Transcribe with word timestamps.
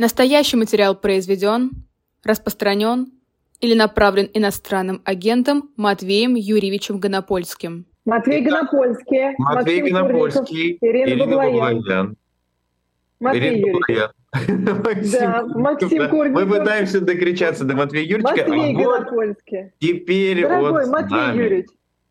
Настоящий 0.00 0.56
материал 0.56 0.94
произведен, 0.94 1.72
распространен 2.24 3.12
или 3.60 3.74
направлен 3.74 4.30
иностранным 4.32 5.02
агентом 5.04 5.68
Матвеем 5.76 6.36
Юрьевичем 6.36 6.98
Гонопольским. 6.98 7.84
Матвей 8.06 8.40
Гонопольский, 8.40 9.34
Матвей 9.36 9.82
Максим 9.82 9.94
Гонопольский, 9.94 10.78
Курликов, 10.78 10.88
Ирина, 10.88 11.06
Ирина 11.06 11.26
Баблоян. 11.26 12.16
Матвей 13.20 13.40
Ирина 13.42 13.66
Юрьевич. 13.66 13.82
Баблоян. 13.82 14.10
Да, 15.12 15.44
Максим 15.58 16.08
Курликов. 16.08 16.42
Мы 16.44 16.46
пытаемся 16.46 17.00
докричаться 17.02 17.64
до 17.64 17.76
Матвея 17.76 18.04
Юрьевича, 18.04 18.48
Матвей 18.48 18.74
а 18.74 18.78
вот 18.78 19.00
Гонопольский. 19.00 19.72
теперь 19.80 20.40
Дорогой 20.40 20.80
он 20.80 20.86
с 20.86 20.88
Матвей 20.88 21.18
нами. 21.18 21.42
Юрьевич, 21.42 21.66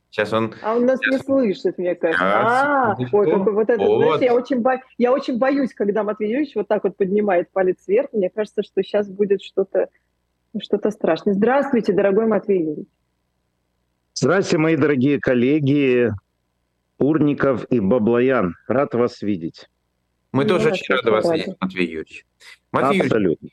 Сейчас 0.09 0.33
он... 0.33 0.53
а 0.63 0.75
он 0.75 0.85
нас 0.85 0.99
не 1.01 1.05
Сейчас. 1.13 1.25
слышит, 1.25 1.77
мне 1.77 1.93
кажется. 1.95 2.23
Сейчас, 2.23 2.45
А, 2.47 2.95
ой, 2.97 3.05
какой 3.31 3.53
вот 3.53 3.69
это, 3.69 3.83
Вот. 3.83 4.01
знаете, 4.03 4.25
я 4.25 4.33
очень, 4.33 4.59
бо- 4.59 4.81
я 4.97 5.11
очень 5.13 5.37
боюсь, 5.37 5.73
когда 5.73 6.03
Матвей 6.03 6.31
Юрьевич 6.31 6.55
вот 6.55 6.67
так 6.67 6.83
вот 6.83 6.97
поднимает 6.97 7.51
палец 7.51 7.77
вверх. 7.87 8.09
Мне 8.13 8.29
кажется, 8.29 8.63
что 8.63 8.81
сейчас 8.81 9.07
будет 9.09 9.41
что-то 9.43 9.87
что-то 10.59 10.89
страшное. 10.89 11.35
Здравствуйте, 11.35 11.93
дорогой 11.93 12.25
Матвей 12.25 12.61
Юрьевич. 12.61 12.87
Здравствуйте, 14.15 14.57
мои 14.57 14.75
дорогие 14.77 15.19
коллеги 15.19 16.09
Урников 16.97 17.65
и 17.69 17.79
Баблоян. 17.79 18.55
Рад 18.67 18.95
вас 18.95 19.21
видеть. 19.21 19.69
Мы 20.31 20.43
Ну, 20.43 20.49
тоже 20.49 20.71
очень 20.71 20.95
рады 20.95 21.11
вас 21.11 21.31
видеть, 21.31 21.55
Матвей 21.59 21.85
Юрьевич. 21.85 22.25
Матвей 22.71 22.97
Юрьевич, 22.97 23.11
Абсолютно. 23.11 23.49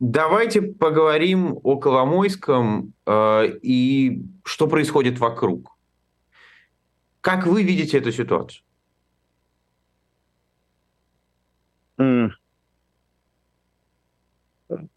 Давайте 0.00 0.62
поговорим 0.62 1.58
о 1.62 1.76
Коломойском 1.76 2.94
э, 3.06 3.58
и 3.62 4.22
что 4.44 4.66
происходит 4.66 5.18
вокруг. 5.18 5.76
Как 7.20 7.46
вы 7.46 7.62
видите 7.62 7.98
эту 7.98 8.10
ситуацию? 8.10 8.64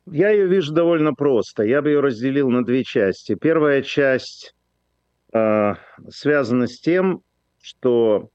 Я 0.05 0.29
ее 0.29 0.48
вижу 0.48 0.73
довольно 0.73 1.13
просто. 1.13 1.63
Я 1.63 1.81
бы 1.81 1.90
ее 1.90 1.99
разделил 1.99 2.49
на 2.49 2.63
две 2.63 2.84
части. 2.84 3.35
Первая 3.35 3.82
часть 3.82 4.55
э, 5.34 5.73
связана 6.10 6.67
с 6.67 6.79
тем, 6.79 7.21
что 7.60 8.29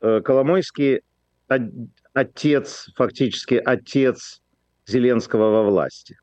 э, 0.00 0.20
Коломойский 0.22 1.02
от- 1.48 1.70
отец, 2.14 2.88
фактически 2.96 3.54
отец 3.54 4.41
Зеленского 4.86 5.50
во 5.50 5.62
власти. 5.62 6.16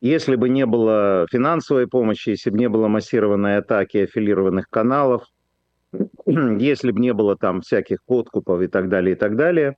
Если 0.00 0.36
бы 0.36 0.48
не 0.48 0.66
было 0.66 1.26
финансовой 1.30 1.88
помощи, 1.88 2.30
если 2.30 2.50
бы 2.50 2.58
не 2.58 2.68
было 2.68 2.88
массированной 2.88 3.56
атаки 3.58 3.98
аффилированных 3.98 4.68
каналов, 4.68 5.24
если 6.26 6.92
бы 6.92 7.00
не 7.00 7.12
было 7.12 7.36
там 7.36 7.62
всяких 7.62 8.04
подкупов 8.04 8.60
и 8.60 8.68
так 8.68 8.88
далее, 8.88 9.16
и 9.16 9.18
так 9.18 9.36
далее, 9.36 9.74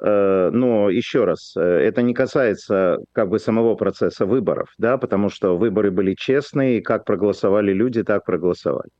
Э, 0.00 0.50
но 0.50 0.88
еще 0.88 1.24
раз, 1.24 1.54
э, 1.56 1.60
это 1.60 2.00
не 2.00 2.14
касается 2.14 2.98
как 3.12 3.28
бы 3.28 3.38
самого 3.38 3.74
процесса 3.74 4.24
выборов, 4.24 4.72
да, 4.78 4.96
потому 4.96 5.28
что 5.28 5.58
выборы 5.58 5.90
были 5.90 6.14
честные, 6.14 6.78
и 6.78 6.80
как 6.80 7.04
проголосовали 7.04 7.72
люди, 7.72 8.02
так 8.02 8.24
проголосовали. 8.24 8.90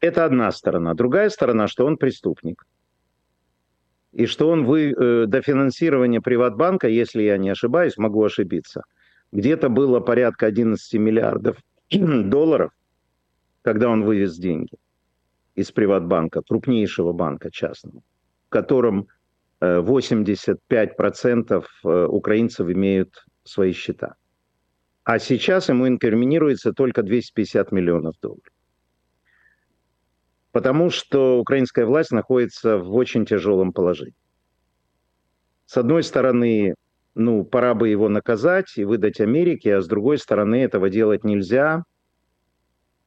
Это 0.00 0.24
одна 0.24 0.52
сторона. 0.52 0.94
Другая 0.94 1.30
сторона, 1.30 1.66
что 1.66 1.84
он 1.84 1.96
преступник. 1.96 2.64
И 4.16 4.24
что 4.24 4.48
он 4.48 4.64
вы, 4.64 4.92
э, 4.92 5.26
до 5.26 5.42
финансирования 5.42 6.22
Приватбанка, 6.22 6.88
если 6.88 7.22
я 7.22 7.36
не 7.36 7.50
ошибаюсь, 7.50 7.98
могу 7.98 8.24
ошибиться, 8.24 8.82
где-то 9.30 9.68
было 9.68 10.00
порядка 10.00 10.46
11 10.46 10.94
миллиардов 10.94 11.58
долларов, 11.90 12.70
когда 13.60 13.90
он 13.90 14.04
вывез 14.04 14.38
деньги 14.38 14.76
из 15.54 15.70
Приватбанка, 15.70 16.40
крупнейшего 16.42 17.12
банка 17.12 17.50
частного 17.50 18.02
в 18.46 18.48
котором 18.48 19.08
э, 19.60 19.80
85% 19.80 21.64
э, 21.84 22.06
украинцев 22.06 22.68
имеют 22.68 23.24
свои 23.44 23.72
счета. 23.72 24.14
А 25.04 25.18
сейчас 25.18 25.68
ему 25.68 25.86
инкриминируется 25.88 26.72
только 26.72 27.02
250 27.02 27.72
миллионов 27.72 28.14
долларов. 28.22 28.52
Потому 30.56 30.88
что 30.88 31.38
украинская 31.38 31.84
власть 31.84 32.12
находится 32.12 32.78
в 32.78 32.94
очень 32.94 33.26
тяжелом 33.26 33.74
положении. 33.74 34.14
С 35.66 35.76
одной 35.76 36.02
стороны, 36.02 36.76
ну, 37.14 37.44
пора 37.44 37.74
бы 37.74 37.90
его 37.90 38.08
наказать 38.08 38.78
и 38.78 38.84
выдать 38.86 39.20
Америке, 39.20 39.76
а 39.76 39.82
с 39.82 39.86
другой 39.86 40.16
стороны, 40.16 40.62
этого 40.62 40.88
делать 40.88 41.24
нельзя, 41.24 41.84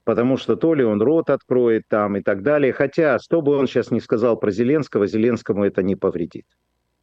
потому 0.03 0.37
что 0.37 0.57
то 0.57 0.75
ли 0.75 0.83
он 0.83 1.01
рот 1.01 1.31
откроет 1.31 1.85
там 1.87 2.17
и 2.17 2.21
так 2.21 2.43
далее. 2.43 2.71
Хотя, 2.71 3.17
что 3.17 3.41
бы 3.41 3.57
он 3.57 3.65
сейчас 3.65 3.89
не 3.89 3.99
сказал 3.99 4.37
про 4.37 4.51
Зеленского, 4.51 5.07
Зеленскому 5.07 5.65
это 5.65 5.81
не 5.81 5.95
повредит. 5.95 6.45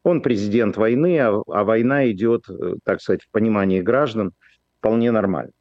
Он 0.03 0.21
президент 0.21 0.77
войны, 0.77 1.19
а, 1.19 1.41
а 1.45 1.65
война 1.65 2.09
идет, 2.09 2.45
э, 2.49 2.75
так 2.85 3.01
сказать, 3.01 3.23
в 3.23 3.31
понимании 3.31 3.81
граждан 3.81 4.31
вполне 4.79 5.11
нормально. 5.11 5.51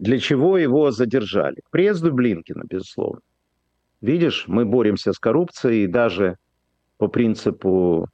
Для 0.00 0.18
чего 0.18 0.56
его 0.56 0.90
задержали? 0.90 1.60
К 1.60 1.70
приезду 1.70 2.10
Блинкина, 2.10 2.64
безусловно. 2.64 3.20
Видишь, 4.00 4.44
мы 4.48 4.64
боремся 4.64 5.12
с 5.12 5.18
коррупцией, 5.18 5.84
и 5.84 5.86
даже 5.86 6.38
по 6.96 7.06
принципу, 7.08 8.08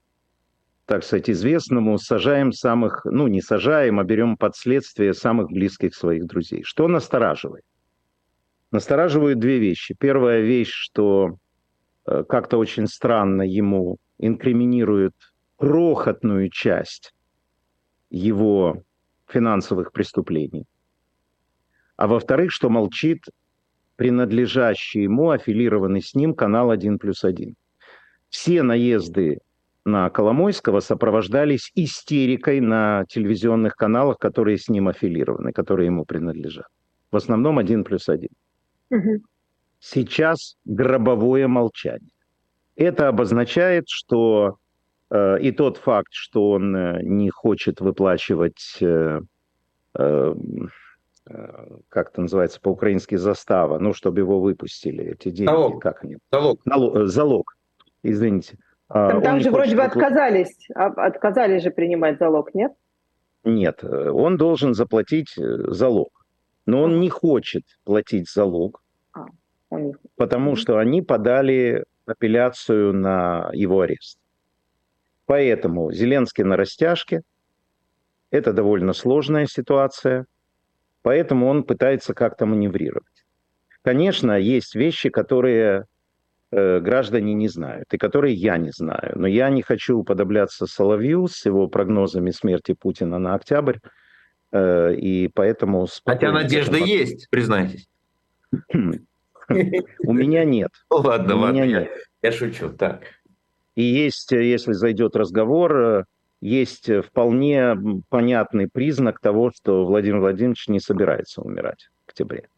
так 0.85 1.05
сказать, 1.05 1.31
известному, 1.31 1.97
сажаем 1.99 2.51
самых, 2.51 3.05
ну 3.05 3.29
не 3.29 3.41
сажаем, 3.41 4.01
а 4.01 4.05
берем 4.05 4.37
под 4.37 4.57
следствие 4.57 5.15
самых 5.15 5.47
близких 5.47 5.95
своих 5.95 6.27
друзей. 6.27 6.65
Что 6.65 6.89
настораживает? 6.89 7.65
Настораживают 8.73 9.39
две 9.39 9.61
вещи. 9.61 9.95
Первая 9.97 10.41
вещь, 10.41 10.73
что 10.73 11.37
э, 12.05 12.25
как-то 12.29 12.59
очень 12.59 12.89
странно 12.89 13.43
ему 13.43 13.99
инкриминируют 14.19 15.15
крохотную 15.55 16.51
часть 16.51 17.15
его 18.11 18.83
финансовых 19.29 19.93
преступлений. 19.93 20.67
А 21.97 22.07
во-вторых, 22.07 22.53
что 22.53 22.69
молчит 22.69 23.25
принадлежащий 23.97 25.03
ему, 25.03 25.31
аффилированный 25.31 26.03
с 26.03 26.15
ним 26.15 26.35
канал 26.35 26.71
1 26.71 26.99
плюс 26.99 27.25
1. 27.25 27.55
Все 28.29 28.63
наезды 28.63 29.39
на 29.85 30.11
Коломойского 30.11 30.81
сопровождались 30.81 31.71
истерикой 31.75 32.61
на 32.61 33.05
телевизионных 33.09 33.77
каналах, 33.77 34.19
которые 34.19 34.59
с 34.59 34.69
ним 34.69 34.89
аффилированы, 34.89 35.53
которые 35.53 35.87
ему 35.87 36.05
принадлежат. 36.05 36.67
В 37.11 37.17
основном 37.17 37.59
1 37.59 37.85
плюс 37.85 38.09
1. 38.09 38.29
Мгм. 38.91 39.23
Сейчас 39.79 40.57
гробовое 40.65 41.49
молчание. 41.49 42.11
Это 42.75 43.09
обозначает, 43.09 43.85
что 43.89 44.59
э, 45.11 45.41
и 45.41 45.53
тот 45.53 45.79
факт, 45.79 46.13
что 46.13 46.51
он 46.51 46.77
э, 46.77 47.03
не 47.03 47.31
хочет 47.31 47.81
выплачивать, 47.81 48.79
э, 48.81 49.21
э, 49.99 50.35
как 51.89 52.11
это 52.11 52.21
называется 52.23 52.61
по-украински, 52.61 53.17
застава, 53.17 53.79
ну, 53.79 53.93
чтобы 53.93 54.21
его 54.21 54.41
выпустили, 54.41 55.05
эти 55.13 55.31
деньги, 55.31 55.51
Залог. 55.51 55.83
как 55.83 56.05
они? 56.05 56.19
Залог. 56.31 56.61
Нало- 56.65 56.99
э, 57.03 57.07
залог, 57.07 57.57
извините. 58.03 58.59
А, 58.89 59.09
Там, 59.09 59.17
он 59.19 59.23
там 59.25 59.37
не 59.39 59.43
же 59.43 59.51
вроде 59.51 59.75
бы 59.75 59.83
выпла- 59.83 59.87
отказались, 59.87 60.69
а- 60.75 61.07
отказались 61.07 61.63
же 61.65 61.71
принимать 61.71 62.19
залог, 62.19 62.55
нет? 62.55 62.73
Нет, 63.45 63.83
э, 63.83 64.11
он 64.11 64.37
должен 64.37 64.75
заплатить 64.75 65.37
э, 65.37 65.43
залог. 65.73 66.11
Но 66.67 66.83
он 66.83 67.01
не 67.01 67.09
хочет 67.11 67.63
платить 67.85 68.29
залог, 68.31 68.83
У 69.71 69.79
них. 69.79 69.97
потому 70.17 70.51
Мгм. 70.53 70.57
что 70.57 70.79
они 70.79 71.03
подали 71.03 71.85
апелляцию 72.07 72.93
на 72.93 73.51
его 73.53 73.81
арест. 73.81 74.19
Поэтому 75.27 75.91
Зеленский 75.93 76.45
на 76.45 76.57
растяжке. 76.57 77.23
Это 78.31 78.53
довольно 78.53 78.93
сложная 78.93 79.47
ситуация. 79.47 80.27
Поэтому 81.07 81.47
он 81.47 81.63
пытается 81.63 82.15
как-то 82.15 82.47
маневрировать. 82.47 83.25
Конечно, 83.83 84.37
есть 84.37 84.75
вещи, 84.75 85.09
которые 85.09 85.85
э, 86.51 86.81
граждане 86.81 87.33
не 87.33 87.47
знают, 87.47 87.85
и 87.95 87.97
которые 87.97 88.35
я 88.35 88.59
не 88.59 88.73
знаю. 88.73 89.13
Но 89.15 89.29
я 89.29 89.49
не 89.51 89.63
хочу 89.63 89.99
уподобляться 89.99 90.67
Соловью 90.67 91.29
с 91.29 91.47
его 91.47 91.69
прогнозами 91.69 92.33
смерти 92.33 92.73
Путина 92.73 93.21
на 93.21 93.37
октябрь. 93.37 93.77
э, 94.51 94.95
и 94.97 95.29
поэтому... 95.29 95.87
Хотя 96.05 96.33
надежда 96.33 96.73
этому 96.73 96.87
есть, 96.89 97.31
признайтесь. 97.31 97.89
У 98.75 100.13
меня 100.13 100.45
нет. 100.45 100.73
Ладно, 100.91 101.37
У 101.37 101.39
ладно, 101.39 101.63
меня 101.63 101.89
я, 102.21 102.33
шучу. 102.33 102.71
Так. 102.71 103.03
И 103.77 103.85
есть, 103.85 104.33
если 104.33 104.73
зайдет 104.73 105.15
разговор, 105.15 105.77
э, 105.77 106.05
есть 106.47 106.89
э, 106.89 107.03
вполне 107.03 107.77
понятный 108.09 108.69
признак 108.69 109.21
того, 109.21 109.51
что 109.55 109.85
Владимир 109.85 110.21
Владимирович 110.21 110.69
не 110.69 110.81
собирается 110.81 111.43
умирать 111.43 111.89
в 112.05 112.11
октябре. 112.11 112.49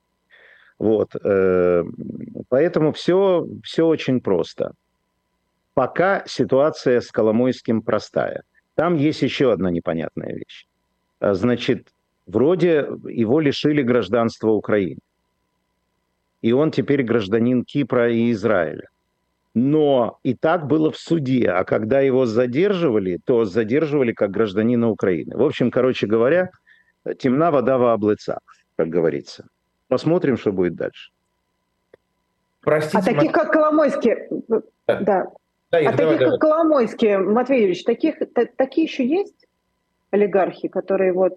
Вот. 0.79 1.17
э, 1.17 1.85
Поэтому 2.49 2.93
все, 2.93 3.47
все 3.65 3.87
очень 3.87 4.21
просто. 4.21 4.73
Пока 5.75 6.23
ситуация 6.27 7.01
с 7.01 7.11
Коломойским 7.11 7.83
простая. 7.83 8.43
Там 8.75 8.95
есть 8.97 9.23
еще 9.23 9.53
одна 9.53 9.71
непонятная 9.71 10.35
вещь. 10.35 10.67
А, 11.21 11.35
Значит, 11.35 11.89
вроде 12.27 12.89
его 13.09 13.41
лишили 13.41 13.83
гражданства 13.83 14.51
Украины. 14.51 15.01
И 16.43 16.53
он 16.53 16.71
теперь 16.71 17.03
гражданин 17.03 17.65
Кипра 17.65 18.13
и 18.13 18.33
Израиля. 18.33 18.89
Но 19.61 20.19
и 20.23 20.35
так 20.35 20.69
было 20.69 20.93
в 20.93 20.97
суде. 20.97 21.51
А 21.51 21.65
когда 21.65 22.01
его 22.01 22.27
задерживали, 22.27 23.19
то 23.25 23.45
задерживали 23.45 24.13
как 24.13 24.31
гражданина 24.31 24.89
Украины. 24.89 25.37
В 25.37 25.43
общем, 25.43 25.73
короче 25.73 26.07
говоря, 26.07 26.51
темна 27.19 27.51
вода 27.51 27.77
в 27.77 27.93
облыцах, 27.93 28.39
как 28.77 28.89
говорится. 28.89 29.49
Посмотрим, 29.89 30.37
что 30.37 30.53
будет 30.53 30.77
дальше. 30.77 31.11
Простите, 32.61 32.99
а 32.99 33.03
таких, 33.03 33.33
Мат... 33.33 33.35
как 33.35 33.53
Коломойский, 33.53 34.15
да. 34.47 34.61
да. 34.87 35.01
да 35.01 35.27
а 35.71 35.93
давай, 35.93 35.97
таких, 35.97 36.19
давай. 36.19 36.31
как 36.31 36.41
Коломойский, 36.41 37.17
Матвей 37.17 37.61
Юрьевич, 37.61 37.85
таких, 37.85 38.15
такие 38.57 38.87
еще 38.87 39.05
есть 39.07 39.47
олигархи, 40.11 40.69
которые 40.69 41.13
вот 41.13 41.37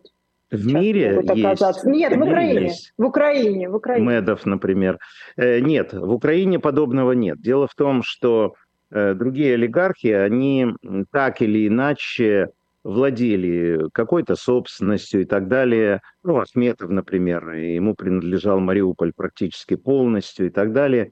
в 0.52 0.68
мире 0.68 1.24
есть. 1.34 1.86
Нет, 1.86 2.16
в, 2.16 2.22
Украине. 2.22 2.62
Есть. 2.64 2.94
В 2.98 3.06
Украине, 3.06 3.70
в 3.70 3.76
Украине. 3.76 4.06
Медов, 4.06 4.46
например. 4.46 5.00
Э, 5.38 5.60
нет, 5.60 5.94
в 5.94 6.12
Украине 6.12 6.60
подобного 6.60 7.14
нет. 7.14 7.42
Дело 7.42 7.68
в 7.68 7.76
том, 7.76 8.04
что 8.04 8.56
э, 8.92 9.14
другие 9.14 9.54
олигархи, 9.54 10.08
они 10.08 10.68
так 11.12 11.42
или 11.42 11.68
иначе 11.68 12.50
владели 12.84 13.88
какой-то 13.94 14.36
собственностью 14.36 15.22
и 15.22 15.26
так 15.26 15.48
далее. 15.48 16.02
Ну, 16.24 16.40
Ахметов, 16.40 16.90
например, 16.90 17.52
ему 17.52 17.96
принадлежал 17.96 18.60
Мариуполь 18.60 19.14
практически 19.16 19.76
полностью 19.76 20.48
и 20.48 20.50
так 20.50 20.74
далее. 20.74 21.12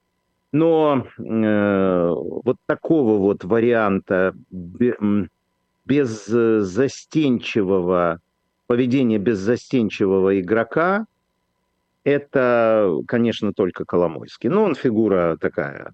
Но 0.51 1.05
э, 1.17 2.13
вот 2.43 2.57
такого 2.65 3.19
вот 3.19 3.45
варианта 3.45 4.33
беззастенчивого 5.85 8.19
поведения 8.69 9.17
беззастенчивого 9.17 10.39
игрока 10.39 11.07
это, 12.03 12.99
конечно, 13.07 13.51
только 13.51 13.83
Коломойский. 13.83 14.47
Но 14.47 14.63
он 14.63 14.75
фигура 14.75 15.37
такая, 15.41 15.93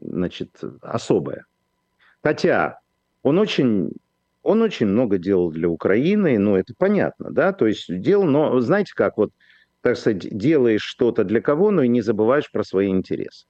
значит, 0.00 0.60
особая. 0.82 1.44
Хотя 2.20 2.80
он 3.22 3.38
очень 3.38 3.92
он 4.42 4.60
очень 4.60 4.86
много 4.88 5.18
делал 5.18 5.52
для 5.52 5.68
Украины, 5.68 6.36
ну, 6.38 6.56
это 6.56 6.74
понятно, 6.76 7.30
да, 7.30 7.52
то 7.52 7.66
есть 7.66 7.86
делал, 7.88 8.24
но 8.24 8.60
знаете 8.60 8.92
как, 8.94 9.16
вот, 9.16 9.30
так 9.80 9.96
сказать, 9.96 10.36
делаешь 10.36 10.82
что-то 10.82 11.24
для 11.24 11.40
кого, 11.40 11.70
но 11.70 11.82
и 11.82 11.88
не 11.88 12.02
забываешь 12.02 12.50
про 12.50 12.64
свои 12.64 12.88
интересы. 12.88 13.46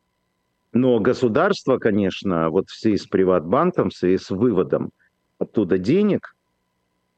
Но 0.73 1.01
государство, 1.01 1.79
конечно, 1.79 2.51
вот 2.51 2.69
в 2.69 2.79
связи 2.79 2.99
с 2.99 3.07
Приватбанком, 3.07 3.89
в 3.89 3.95
связи 3.95 4.19
с 4.19 4.31
выводом 4.31 4.91
оттуда 5.39 5.79
денег, 5.79 6.34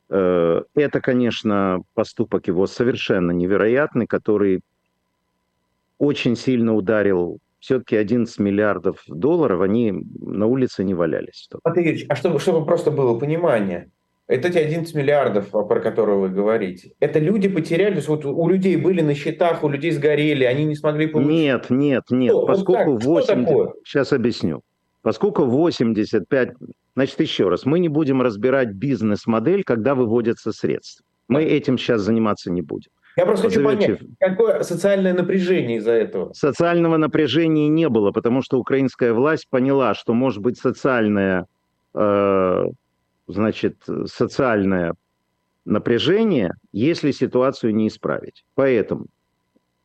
это, 0.08 1.00
конечно, 1.02 1.80
поступок 1.94 2.46
его 2.46 2.66
совершенно 2.66 3.32
невероятный, 3.32 4.06
который 4.06 4.60
очень 5.98 6.36
сильно 6.36 6.74
ударил 6.74 7.38
все-таки 7.58 7.96
11 7.96 8.38
миллиардов 8.38 9.02
долларов, 9.08 9.60
они 9.62 9.92
на 10.20 10.46
улице 10.46 10.84
не 10.84 10.94
валялись. 10.94 11.48
Юрьевич, 11.64 12.06
а 12.08 12.14
чтобы, 12.14 12.38
чтобы 12.38 12.64
просто 12.64 12.90
было 12.90 13.18
понимание, 13.18 13.90
это 14.28 14.48
эти 14.48 14.58
11 14.58 14.94
миллиардов, 14.94 15.50
про 15.50 15.80
которые 15.80 16.18
вы 16.18 16.28
говорите, 16.28 16.92
это 17.00 17.18
люди 17.18 17.48
потеряли, 17.48 17.92
то 17.92 17.96
есть 17.96 18.08
вот 18.08 18.24
у 18.24 18.48
людей 18.48 18.76
были 18.76 19.00
на 19.00 19.14
счетах, 19.14 19.64
у 19.64 19.68
людей 19.68 19.90
сгорели, 19.90 20.44
они 20.44 20.64
не 20.64 20.76
смогли 20.76 21.06
получить? 21.06 21.32
Нет, 21.32 21.70
нет, 21.70 22.04
нет, 22.10 22.30
что, 22.30 22.46
поскольку 22.46 22.98
вот 22.98 23.04
80... 23.04 23.72
Сейчас 23.84 24.12
объясню. 24.12 24.62
Поскольку 25.06 25.44
85... 25.44 26.54
Значит, 26.96 27.20
еще 27.20 27.48
раз, 27.48 27.64
мы 27.64 27.78
не 27.78 27.88
будем 27.88 28.22
разбирать 28.22 28.72
бизнес-модель, 28.72 29.62
когда 29.62 29.94
выводятся 29.94 30.50
средства. 30.50 31.06
Мы 31.28 31.44
этим 31.44 31.78
сейчас 31.78 32.00
заниматься 32.00 32.50
не 32.50 32.60
будем. 32.60 32.90
Я 33.16 33.24
просто 33.24 33.48
хочу 33.48 33.62
понять, 33.62 34.00
какое 34.18 34.64
социальное 34.64 35.14
напряжение 35.14 35.76
из-за 35.76 35.92
этого? 35.92 36.32
Социального 36.32 36.96
напряжения 36.96 37.68
не 37.68 37.88
было, 37.88 38.10
потому 38.10 38.42
что 38.42 38.58
украинская 38.58 39.12
власть 39.12 39.46
поняла, 39.48 39.94
что 39.94 40.12
может 40.12 40.42
быть 40.42 40.58
социальное, 40.58 41.46
э, 41.94 42.64
значит, 43.28 43.76
социальное 44.06 44.94
напряжение, 45.64 46.54
если 46.72 47.12
ситуацию 47.12 47.72
не 47.76 47.86
исправить. 47.86 48.42
Поэтому 48.56 49.06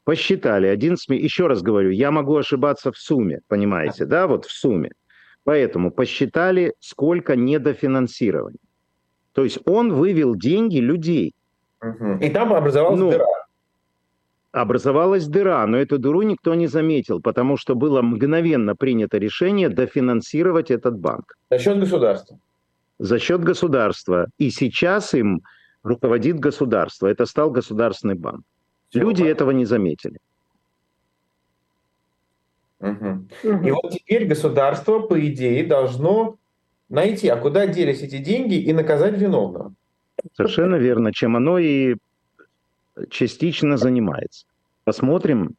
посчитали 0.03 0.65
11, 0.65 1.09
еще 1.09 1.45
раз 1.45 1.61
говорю, 1.61 1.91
я 1.91 2.09
могу 2.09 2.37
ошибаться 2.37 2.91
в 2.91 2.97
сумме, 2.97 3.41
понимаете, 3.47 4.05
да, 4.05 4.25
вот 4.25 4.45
в 4.45 4.51
сумме. 4.51 4.89
Поэтому 5.43 5.91
посчитали, 5.91 6.73
сколько 6.79 7.35
недофинансирования. 7.35 8.59
То 9.33 9.43
есть 9.43 9.59
он 9.65 9.93
вывел 9.93 10.35
деньги 10.35 10.77
людей. 10.77 11.33
И 12.19 12.29
там 12.29 12.53
образовалась 12.53 12.99
ну, 12.99 13.11
дыра. 13.11 13.25
Образовалась 14.51 15.27
дыра, 15.27 15.65
но 15.65 15.77
эту 15.77 15.97
дыру 15.97 16.21
никто 16.21 16.53
не 16.53 16.67
заметил, 16.67 17.21
потому 17.21 17.57
что 17.57 17.73
было 17.73 18.01
мгновенно 18.01 18.75
принято 18.75 19.17
решение 19.17 19.69
дофинансировать 19.69 20.69
этот 20.69 20.99
банк. 20.99 21.37
За 21.49 21.57
счет 21.57 21.79
государства. 21.79 22.37
За 22.99 23.17
счет 23.17 23.41
государства. 23.41 24.27
И 24.37 24.51
сейчас 24.51 25.13
им 25.13 25.41
руководит 25.83 26.39
государство. 26.39 27.07
Это 27.07 27.25
стал 27.25 27.49
государственный 27.49 28.15
банк. 28.15 28.43
Все 28.89 28.99
Люди 28.99 29.21
банк. 29.21 29.31
этого 29.31 29.51
не 29.51 29.65
заметили. 29.65 30.19
Угу. 32.81 33.27
Угу. 33.43 33.67
И 33.67 33.71
вот 33.71 33.91
теперь 33.91 34.25
государство, 34.25 34.99
по 34.99 35.19
идее, 35.27 35.63
должно 35.65 36.37
найти, 36.89 37.27
а 37.27 37.37
куда 37.37 37.67
делись 37.67 38.01
эти 38.01 38.17
деньги 38.17 38.55
и 38.55 38.73
наказать 38.73 39.17
виновного. 39.17 39.73
Совершенно 40.33 40.75
верно, 40.75 41.13
чем 41.13 41.35
оно 41.35 41.57
и 41.57 41.95
частично 43.09 43.77
занимается. 43.77 44.45
Посмотрим, 44.83 45.55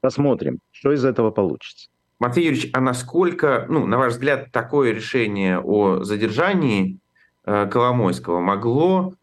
посмотрим, 0.00 0.60
что 0.70 0.92
из 0.92 1.04
этого 1.04 1.30
получится. 1.30 1.88
Матвей 2.18 2.46
Юрьевич, 2.46 2.70
а 2.72 2.80
насколько, 2.80 3.66
ну, 3.68 3.86
на 3.86 3.96
ваш 3.96 4.14
взгляд, 4.14 4.50
такое 4.52 4.92
решение 4.92 5.58
о 5.58 6.02
задержании 6.02 6.98
э, 7.44 7.66
Коломойского 7.70 8.40
могло 8.40 9.14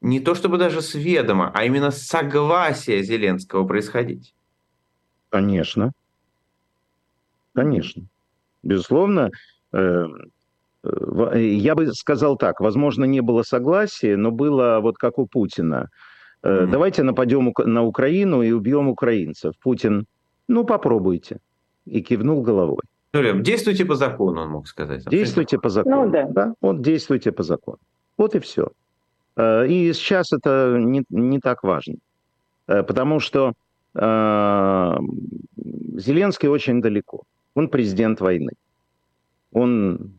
не 0.00 0.18
то 0.18 0.34
чтобы 0.34 0.58
даже 0.58 0.82
с 0.82 0.94
ведома, 0.94 1.52
а 1.54 1.64
именно 1.64 1.92
с 1.92 2.02
согласия 2.02 3.02
Зеленского 3.02 3.64
происходить? 3.66 4.34
Конечно. 5.30 5.92
Конечно. 7.54 8.04
Безусловно, 8.62 9.30
э, 9.72 10.06
Э, 10.84 11.40
я 11.40 11.74
бы 11.74 11.92
сказал 11.92 12.36
так, 12.36 12.60
возможно, 12.60 13.04
не 13.04 13.20
было 13.20 13.42
согласия, 13.42 14.16
но 14.16 14.30
было 14.30 14.80
вот 14.80 14.98
как 14.98 15.18
у 15.18 15.26
Путина. 15.26 15.88
Mm-hmm. 16.42 16.66
Давайте 16.66 17.02
нападем 17.02 17.52
на 17.64 17.84
Украину 17.84 18.42
и 18.42 18.50
убьем 18.50 18.88
украинцев. 18.88 19.54
Путин, 19.62 20.06
ну 20.48 20.64
попробуйте. 20.64 21.38
И 21.84 22.00
кивнул 22.00 22.42
головой. 22.42 22.82
Действуйте 23.12 23.84
по 23.84 23.94
закону, 23.94 24.42
он 24.42 24.50
мог 24.50 24.66
сказать. 24.66 25.04
Действуйте 25.06 25.58
по 25.58 25.68
закону. 25.68 26.06
Ну, 26.06 26.10
да. 26.10 26.26
да. 26.28 26.54
Вот 26.60 26.82
действуйте 26.82 27.30
по 27.30 27.42
закону. 27.42 27.78
Вот 28.16 28.34
и 28.34 28.38
все. 28.40 28.68
Э, 29.36 29.66
и 29.66 29.92
сейчас 29.92 30.32
это 30.32 30.76
не, 30.78 31.04
не 31.10 31.38
так 31.38 31.62
важно. 31.62 31.96
Потому 32.66 33.20
что 33.20 33.52
э, 33.94 34.96
Зеленский 35.96 36.48
очень 36.48 36.80
далеко. 36.80 37.22
Он 37.54 37.68
президент 37.68 38.20
войны. 38.20 38.52
Он 39.52 40.14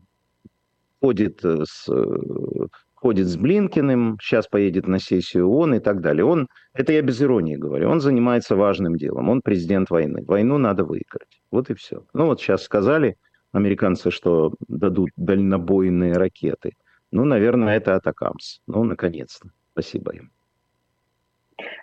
ходит 1.00 1.44
э, 1.44 1.64
с, 1.64 1.88
э, 1.88 2.66
ходит 2.94 3.26
с 3.26 3.36
Блинкиным, 3.36 4.16
сейчас 4.20 4.46
поедет 4.46 4.86
на 4.86 4.98
сессию 4.98 5.48
ООН 5.48 5.74
и 5.74 5.80
так 5.80 6.00
далее. 6.00 6.24
Он, 6.24 6.46
это 6.72 6.92
я 6.92 7.02
без 7.02 7.20
иронии 7.20 7.56
говорю, 7.56 7.90
он 7.90 8.00
занимается 8.00 8.56
важным 8.56 8.96
делом, 8.96 9.28
он 9.28 9.42
президент 9.42 9.90
войны. 9.90 10.24
Войну 10.26 10.58
надо 10.58 10.84
выиграть. 10.84 11.40
Вот 11.50 11.70
и 11.70 11.74
все. 11.74 12.04
Ну 12.14 12.26
вот 12.26 12.40
сейчас 12.40 12.62
сказали 12.62 13.16
американцы, 13.52 14.10
что 14.10 14.54
дадут 14.68 15.10
дальнобойные 15.16 16.14
ракеты. 16.14 16.72
Ну, 17.10 17.24
наверное, 17.24 17.76
это 17.76 17.94
Атакамс. 17.94 18.60
Ну, 18.66 18.84
наконец-то. 18.84 19.48
Спасибо 19.72 20.12
им. 20.12 20.30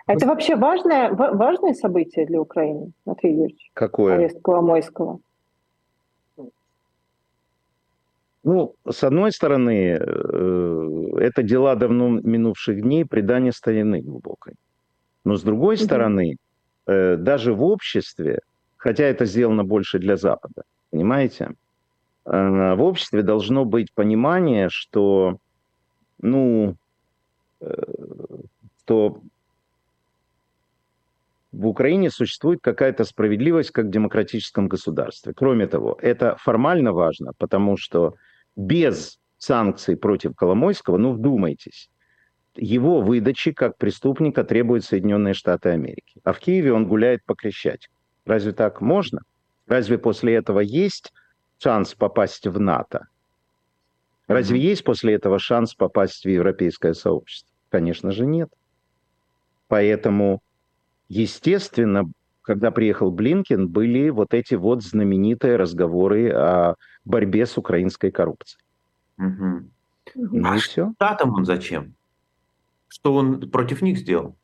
Это 0.06 0.26
вообще 0.26 0.56
важное, 0.56 1.12
важное 1.12 1.72
событие 1.72 2.26
для 2.26 2.40
Украины, 2.40 2.92
Матвей 3.06 3.32
Юрьевич? 3.32 3.70
Какое? 3.72 4.16
Арест 4.16 4.42
Коломойского. 4.42 5.20
Ну, 8.44 8.74
с 8.90 9.04
одной 9.04 9.30
стороны, 9.30 9.98
э, 10.00 11.18
это 11.20 11.42
дела 11.42 11.76
давно 11.76 12.08
минувших 12.08 12.82
дней, 12.82 13.04
предание 13.04 13.52
старины 13.52 14.00
глубокой. 14.00 14.54
Но 15.24 15.36
с 15.36 15.42
другой 15.42 15.76
стороны, 15.76 16.36
э, 16.86 17.16
даже 17.16 17.54
в 17.54 17.62
обществе, 17.62 18.40
хотя 18.76 19.04
это 19.04 19.26
сделано 19.26 19.62
больше 19.62 20.00
для 20.00 20.16
Запада, 20.16 20.62
понимаете, 20.90 21.52
э, 22.24 22.74
в 22.74 22.82
обществе 22.82 23.22
должно 23.22 23.64
быть 23.64 23.92
понимание, 23.94 24.68
что, 24.70 25.36
ну, 26.20 26.74
что 28.82 29.20
в 31.52 31.66
Украине 31.66 32.10
существует 32.10 32.58
какая-то 32.60 33.04
справедливость 33.04 33.70
как 33.70 33.86
в 33.86 33.90
демократическом 33.90 34.66
государстве. 34.66 35.32
Кроме 35.32 35.68
того, 35.68 35.96
это 36.02 36.34
формально 36.40 36.92
важно, 36.92 37.32
потому 37.38 37.76
что 37.76 38.14
без 38.56 39.18
санкций 39.38 39.96
против 39.96 40.34
Коломойского, 40.34 40.96
ну 40.96 41.12
вдумайтесь, 41.12 41.90
его 42.54 43.00
выдачи 43.00 43.52
как 43.52 43.78
преступника 43.78 44.44
требуют 44.44 44.84
Соединенные 44.84 45.34
Штаты 45.34 45.70
Америки. 45.70 46.20
А 46.24 46.32
в 46.32 46.38
Киеве 46.38 46.72
он 46.72 46.86
гуляет 46.86 47.24
по 47.24 47.34
Крещатику. 47.34 47.94
Разве 48.24 48.52
так 48.52 48.80
можно? 48.80 49.22
Разве 49.66 49.98
после 49.98 50.34
этого 50.34 50.60
есть 50.60 51.12
шанс 51.58 51.94
попасть 51.94 52.46
в 52.46 52.60
НАТО? 52.60 53.08
Разве 54.28 54.58
mm-hmm. 54.58 54.62
есть 54.62 54.84
после 54.84 55.14
этого 55.14 55.38
шанс 55.38 55.74
попасть 55.74 56.24
в 56.24 56.28
европейское 56.28 56.92
сообщество? 56.92 57.52
Конечно 57.70 58.12
же 58.12 58.26
нет. 58.26 58.50
Поэтому, 59.68 60.42
естественно, 61.08 62.04
когда 62.42 62.70
приехал 62.70 63.10
Блинкин, 63.10 63.68
были 63.68 64.10
вот 64.10 64.34
эти 64.34 64.54
вот 64.54 64.82
знаменитые 64.82 65.56
разговоры 65.56 66.30
о 66.30 66.74
борьбе 67.04 67.46
с 67.46 67.56
украинской 67.56 68.10
коррупцией. 68.10 68.62
Угу. 69.18 69.62
Ну 70.16 70.48
а 70.50 70.56
и 70.56 70.58
все. 70.58 70.92
Штатам 70.96 71.34
он 71.34 71.44
зачем? 71.44 71.94
Что 72.88 73.14
он 73.14 73.50
против 73.50 73.80
них 73.82 73.98
сделал? 73.98 74.36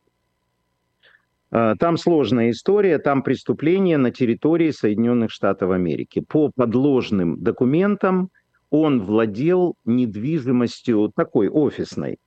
А, 1.51 1.75
там 1.77 1.97
сложная 1.97 2.51
история, 2.51 2.99
там 2.99 3.23
преступление 3.23 3.99
на 3.99 4.11
территории 4.11 4.71
Соединенных 4.71 5.31
Штатов 5.31 5.71
Америки. 5.71 6.21
По 6.21 6.51
подложным 6.55 7.43
документам 7.43 8.31
он 8.71 9.03
владел 9.03 9.77
недвижимостью 9.85 11.13
такой 11.15 11.49
офисной 11.49 12.19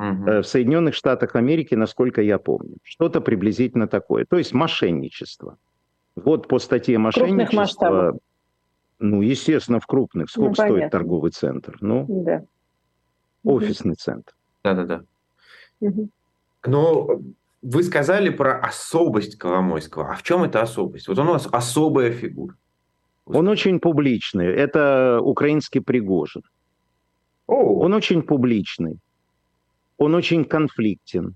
угу. 0.00 0.40
в 0.40 0.42
Соединенных 0.44 0.94
Штатах 0.94 1.36
Америки, 1.36 1.74
насколько 1.74 2.22
я 2.22 2.38
помню. 2.38 2.76
Что-то 2.82 3.20
приблизительно 3.20 3.86
такое. 3.86 4.24
То 4.24 4.38
есть 4.38 4.52
мошенничество. 4.52 5.58
Вот 6.16 6.48
по 6.48 6.58
статье 6.58 6.98
мошенничества... 6.98 8.18
Ну, 9.02 9.22
естественно, 9.22 9.80
в 9.80 9.86
крупных. 9.86 10.28
Сколько 10.28 10.48
ну, 10.48 10.54
стоит 10.54 10.90
торговый 10.90 11.30
центр? 11.30 11.76
Ну, 11.80 12.04
да. 12.08 12.44
офисный 13.44 13.92
угу. 13.92 13.98
центр. 13.98 14.34
Да-да-да. 14.62 15.02
Угу. 15.80 16.08
Но 16.66 17.20
вы 17.62 17.82
сказали 17.82 18.28
про 18.28 18.58
особость 18.58 19.36
Коломойского. 19.36 20.12
А 20.12 20.16
в 20.16 20.22
чем 20.22 20.42
эта 20.42 20.60
особость? 20.60 21.08
Вот 21.08 21.18
он 21.18 21.28
у 21.28 21.32
нас 21.32 21.48
особая 21.50 22.10
фигура. 22.12 22.54
Он 23.24 23.48
очень 23.48 23.80
публичный. 23.80 24.46
Это 24.46 25.20
украинский 25.22 25.80
Пригожин. 25.80 26.42
О. 27.46 27.80
Он 27.80 27.94
очень 27.94 28.22
публичный. 28.22 28.98
Он 30.00 30.14
очень 30.14 30.46
конфликтен. 30.46 31.34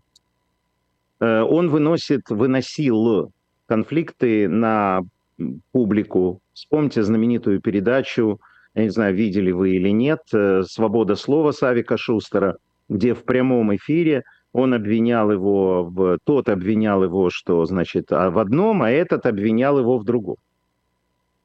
Э, 1.20 1.42
он 1.42 1.68
выносит, 1.68 2.30
выносил 2.30 3.30
конфликты 3.66 4.48
на 4.48 5.02
публику. 5.70 6.40
Вспомните 6.54 7.02
знаменитую 7.02 7.60
передачу, 7.60 8.40
я 8.74 8.84
не 8.84 8.88
знаю, 8.88 9.14
видели 9.14 9.50
вы 9.50 9.76
или 9.76 9.90
нет, 9.90 10.20
э, 10.32 10.62
«Свобода 10.62 11.14
слова» 11.14 11.52
Савика 11.52 11.98
Шустера, 11.98 12.56
где 12.88 13.12
в 13.12 13.24
прямом 13.24 13.76
эфире 13.76 14.22
он 14.54 14.72
обвинял 14.72 15.30
его, 15.30 15.84
в, 15.84 16.18
тот 16.24 16.48
обвинял 16.48 17.04
его, 17.04 17.28
что, 17.28 17.66
значит, 17.66 18.12
а 18.12 18.30
в 18.30 18.38
одном, 18.38 18.82
а 18.82 18.90
этот 18.90 19.26
обвинял 19.26 19.78
его 19.78 19.98
в 19.98 20.04
другом. 20.04 20.36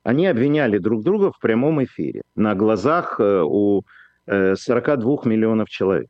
Они 0.04 0.26
обвиняли 0.26 0.78
друг 0.78 1.04
друга 1.04 1.34
в 1.34 1.40
прямом 1.40 1.84
эфире 1.84 2.22
на 2.36 2.56
глазах 2.56 3.20
э, 3.20 3.44
у 3.44 3.84
42 4.26 5.18
миллионов 5.26 5.70
человек. 5.70 6.08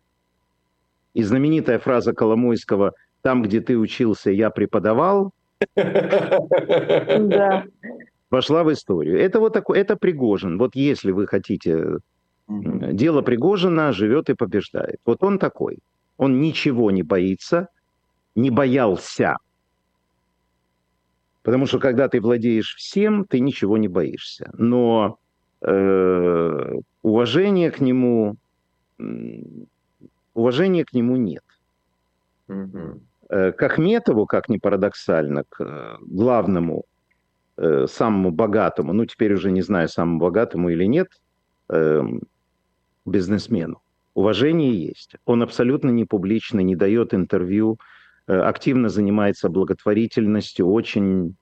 И 1.14 1.24
знаменитая 1.24 1.80
фраза 1.80 2.14
Коломойского 2.14 2.94
«Там, 3.22 3.42
где 3.42 3.62
ты 3.62 3.78
учился, 3.78 4.32
я 4.32 4.50
преподавал» 4.50 5.34
вошла 8.30 8.64
в 8.64 8.72
историю. 8.72 9.20
Это 9.20 9.40
вот 9.40 9.54
такой, 9.54 9.80
это 9.80 9.96
Пригожин. 9.96 10.58
Вот 10.58 10.76
если 10.76 11.12
вы 11.12 11.28
хотите, 11.28 11.98
дело 12.48 13.22
Пригожина 13.22 13.92
живет 13.92 14.30
и 14.30 14.36
побеждает. 14.36 15.00
Вот 15.06 15.24
он 15.24 15.40
такой. 15.40 15.80
Он 16.18 16.40
ничего 16.42 16.92
не 16.92 17.04
боится, 17.04 17.70
не 18.36 18.52
боялся. 18.52 19.38
Потому 21.44 21.66
что 21.66 21.80
когда 21.80 22.10
ты 22.10 22.22
владеешь 22.22 22.76
всем, 22.76 23.26
ты 23.26 23.40
ничего 23.40 23.78
не 23.78 23.88
боишься. 23.88 24.52
Но 24.54 25.18
э, 25.62 26.74
уважение 27.02 27.72
к 27.72 27.80
нему, 27.80 28.36
уважения 30.40 30.86
к 30.86 30.94
нему 30.94 31.16
нет. 31.18 31.44
Угу. 32.48 33.02
К 33.30 33.62
Ахметову, 33.62 34.26
как 34.26 34.50
ни 34.50 34.58
парадоксально, 34.58 35.44
к 35.48 35.62
э, 35.62 35.98
главному, 36.02 36.86
э, 37.58 37.86
самому 37.88 38.32
богатому, 38.32 38.94
ну 38.94 39.06
теперь 39.06 39.34
уже 39.34 39.52
не 39.52 39.62
знаю, 39.62 39.88
самому 39.88 40.20
богатому 40.20 40.70
или 40.70 40.86
нет, 40.86 41.10
эм, 41.70 42.22
бизнесмену, 43.06 43.82
уважение 44.16 44.74
есть. 44.74 45.16
Он 45.26 45.44
абсолютно 45.44 45.92
не 45.92 46.06
публичный, 46.06 46.64
не 46.64 46.76
дает 46.76 47.14
интервью, 47.14 47.78
активно 48.26 48.90
занимается 48.90 49.50
благотворительностью, 49.50 50.68
очень... 50.68 51.36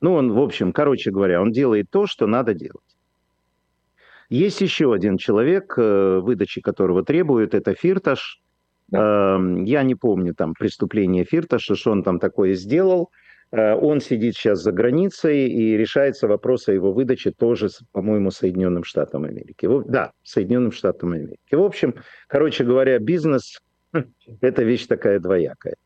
Ну, 0.00 0.14
он, 0.14 0.32
в 0.32 0.38
общем, 0.38 0.72
короче 0.72 1.10
говоря, 1.10 1.42
он 1.42 1.50
делает 1.50 1.90
то, 1.90 2.06
что 2.06 2.26
надо 2.28 2.54
делать. 2.54 2.87
Есть 4.30 4.60
еще 4.60 4.92
один 4.92 5.16
человек, 5.16 5.74
э, 5.78 6.20
выдачи 6.22 6.60
которого 6.60 7.04
требуют, 7.04 7.54
это 7.54 7.74
Фирташ. 7.74 8.40
Да. 8.88 9.36
Эм, 9.36 9.64
я 9.64 9.82
не 9.82 9.94
помню 9.94 10.34
там 10.34 10.54
преступление 10.54 11.24
Фирташа, 11.24 11.74
что 11.76 11.92
он 11.92 12.02
там 12.02 12.18
такое 12.18 12.54
сделал. 12.54 13.10
Э, 13.50 13.74
он 13.74 14.00
сидит 14.00 14.34
сейчас 14.34 14.62
за 14.62 14.72
границей 14.72 15.48
и 15.48 15.76
решается 15.76 16.28
вопрос 16.28 16.68
о 16.68 16.72
его 16.72 16.92
выдаче 16.92 17.32
тоже, 17.32 17.68
по-моему, 17.92 18.30
Соединенным 18.30 18.84
Штатам 18.84 19.24
Америки. 19.24 19.68
Да, 19.86 20.12
Соединенным 20.22 20.72
Штатам 20.72 21.12
Америки. 21.12 21.38
В 21.54 21.62
общем, 21.62 21.94
короче 22.28 22.64
говоря, 22.64 22.98
бизнес– 22.98 23.58
это 24.40 24.62
вещь 24.62 24.86
такая 24.86 25.20
двоякая. 25.20 25.76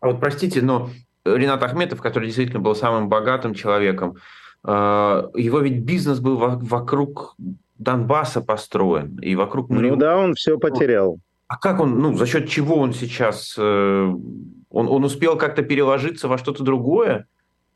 А 0.00 0.08
вот 0.08 0.20
простите, 0.20 0.62
но 0.62 0.90
Ренат 1.24 1.62
Ахметов, 1.62 2.00
который 2.00 2.26
действительно 2.26 2.60
был 2.60 2.74
самым 2.74 3.08
богатым 3.08 3.52
человеком, 3.52 4.16
э, 4.64 4.70
его 4.70 5.60
ведь 5.60 5.82
бизнес 5.84 6.20
был 6.20 6.36
вокруг 6.38 7.36
Донбасса 7.78 8.40
построен, 8.40 9.18
и 9.18 9.34
вокруг 9.34 9.68
Мариуполя. 9.68 9.90
Ну 9.90 9.96
да, 9.96 10.16
он 10.18 10.34
все 10.34 10.58
потерял. 10.58 11.18
А 11.48 11.56
как 11.58 11.80
он, 11.80 11.98
ну, 12.00 12.16
за 12.16 12.26
счет 12.26 12.48
чего 12.48 12.76
он 12.76 12.92
сейчас, 12.92 13.54
э, 13.56 13.62
он, 13.62 14.88
он 14.88 15.04
успел 15.04 15.36
как-то 15.36 15.62
переложиться 15.62 16.26
во 16.26 16.38
что-то 16.38 16.64
другое? 16.64 17.26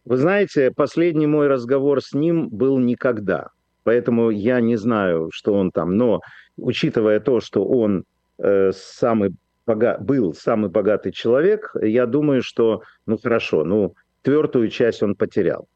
Вы 0.04 0.16
знаете, 0.16 0.72
последний 0.74 1.26
мой 1.26 1.46
разговор 1.46 2.02
с 2.02 2.12
ним 2.12 2.48
был 2.48 2.78
никогда. 2.78 3.50
Поэтому 3.84 4.30
я 4.30 4.60
не 4.60 4.76
знаю, 4.76 5.30
что 5.32 5.54
он 5.54 5.70
там. 5.70 5.96
Но 5.96 6.20
учитывая 6.56 7.20
то, 7.20 7.40
что 7.40 7.64
он 7.64 8.04
э, 8.38 8.72
самый 8.74 9.34
бога... 9.66 9.98
был 10.00 10.34
самый 10.34 10.70
богатый 10.70 11.12
человек, 11.12 11.72
я 11.80 12.06
думаю, 12.06 12.42
что, 12.42 12.82
ну 13.06 13.18
хорошо, 13.18 13.64
ну 13.64 13.94
твердую 14.22 14.68
часть 14.68 15.02
он 15.02 15.14
потерял. 15.14 15.68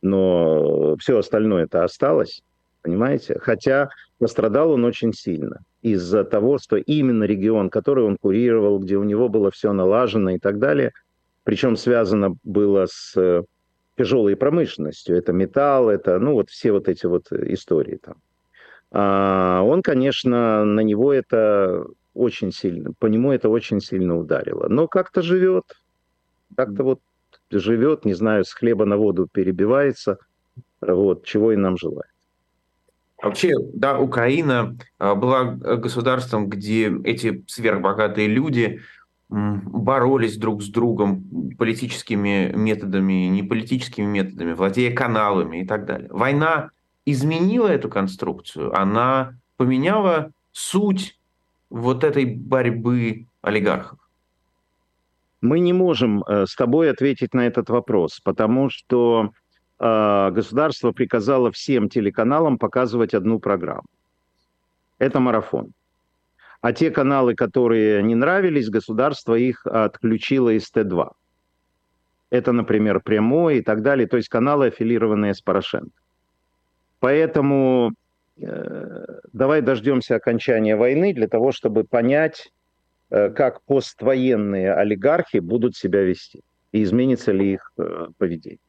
Но 0.00 0.96
все 0.96 1.18
остальное 1.18 1.64
это 1.64 1.84
осталось 1.84 2.42
понимаете? 2.82 3.38
Хотя 3.40 3.90
пострадал 4.18 4.72
он 4.72 4.84
очень 4.84 5.12
сильно 5.12 5.60
из-за 5.82 6.24
того, 6.24 6.58
что 6.58 6.76
именно 6.76 7.24
регион, 7.24 7.70
который 7.70 8.04
он 8.04 8.16
курировал, 8.16 8.78
где 8.78 8.96
у 8.96 9.04
него 9.04 9.28
было 9.28 9.50
все 9.50 9.72
налажено 9.72 10.30
и 10.30 10.38
так 10.38 10.58
далее, 10.58 10.92
причем 11.44 11.76
связано 11.76 12.36
было 12.44 12.86
с 12.86 13.14
э, 13.16 13.42
тяжелой 13.96 14.36
промышленностью, 14.36 15.16
это 15.16 15.32
металл, 15.32 15.88
это, 15.88 16.18
ну, 16.18 16.34
вот 16.34 16.50
все 16.50 16.72
вот 16.72 16.88
эти 16.88 17.06
вот 17.06 17.32
истории 17.32 17.96
там. 17.96 18.14
А 18.90 19.62
он, 19.62 19.82
конечно, 19.82 20.64
на 20.64 20.80
него 20.80 21.12
это 21.12 21.86
очень 22.14 22.52
сильно, 22.52 22.92
по 22.98 23.06
нему 23.06 23.32
это 23.32 23.48
очень 23.48 23.80
сильно 23.80 24.18
ударило. 24.18 24.68
Но 24.68 24.86
как-то 24.86 25.22
живет, 25.22 25.64
как-то 26.56 26.84
вот 26.84 27.00
живет, 27.50 28.04
не 28.04 28.14
знаю, 28.14 28.44
с 28.44 28.52
хлеба 28.52 28.84
на 28.84 28.96
воду 28.96 29.28
перебивается, 29.30 30.18
вот, 30.80 31.24
чего 31.24 31.52
и 31.52 31.56
нам 31.56 31.76
желает. 31.76 32.11
Вообще, 33.22 33.54
да, 33.72 33.98
Украина 33.98 34.76
а, 34.98 35.14
была 35.14 35.44
государством, 35.44 36.48
где 36.48 36.92
эти 37.04 37.44
сверхбогатые 37.46 38.26
люди 38.26 38.80
боролись 39.28 40.36
друг 40.36 40.62
с 40.62 40.68
другом 40.68 41.24
политическими 41.56 42.52
методами, 42.54 43.28
не 43.28 43.42
политическими 43.42 44.04
методами, 44.04 44.52
владея 44.52 44.94
каналами 44.94 45.62
и 45.62 45.66
так 45.66 45.86
далее. 45.86 46.08
Война 46.12 46.70
изменила 47.06 47.68
эту 47.68 47.88
конструкцию, 47.88 48.78
она 48.78 49.34
поменяла 49.56 50.32
суть 50.52 51.18
вот 51.70 52.04
этой 52.04 52.26
борьбы 52.26 53.26
олигархов. 53.40 53.98
Мы 55.40 55.60
не 55.60 55.72
можем 55.72 56.22
э, 56.22 56.46
с 56.46 56.54
тобой 56.54 56.90
ответить 56.90 57.32
на 57.34 57.46
этот 57.46 57.70
вопрос, 57.70 58.20
потому 58.20 58.68
что 58.70 59.30
государство 59.82 60.92
приказало 60.92 61.50
всем 61.50 61.88
телеканалам 61.88 62.56
показывать 62.56 63.14
одну 63.14 63.40
программу. 63.40 63.88
Это 64.98 65.18
марафон. 65.18 65.72
А 66.60 66.72
те 66.72 66.92
каналы, 66.92 67.34
которые 67.34 68.02
не 68.04 68.14
нравились, 68.14 68.70
государство 68.70 69.34
их 69.34 69.66
отключило 69.66 70.50
из 70.50 70.70
Т2. 70.72 71.10
Это, 72.30 72.52
например, 72.52 73.00
прямой 73.00 73.58
и 73.58 73.62
так 73.62 73.82
далее, 73.82 74.06
то 74.06 74.16
есть 74.16 74.28
каналы, 74.28 74.68
аффилированные 74.68 75.34
с 75.34 75.40
Порошенко. 75.40 75.90
Поэтому 77.00 77.92
э, 78.40 79.04
давай 79.32 79.60
дождемся 79.60 80.14
окончания 80.14 80.76
войны 80.76 81.12
для 81.12 81.26
того, 81.26 81.50
чтобы 81.50 81.82
понять, 81.82 82.52
э, 83.10 83.30
как 83.30 83.60
поствоенные 83.64 84.72
олигархи 84.72 85.38
будут 85.38 85.76
себя 85.76 86.02
вести 86.02 86.42
и 86.70 86.84
изменится 86.84 87.32
ли 87.32 87.54
их 87.54 87.72
э, 87.76 88.06
поведение. 88.16 88.60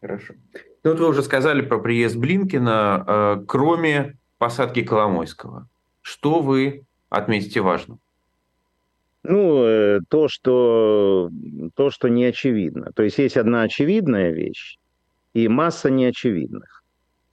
Хорошо. 0.00 0.34
Ну, 0.82 0.90
вот 0.90 1.00
вы 1.00 1.08
уже 1.08 1.22
сказали 1.22 1.62
про 1.62 1.78
приезд 1.78 2.16
Блинкина, 2.16 3.04
э, 3.06 3.44
кроме 3.46 4.16
посадки 4.38 4.82
Коломойского. 4.82 5.68
Что 6.00 6.40
вы 6.40 6.84
отметите 7.10 7.60
важно? 7.60 7.98
Ну, 9.22 9.64
э, 9.64 10.00
то, 10.08 10.28
что, 10.28 11.30
то, 11.74 11.90
что 11.90 12.08
не 12.08 12.24
очевидно. 12.24 12.92
То 12.94 13.02
есть 13.02 13.18
есть 13.18 13.36
одна 13.36 13.62
очевидная 13.62 14.30
вещь 14.30 14.78
и 15.34 15.46
масса 15.48 15.90
неочевидных. 15.90 16.82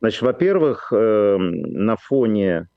Значит, 0.01 0.21
во-первых, 0.21 0.91
эм, 0.91 1.61
на 1.85 1.95
фоне 1.95 2.67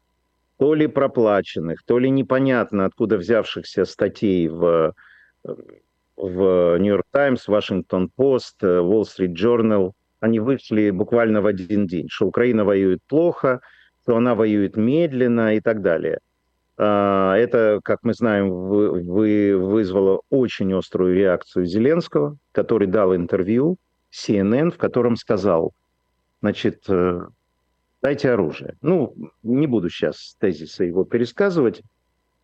то 0.59 0.75
ли 0.75 0.87
проплаченных, 0.87 1.83
то 1.85 1.99
ли 1.99 2.09
непонятно 2.09 2.85
откуда 2.85 3.19
взявшихся 3.19 3.85
статей 3.85 4.49
в, 4.49 4.95
в 6.21 6.79
Нью-Йорк 6.79 7.07
Таймс, 7.11 7.49
Вашингтон 7.49 8.09
Пост, 8.09 8.63
Wall 8.63 9.03
Street 9.03 9.35
Journal, 9.35 9.93
они 10.21 10.41
вышли 10.41 10.91
буквально 10.91 11.41
в 11.41 11.47
один 11.47 11.87
день, 11.87 12.09
что 12.09 12.27
Украина 12.27 12.65
воюет 12.65 13.01
плохо, 13.09 13.61
что 14.03 14.17
она 14.17 14.35
воюет 14.35 14.77
медленно 14.77 15.55
и 15.55 15.61
так 15.61 15.83
далее– 15.83 16.19
а, 16.83 17.37
это, 17.37 17.81
как 17.85 17.99
мы 18.05 18.15
знаем, 18.15 18.51
вы, 18.51 19.55
вызвало 19.55 20.23
очень 20.31 20.73
острую 20.73 21.15
реакцию 21.15 21.67
Зеленского, 21.67 22.39
который 22.53 22.87
дал 22.87 23.15
интервью 23.15 23.77
CNN, 24.11 24.71
в 24.71 24.79
котором 24.79 25.17
сказал, 25.17 25.75
значит, 26.41 26.85
э, 26.89 27.21
дайте 28.01 28.31
оружие. 28.31 28.79
Ну, 28.81 29.15
не 29.43 29.67
буду 29.67 29.91
сейчас 29.91 30.37
тезисы 30.41 30.85
его 30.85 31.05
пересказывать. 31.05 31.83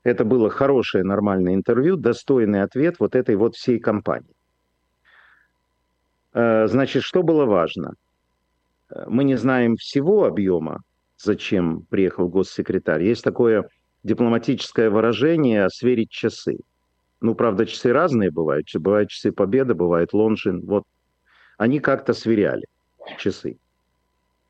Это 0.07 0.25
было 0.25 0.49
хорошее, 0.51 1.03
нормальное 1.03 1.55
интервью, 1.55 1.97
достойный 1.97 2.63
ответ 2.63 3.01
вот 3.01 3.17
этой 3.17 3.35
вот 3.35 3.57
всей 3.57 3.81
кампании. 3.81 4.37
Э, 6.33 6.69
значит, 6.69 7.03
что 7.03 7.25
было 7.25 7.45
важно? 7.45 7.95
Э, 8.89 9.07
мы 9.09 9.25
не 9.25 9.35
знаем 9.35 9.75
всего 9.75 10.25
объема, 10.27 10.83
зачем 11.19 11.83
приехал 11.91 12.29
госсекретарь. 12.29 13.03
Есть 13.03 13.25
такое 13.25 13.69
дипломатическое 14.05 14.91
выражение 14.91 15.69
«сверить 15.71 16.11
часы». 16.11 16.59
Ну, 17.21 17.35
правда, 17.35 17.67
часы 17.67 17.93
разные 17.93 18.31
бывают. 18.31 18.69
Бывают 18.75 19.11
часы 19.11 19.33
Победы, 19.33 19.75
бывает 19.75 20.13
Лонжин. 20.13 20.65
Вот 20.67 20.85
они 21.59 21.81
как-то 21.81 22.13
сверяли 22.13 22.67
часы. 23.19 23.59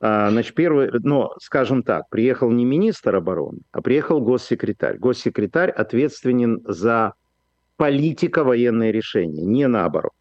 А, 0.01 0.31
значит, 0.31 0.55
первый, 0.55 0.91
но, 1.03 1.35
скажем 1.41 1.83
так, 1.83 2.09
приехал 2.11 2.51
не 2.51 2.65
министр 2.65 3.17
обороны, 3.17 3.61
а 3.73 3.81
приехал 3.81 4.21
госсекретарь. 4.21 4.99
Госсекретарь 4.99 5.71
ответственен 5.71 6.61
за 6.65 7.15
политико-военные 7.77 8.93
решения, 8.93 9.45
не 9.45 9.67
наоборот. 9.67 10.13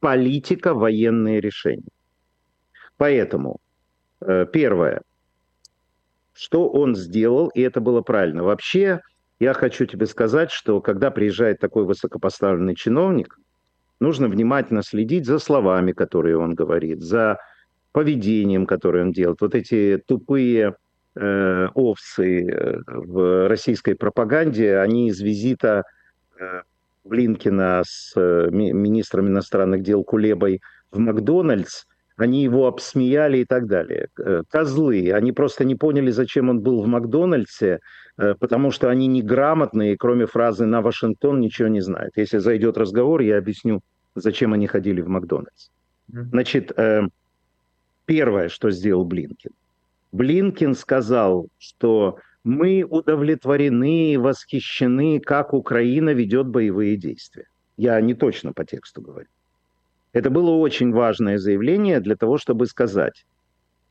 Политико-военные 0.00 1.40
решения. 1.40 1.88
Поэтому, 2.96 3.58
э, 4.20 4.46
первое, 4.50 5.02
что 6.32 6.68
он 6.68 6.96
сделал, 6.96 7.48
и 7.48 7.60
это 7.60 7.80
было 7.80 8.00
правильно. 8.00 8.42
Вообще, 8.42 9.00
я 9.38 9.52
хочу 9.52 9.86
тебе 9.86 10.06
сказать, 10.06 10.50
что 10.50 10.80
когда 10.80 11.10
приезжает 11.10 11.58
такой 11.58 11.84
высокопоставленный 11.84 12.74
чиновник, 12.74 13.38
нужно 14.00 14.28
внимательно 14.28 14.82
следить 14.82 15.26
за 15.26 15.38
словами, 15.38 15.92
которые 15.92 16.38
он 16.38 16.54
говорит, 16.54 17.00
за 17.02 17.38
поведением, 17.94 18.66
которое 18.66 19.04
он 19.04 19.12
делает. 19.12 19.40
Вот 19.40 19.54
эти 19.54 20.02
тупые 20.06 20.74
э, 21.14 21.68
овцы 21.74 22.46
э, 22.46 22.80
в 22.86 23.48
российской 23.48 23.94
пропаганде, 23.94 24.78
они 24.78 25.08
из 25.08 25.20
визита 25.20 25.84
э, 26.38 26.62
Блинкина 27.04 27.82
с 27.86 28.12
э, 28.16 28.48
министром 28.50 29.28
иностранных 29.28 29.82
дел 29.82 30.04
Кулебой 30.04 30.60
в 30.90 30.98
Макдональдс– 30.98 31.84
они 32.16 32.42
его 32.42 32.66
обсмеяли 32.66 33.38
и 33.38 33.44
так 33.44 33.66
далее. 33.66 34.08
Э, 34.18 34.42
козлы, 34.48 35.12
они 35.12 35.32
просто 35.32 35.64
не 35.64 35.74
поняли, 35.74 36.10
зачем 36.10 36.48
он 36.48 36.60
был 36.60 36.82
в 36.82 36.86
Макдональдсе, 36.86 37.80
э, 38.16 38.34
потому 38.38 38.70
что 38.70 38.88
они 38.88 39.06
неграмотные, 39.08 39.96
кроме 39.96 40.26
фразы 40.26 40.64
«на 40.64 40.80
Вашингтон» 40.80 41.40
ничего 41.40 41.68
не 41.68 41.80
знают. 41.80 42.16
Если 42.16 42.38
зайдет 42.38 42.78
разговор, 42.78 43.20
я 43.20 43.38
объясню, 43.38 43.80
зачем 44.14 44.52
они 44.52 44.66
ходили 44.66 45.00
в 45.00 45.08
Макдональдс. 45.08 45.70
Значит, 46.06 46.70
первое, 48.06 48.48
что 48.48 48.70
сделал 48.70 49.04
Блинкин. 49.04 49.52
Блинкин 50.12 50.74
сказал, 50.74 51.48
что 51.58 52.18
мы 52.44 52.84
удовлетворены 52.88 54.16
восхищены, 54.18 55.20
как 55.20 55.54
Украина 55.54 56.10
ведет 56.10 56.46
боевые 56.46 56.96
действия. 56.96 57.46
Я 57.76 58.00
не 58.00 58.14
точно 58.14 58.52
по 58.52 58.64
тексту 58.64 59.00
говорю. 59.00 59.28
Это 60.12 60.30
было 60.30 60.50
очень 60.50 60.92
важное 60.92 61.38
заявление 61.38 62.00
для 62.00 62.14
того, 62.14 62.38
чтобы 62.38 62.66
сказать, 62.66 63.26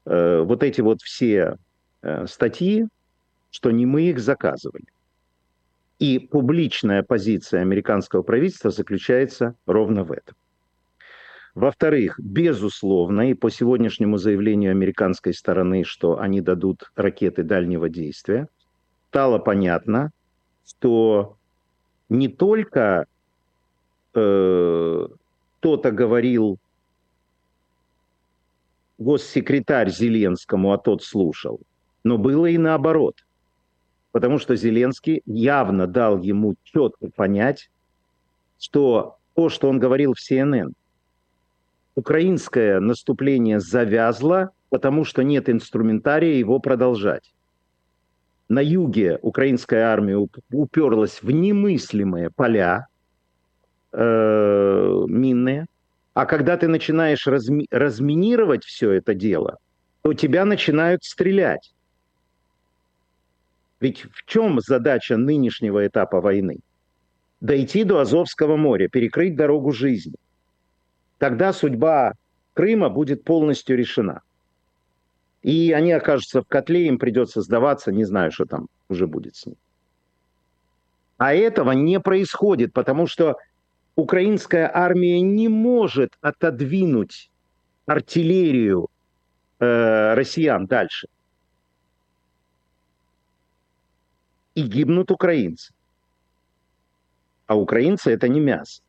э, 0.05 0.39
вот 0.41 0.63
эти 0.63 0.79
вот 0.79 1.01
все 1.01 1.57
э, 2.01 2.25
статьи, 2.27 2.87
что 3.51 3.71
не 3.71 3.85
мы 3.85 4.03
их 4.03 4.19
заказывали. 4.19 4.85
И 5.99 6.19
публичная 6.19 7.03
позиция 7.03 7.61
американского 7.61 8.21
правительства 8.23 8.71
заключается 8.71 9.55
ровно 9.65 10.03
в 10.03 10.11
этом. 10.11 10.35
Во-вторых, 11.55 12.19
безусловно, 12.19 13.29
и 13.29 13.35
по 13.35 13.51
сегодняшнему 13.51 14.17
заявлению 14.17 14.71
американской 14.71 15.33
стороны, 15.33 15.83
что 15.83 16.19
они 16.19 16.41
дадут 16.41 16.91
ракеты 16.95 17.43
дальнего 17.43 17.89
действия, 17.89 18.47
стало 19.09 19.37
понятно, 19.37 20.11
что 20.65 21.37
не 22.09 22.27
только 22.27 23.05
э, 24.15 25.07
кто-то 25.59 25.91
говорил 25.91 26.57
госсекретарь 28.97 29.91
Зеленскому, 29.91 30.73
а 30.73 30.79
тот 30.79 31.03
слушал. 31.03 31.61
Но 32.03 32.17
было 32.17 32.47
и 32.47 32.57
наоборот. 32.57 33.23
Потому 34.11 34.39
что 34.39 34.55
Зеленский 34.55 35.21
явно 35.25 35.85
дал 35.85 36.19
ему 36.19 36.55
четко 36.63 37.09
понять, 37.09 37.69
что 38.59 39.17
то, 39.35 39.49
что 39.49 39.69
он 39.69 39.79
говорил 39.79 40.13
в 40.13 40.19
CNN, 40.19 40.73
украинское 41.95 42.79
наступление 42.79 43.59
завязло, 43.59 44.51
потому 44.69 45.05
что 45.05 45.23
нет 45.23 45.49
инструментария 45.49 46.35
его 46.35 46.59
продолжать. 46.59 47.31
На 48.49 48.59
юге 48.59 49.19
украинская 49.21 49.85
армия 49.85 50.17
уперлась 50.51 51.21
в 51.21 51.31
немыслимые 51.31 52.29
поля, 52.29 52.87
э, 53.91 55.03
минные. 55.07 55.65
А 56.13 56.25
когда 56.25 56.57
ты 56.57 56.67
начинаешь 56.67 57.27
разми- 57.27 57.67
разминировать 57.71 58.63
все 58.63 58.91
это 58.91 59.13
дело, 59.13 59.57
то 60.01 60.13
тебя 60.13 60.45
начинают 60.45 61.03
стрелять. 61.03 61.73
Ведь 63.79 64.05
в 64.11 64.25
чем 64.25 64.59
задача 64.59 65.17
нынешнего 65.17 65.85
этапа 65.85 66.21
войны? 66.21 66.59
Дойти 67.41 67.83
до 67.83 67.99
Азовского 67.99 68.55
моря, 68.55 68.87
перекрыть 68.87 69.35
дорогу 69.35 69.71
жизни. 69.71 70.15
Тогда 71.23 71.53
судьба 71.53 72.15
Крыма 72.53 72.89
будет 72.89 73.23
полностью 73.23 73.77
решена. 73.77 74.23
И 75.41 75.71
они 75.71 75.93
окажутся 75.93 76.41
в 76.41 76.47
котле, 76.49 76.87
им 76.87 76.99
придется 76.99 77.39
сдаваться, 77.39 77.93
не 77.93 78.03
знаю, 78.03 78.33
что 78.33 78.43
там 78.43 78.67
уже 78.89 79.07
будет 79.07 79.37
с 79.37 79.45
ним. 79.45 79.55
А 81.17 81.33
этого 81.33 81.71
не 81.71 82.01
происходит, 82.01 82.73
потому 82.73 83.07
что 83.07 83.37
украинская 83.95 84.69
армия 84.69 85.21
не 85.21 85.47
может 85.47 86.11
отодвинуть 86.19 87.31
артиллерию 87.85 88.89
э, 89.59 90.15
россиян 90.15 90.67
дальше. 90.67 91.07
И 94.55 94.61
гибнут 94.61 95.09
украинцы. 95.09 95.73
А 97.47 97.55
украинцы 97.55 98.11
это 98.11 98.27
не 98.27 98.41
мясо. 98.41 98.82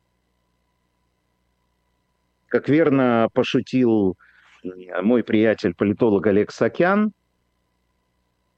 Как 2.47 2.69
верно 2.69 3.27
пошутил 3.33 4.17
мой 5.01 5.23
приятель, 5.23 5.73
политолог 5.75 6.27
Олег 6.27 6.51
Сакян– 6.51 7.11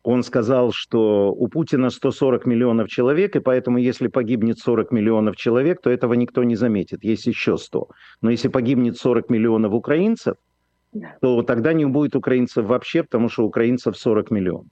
он 0.10 0.24
сказал, 0.24 0.72
что 0.72 1.34
у 1.34 1.50
Путина 1.50 1.90
140 1.90 2.46
миллионов 2.46 2.88
человек, 2.88 3.36
и 3.36 3.42
поэтому 3.42 3.78
если 3.78 4.08
погибнет 4.08 4.58
40 4.58 4.94
миллионов 4.94 5.36
человек, 5.36 5.82
то 5.82 5.90
этого 5.90 6.14
никто 6.14 6.46
не 6.46 6.56
заметит. 6.56 7.04
Есть 7.04 7.26
еще 7.26 7.58
100. 7.58 7.90
Но 8.22 8.30
если 8.30 8.48
погибнет 8.48 8.96
40 8.96 9.30
миллионов 9.30 9.74
украинцев, 9.74 10.38
то 11.20 11.42
тогда 11.42 11.74
не 11.74 11.84
будет 11.84 12.16
украинцев 12.16 12.66
вообще, 12.68 13.04
потому 13.04 13.28
что 13.28 13.44
украинцев 13.44 13.98
40 13.98 14.32
миллионов. 14.32 14.68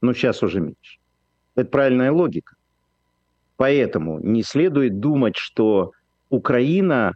Но 0.00 0.12
сейчас 0.14 0.42
уже 0.42 0.60
меньше. 0.60 0.98
Это 1.54 1.70
правильная 1.70 2.10
логика. 2.10 2.56
Поэтому 3.56 4.18
не 4.18 4.42
следует 4.42 4.98
думать, 4.98 5.36
что 5.36 5.92
Украина 6.28 7.12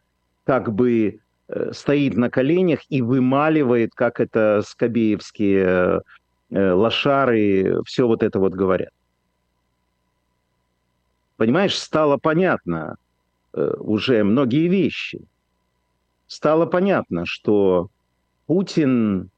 как 0.51 0.73
бы 0.73 1.21
э, 1.47 1.73
стоит 1.73 2.17
на 2.17 2.29
коленях 2.29 2.81
и 2.89 3.03
вымаливает, 3.03 3.95
как 3.95 4.19
это 4.19 4.63
скобеевские 4.67 6.03
Э, 6.51 6.73
лошары, 6.73 7.81
все 7.85 8.09
вот 8.09 8.25
это 8.25 8.41
вот 8.41 8.55
говорят. 8.55 8.91
Понимаешь, 11.37 11.79
стало 11.79 12.17
понятно 12.17 12.97
э, 13.53 13.75
уже 13.79 14.25
многие 14.25 14.67
вещи. 14.67 15.21
Стало 16.27 16.67
понятно, 16.67 17.25
что 17.27 17.89
Путин 18.47 19.31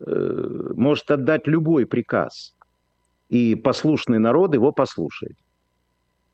может 0.00 1.10
отдать 1.10 1.48
любой 1.48 1.84
приказ, 1.84 2.54
и 3.28 3.56
послушный 3.56 4.20
народ 4.20 4.54
его 4.54 4.70
послушает. 4.70 5.36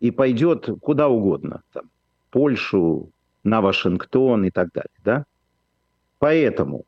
И 0.00 0.10
пойдет 0.10 0.68
куда 0.82 1.08
угодно, 1.08 1.62
там, 1.72 1.84
Польшу, 2.30 3.08
на 3.44 3.60
Вашингтон 3.60 4.44
и 4.44 4.50
так 4.50 4.72
далее. 4.72 4.90
Да? 5.04 5.24
Поэтому 6.18 6.84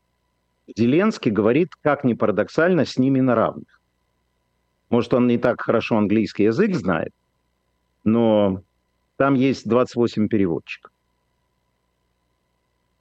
Зеленский 0.75 1.31
говорит, 1.31 1.75
как 1.83 2.03
ни 2.03 2.14
парадоксально, 2.14 2.85
с 2.85 2.99
ними 2.99 3.21
на 3.21 3.35
равных. 3.35 3.81
Может, 4.88 5.14
он 5.14 5.27
не 5.27 5.38
так 5.38 5.61
хорошо 5.61 5.97
английский 5.97 6.45
язык 6.45 6.75
знает, 6.75 7.12
но 8.05 8.62
там 9.16 9.35
есть 9.35 9.69
28 9.69 10.29
переводчиков. 10.29 10.92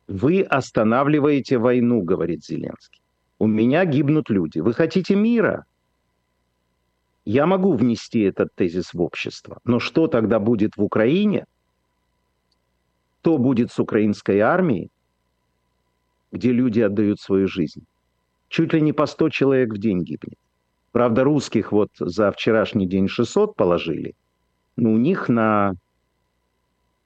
Вы 0.07 0.41
останавливаете 0.41 1.57
войну, 1.57 2.01
говорит 2.01 2.43
Зеленский. 2.45 3.01
У 3.39 3.47
меня 3.47 3.85
гибнут 3.85 4.29
люди. 4.29 4.59
Вы 4.59 4.73
хотите 4.73 5.15
мира? 5.15 5.65
Я 7.25 7.47
могу 7.47 7.73
внести 7.73 8.21
этот 8.21 8.53
тезис 8.53 8.93
в 8.93 9.01
общество. 9.01 9.59
Но 9.63 9.79
что 9.79 10.07
тогда 10.07 10.39
будет 10.39 10.77
в 10.77 10.83
Украине? 10.83 11.45
Что 13.25 13.39
будет 13.39 13.71
с 13.71 13.79
украинской 13.79 14.37
армией, 14.37 14.91
где 16.31 16.51
люди 16.51 16.79
отдают 16.79 17.19
свою 17.19 17.47
жизнь? 17.47 17.83
Чуть 18.49 18.71
ли 18.71 18.81
не 18.81 18.93
по 18.93 19.07
100 19.07 19.29
человек 19.29 19.73
в 19.73 19.79
день 19.79 20.03
гибнет. 20.03 20.37
Правда, 20.91 21.23
русских 21.23 21.71
вот 21.71 21.89
за 21.97 22.31
вчерашний 22.31 22.85
день 22.85 23.07
600 23.07 23.55
положили, 23.55 24.13
но 24.75 24.91
у 24.91 24.97
них 24.97 25.27
на 25.27 25.73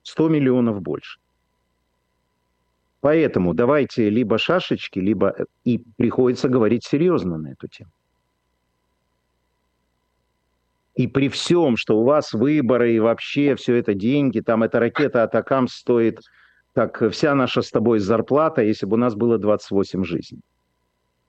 100 0.02 0.28
миллионов 0.28 0.82
больше. 0.82 1.20
Поэтому 3.00 3.54
давайте 3.54 4.10
либо 4.10 4.36
шашечки, 4.36 4.98
либо 4.98 5.46
и 5.64 5.82
приходится 5.96 6.50
говорить 6.50 6.84
серьезно 6.84 7.38
на 7.38 7.52
эту 7.52 7.66
тему. 7.66 7.92
И 10.94 11.06
при 11.06 11.28
всем, 11.28 11.76
что 11.76 11.98
у 11.98 12.04
вас 12.04 12.32
выборы 12.32 12.94
и 12.94 13.00
вообще 13.00 13.54
все 13.54 13.76
это 13.76 13.94
деньги, 13.94 14.40
там 14.40 14.62
эта 14.62 14.80
ракета 14.80 15.22
Атакам 15.22 15.68
стоит, 15.68 16.20
как 16.74 17.10
вся 17.10 17.34
наша 17.34 17.62
с 17.62 17.70
тобой 17.70 18.00
зарплата, 18.00 18.62
если 18.62 18.86
бы 18.86 18.94
у 18.94 18.98
нас 18.98 19.14
было 19.14 19.38
28 19.38 20.04
жизней. 20.04 20.40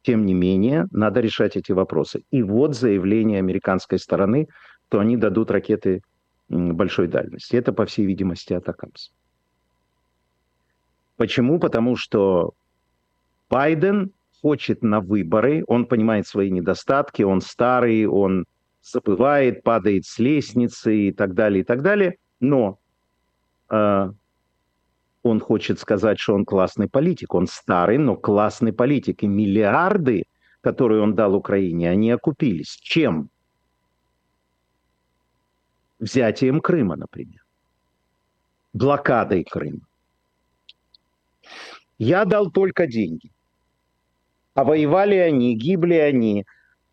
Тем 0.02 0.26
не 0.26 0.34
менее, 0.34 0.88
надо 0.92 1.22
решать 1.22 1.56
эти 1.56 1.72
вопросы. 1.72 2.24
И 2.32 2.42
вот 2.42 2.76
заявление 2.76 3.40
американской 3.40 4.00
стороны, 4.00 4.48
что 4.88 5.00
они 5.00 5.16
дадут 5.16 5.52
ракеты 5.52 6.02
большой 6.50 7.08
дальности. 7.08 7.56
Это, 7.56 7.72
по 7.72 7.86
всей 7.86 8.06
видимости, 8.06 8.52
Атакамс. 8.52 9.12
Почему? 11.16 11.60
Потому 11.60 11.96
что 11.96 12.52
Байден 13.50 14.12
хочет 14.42 14.82
на 14.82 15.00
выборы, 15.00 15.64
он 15.68 15.86
понимает 15.86 16.28
свои 16.28 16.50
недостатки, 16.50 17.22
он 17.22 17.42
старый, 17.42 18.06
он 18.06 18.46
забывает, 18.82 19.64
падает 19.64 20.06
с 20.06 20.20
лестницы 20.20 20.96
и 20.96 21.12
так 21.12 21.34
далее, 21.34 21.62
и 21.62 21.64
так 21.64 21.82
далее, 21.82 22.18
но 22.40 22.80
э, 23.70 24.12
он 25.24 25.40
хочет 25.40 25.80
сказать, 25.80 26.20
что 26.20 26.34
он 26.34 26.46
классный 26.46 26.90
политик, 26.90 27.34
он 27.34 27.48
старый, 27.48 27.98
но 27.98 28.16
классный 28.16 28.74
политик, 28.74 29.24
и 29.24 29.28
миллиарды, 29.28 30.24
которые 30.62 31.02
он 31.02 31.16
дал 31.16 31.36
Украине, 31.36 31.90
они 31.90 32.12
окупились. 32.12 32.78
Чем? 32.82 33.30
Взятием 36.00 36.62
Крыма, 36.62 36.96
например. 36.96 37.44
Блокадой 38.74 39.44
Крыма. 39.44 39.82
Я 42.00 42.26
дал 42.26 42.50
только 42.50 42.88
деньги. 42.88 43.32
А 44.56 44.64
воевали 44.64 45.16
они, 45.16 45.56
гибли 45.56 45.94
они. 45.94 46.46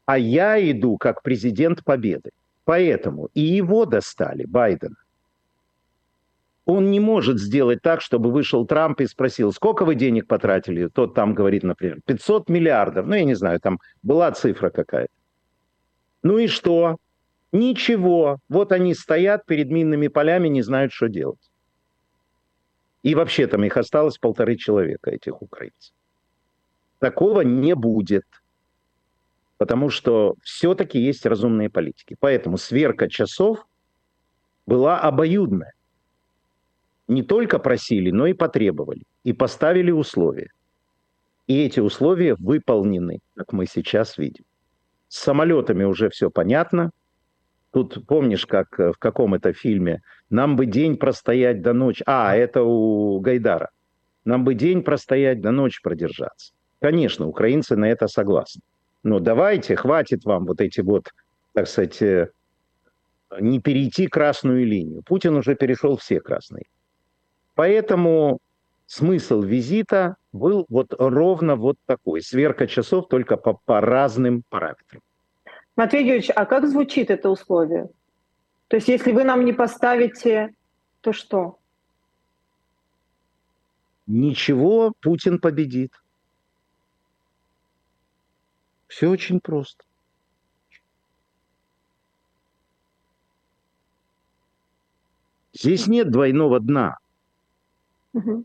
А 0.09 0.17
я 0.17 0.59
иду 0.71 0.97
как 0.97 1.23
президент 1.23 1.85
победы. 1.85 2.31
Поэтому 2.65 3.29
и 3.35 3.43
его 3.43 3.85
достали, 3.85 4.47
Байдена. 4.47 4.97
Он 6.65 6.91
не 6.91 6.99
может 6.99 7.39
сделать 7.39 7.83
так, 7.83 8.01
чтобы 8.01 8.33
вышел 8.33 8.67
Трамп 8.67 9.03
и 9.03 9.07
спросил, 9.07 9.53
сколько 9.53 9.85
вы 9.85 9.97
денег 9.97 10.27
потратили? 10.27 10.89
Тот 10.89 11.13
там 11.15 11.35
говорит, 11.35 11.63
например, 11.63 12.01
500 12.07 12.49
миллиардов. 12.49 13.07
Ну, 13.07 13.17
я 13.17 13.25
не 13.25 13.35
знаю, 13.35 13.61
там 13.61 13.81
была 14.03 14.33
цифра 14.33 14.71
какая-то. 14.71 15.13
Ну 16.23 16.39
и 16.39 16.47
что? 16.47 16.97
Ничего. 17.53 18.39
Вот 18.49 18.73
они 18.73 18.95
стоят 18.95 19.45
перед 19.45 19.71
минными 19.71 20.09
полями, 20.09 20.49
не 20.49 20.63
знают, 20.63 20.91
что 20.95 21.09
делать. 21.09 21.51
И 23.03 23.15
вообще 23.15 23.47
там 23.47 23.63
их 23.63 23.77
осталось 23.77 24.17
полторы 24.17 24.57
человека, 24.57 25.11
этих 25.11 25.43
украинцев. 25.43 25.93
Такого 26.99 27.43
не 27.43 27.75
будет. 27.75 28.25
Потому 29.59 29.91
что 29.91 30.37
все-таки 30.43 31.01
есть 31.01 31.27
разумные 31.27 31.69
политики. 31.69 32.17
Поэтому 32.21 32.57
сверка 32.57 33.09
часов 33.11 33.67
была 34.67 35.01
обоюдная. 35.01 35.75
Не 37.09 37.23
только 37.23 37.59
просили, 37.59 38.11
но 38.11 38.27
и 38.27 38.35
потребовали. 38.35 39.03
И 39.25 39.33
поставили 39.33 39.91
условия. 39.91 40.53
И 41.49 41.65
эти 41.65 41.81
условия 41.81 42.37
выполнены, 42.39 43.19
как 43.35 43.53
мы 43.53 43.67
сейчас 43.67 44.17
видим. 44.19 44.45
С 45.09 45.19
самолетами 45.19 45.85
уже 45.85 46.11
все 46.11 46.31
понятно. 46.31 46.91
Тут 47.73 48.07
помнишь, 48.07 48.47
как 48.47 48.79
э, 48.79 48.93
в 48.93 48.99
каком 48.99 49.35
это 49.35 49.53
фильме 49.53 50.03
«Нам 50.31 50.57
бы 50.57 50.67
день 50.67 50.97
простоять 50.97 51.63
до 51.63 51.73
ночи». 51.73 52.03
А, 52.07 52.35
это 52.37 52.63
у 52.63 53.19
Гайдара. 53.21 53.71
«Нам 54.25 54.45
бы 54.45 54.55
день 54.55 54.83
простоять 54.83 55.41
до 55.41 55.51
ночи 55.51 55.81
продержаться». 55.83 56.53
Конечно, 56.81 57.27
украинцы 57.27 57.77
на 57.77 57.87
это 57.87 58.07
согласны. 58.09 58.63
Но 59.03 59.21
давайте, 59.21 59.77
хватит 59.77 60.25
вам 60.25 60.47
вот 60.47 60.61
эти 60.61 60.81
вот, 60.81 61.09
так 61.55 61.69
сказать, 61.69 62.03
э, 62.03 62.31
не 63.41 63.61
перейти 63.61 64.07
красную 64.07 64.67
линию. 64.67 65.03
Путин 65.03 65.37
уже 65.37 65.55
перешел 65.55 65.97
все 65.97 66.21
красные. 66.21 66.67
Поэтому 67.55 68.39
смысл 68.87 69.43
визита 69.43 70.17
был 70.33 70.67
вот 70.69 70.95
ровно 70.99 71.57
вот 71.57 71.77
такой. 71.87 72.23
Сверка 72.23 72.67
часов 72.67 73.09
только 73.09 73.37
по, 73.37 73.59
по 73.65 73.81
разным 73.81 74.43
параметрам. 74.49 75.01
Матвей 75.77 76.05
Юрьевич, 76.05 76.31
а 76.35 76.45
как 76.45 76.67
звучит 76.67 77.11
это 77.11 77.31
условие? 77.31 77.89
То 78.69 78.77
есть 78.77 78.89
если 78.89 79.13
вы 79.13 79.25
нам 79.25 79.45
не 79.45 79.53
поставите, 79.53 80.55
то 81.01 81.13
что? 81.13 81.59
Ничего, 84.07 84.93
Путин 85.01 85.39
победит. 85.39 85.93
Все 88.89 89.09
очень 89.09 89.41
просто. 89.41 89.85
Здесь 95.53 95.87
нет 95.87 96.11
двойного 96.11 96.61
дна. 96.61 96.97
Угу. 98.15 98.45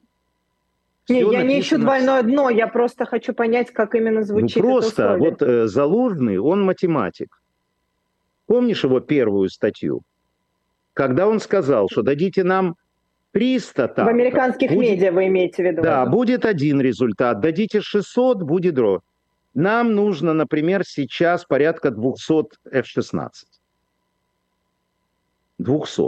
Не, 1.09 1.19
я 1.31 1.43
не 1.43 1.59
ищу 1.59 1.77
двойное 1.77 2.23
дно, 2.23 2.49
я 2.49 2.67
просто 2.67 3.05
хочу 3.05 3.33
понять, 3.33 3.71
как 3.71 3.93
именно 3.95 4.21
ну, 4.21 4.25
звучит. 4.25 4.63
Ну, 4.63 4.69
просто 4.69 5.17
вот 5.17 5.41
э, 5.41 5.67
Залужный, 5.67 6.37
он 6.37 6.63
математик. 6.63 7.41
Помнишь 8.45 8.83
его 8.83 8.99
первую 8.99 9.49
статью? 9.49 10.01
Когда 10.93 11.27
он 11.27 11.39
сказал, 11.39 11.89
что 11.89 12.03
дадите 12.03 12.43
нам 12.43 12.75
300 13.31 13.87
танков. 13.89 14.05
В 14.05 14.09
американских 14.09 14.71
будет, 14.71 14.91
медиа 14.91 15.11
вы 15.11 15.27
имеете 15.27 15.63
в 15.63 15.65
виду? 15.65 15.81
Да, 15.81 16.05
будет 16.05 16.45
один 16.45 16.79
результат. 16.81 17.39
Дадите 17.39 17.81
600, 17.81 18.43
будет 18.43 18.75
дро. 18.75 19.01
Нам 19.53 19.93
нужно, 19.95 20.33
например, 20.33 20.83
сейчас 20.85 21.45
порядка 21.45 21.91
200 21.91 22.57
F-16. 22.71 23.29
200. 25.59 26.01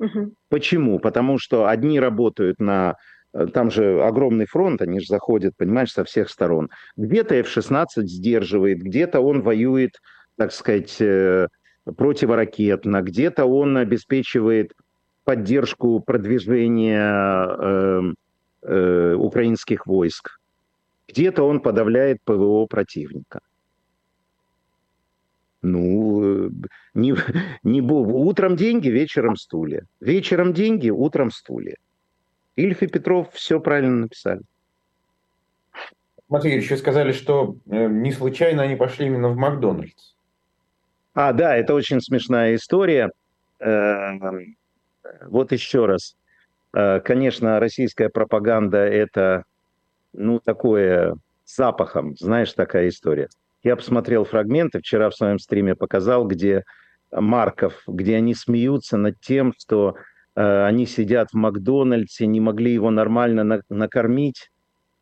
Угу. 0.00 0.32
Почему? 0.48 0.98
Потому 0.98 1.38
что 1.38 1.66
одни 1.66 1.98
работают 1.98 2.60
на 2.60 2.96
Э, 3.32 3.46
там 3.46 3.70
же 3.70 4.02
огромный 4.02 4.46
фронт, 4.46 4.82
они 4.82 5.00
же 5.00 5.06
заходят, 5.06 5.54
понимаешь, 5.56 5.92
со 5.92 6.04
всех 6.04 6.30
сторон. 6.30 6.70
Где-то 6.96 7.34
F-16 7.36 7.86
сдерживает, 8.02 8.78
где-то 8.78 9.20
он 9.20 9.42
воюет, 9.42 9.92
так 10.36 10.52
сказать, 10.52 10.96
э, 11.00 11.48
противоракетно, 11.96 13.02
где-то 13.02 13.46
он 13.46 13.76
обеспечивает 13.76 14.72
поддержку 15.24 16.00
продвижения 16.00 17.46
э, 17.58 18.02
э, 18.62 19.14
украинских 19.14 19.86
войск, 19.86 20.38
где-то 21.08 21.42
он 21.42 21.60
подавляет 21.60 22.18
ПВО 22.24 22.66
противника. 22.66 23.40
Ну, 25.62 26.46
э, 26.46 26.50
не, 26.94 27.14
не, 27.62 27.80
утром 27.80 28.56
деньги, 28.56 28.88
вечером 28.88 29.36
стулья. 29.36 29.84
Вечером 30.00 30.52
деньги, 30.52 30.90
утром 30.90 31.30
стулья. 31.30 31.76
Ильф 32.56 32.82
и 32.82 32.86
Петров 32.86 33.32
все 33.32 33.60
правильно 33.60 34.02
написали. 34.02 34.42
Матвей 36.28 36.52
Юрьевич, 36.52 36.70
вы 36.70 36.76
сказали, 36.76 37.12
что 37.12 37.56
э, 37.66 37.88
не 37.88 38.12
случайно 38.12 38.62
они 38.62 38.76
пошли 38.76 39.06
именно 39.06 39.30
в 39.30 39.36
Макдональдс. 39.36 40.14
А, 41.14 41.32
да, 41.32 41.56
это 41.56 41.74
очень 41.74 42.00
смешная 42.00 42.54
история. 42.54 43.10
Эм, 43.60 44.56
вот 45.26 45.52
еще 45.52 45.86
раз. 45.86 46.16
Э, 46.74 47.00
конечно, 47.00 47.58
российская 47.58 48.08
пропаганда– 48.08 48.78
это, 48.78 49.44
ну, 50.12 50.40
такое 50.40 51.16
запахом, 51.44 52.16
знаешь, 52.16 52.52
такая 52.52 52.88
история. 52.88 53.28
Я 53.62 53.76
посмотрел 53.76 54.24
фрагменты, 54.24 54.78
вчера 54.78 55.10
в 55.10 55.14
своем 55.14 55.38
стриме 55.38 55.74
показал, 55.74 56.26
где 56.26 56.64
Марков, 57.10 57.82
где 57.86 58.16
они 58.16 58.34
смеются 58.34 58.96
над 58.96 59.20
тем, 59.20 59.54
что 59.58 59.96
э, 60.36 60.64
они 60.64 60.86
сидят 60.86 61.30
в 61.30 61.34
Макдональдсе, 61.34 62.26
не 62.26 62.40
могли 62.40 62.72
его 62.72 62.90
нормально 62.90 63.44
на, 63.44 63.62
накормить. 63.68 64.50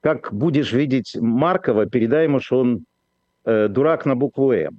Как 0.00 0.32
будешь 0.32 0.72
видеть 0.72 1.16
Маркова, 1.16 1.86
передай 1.86 2.24
ему, 2.24 2.40
что 2.40 2.60
он 2.60 2.84
э, 3.44 3.68
дурак 3.68 4.06
на 4.06 4.14
букву 4.14 4.52
«М». 4.52 4.78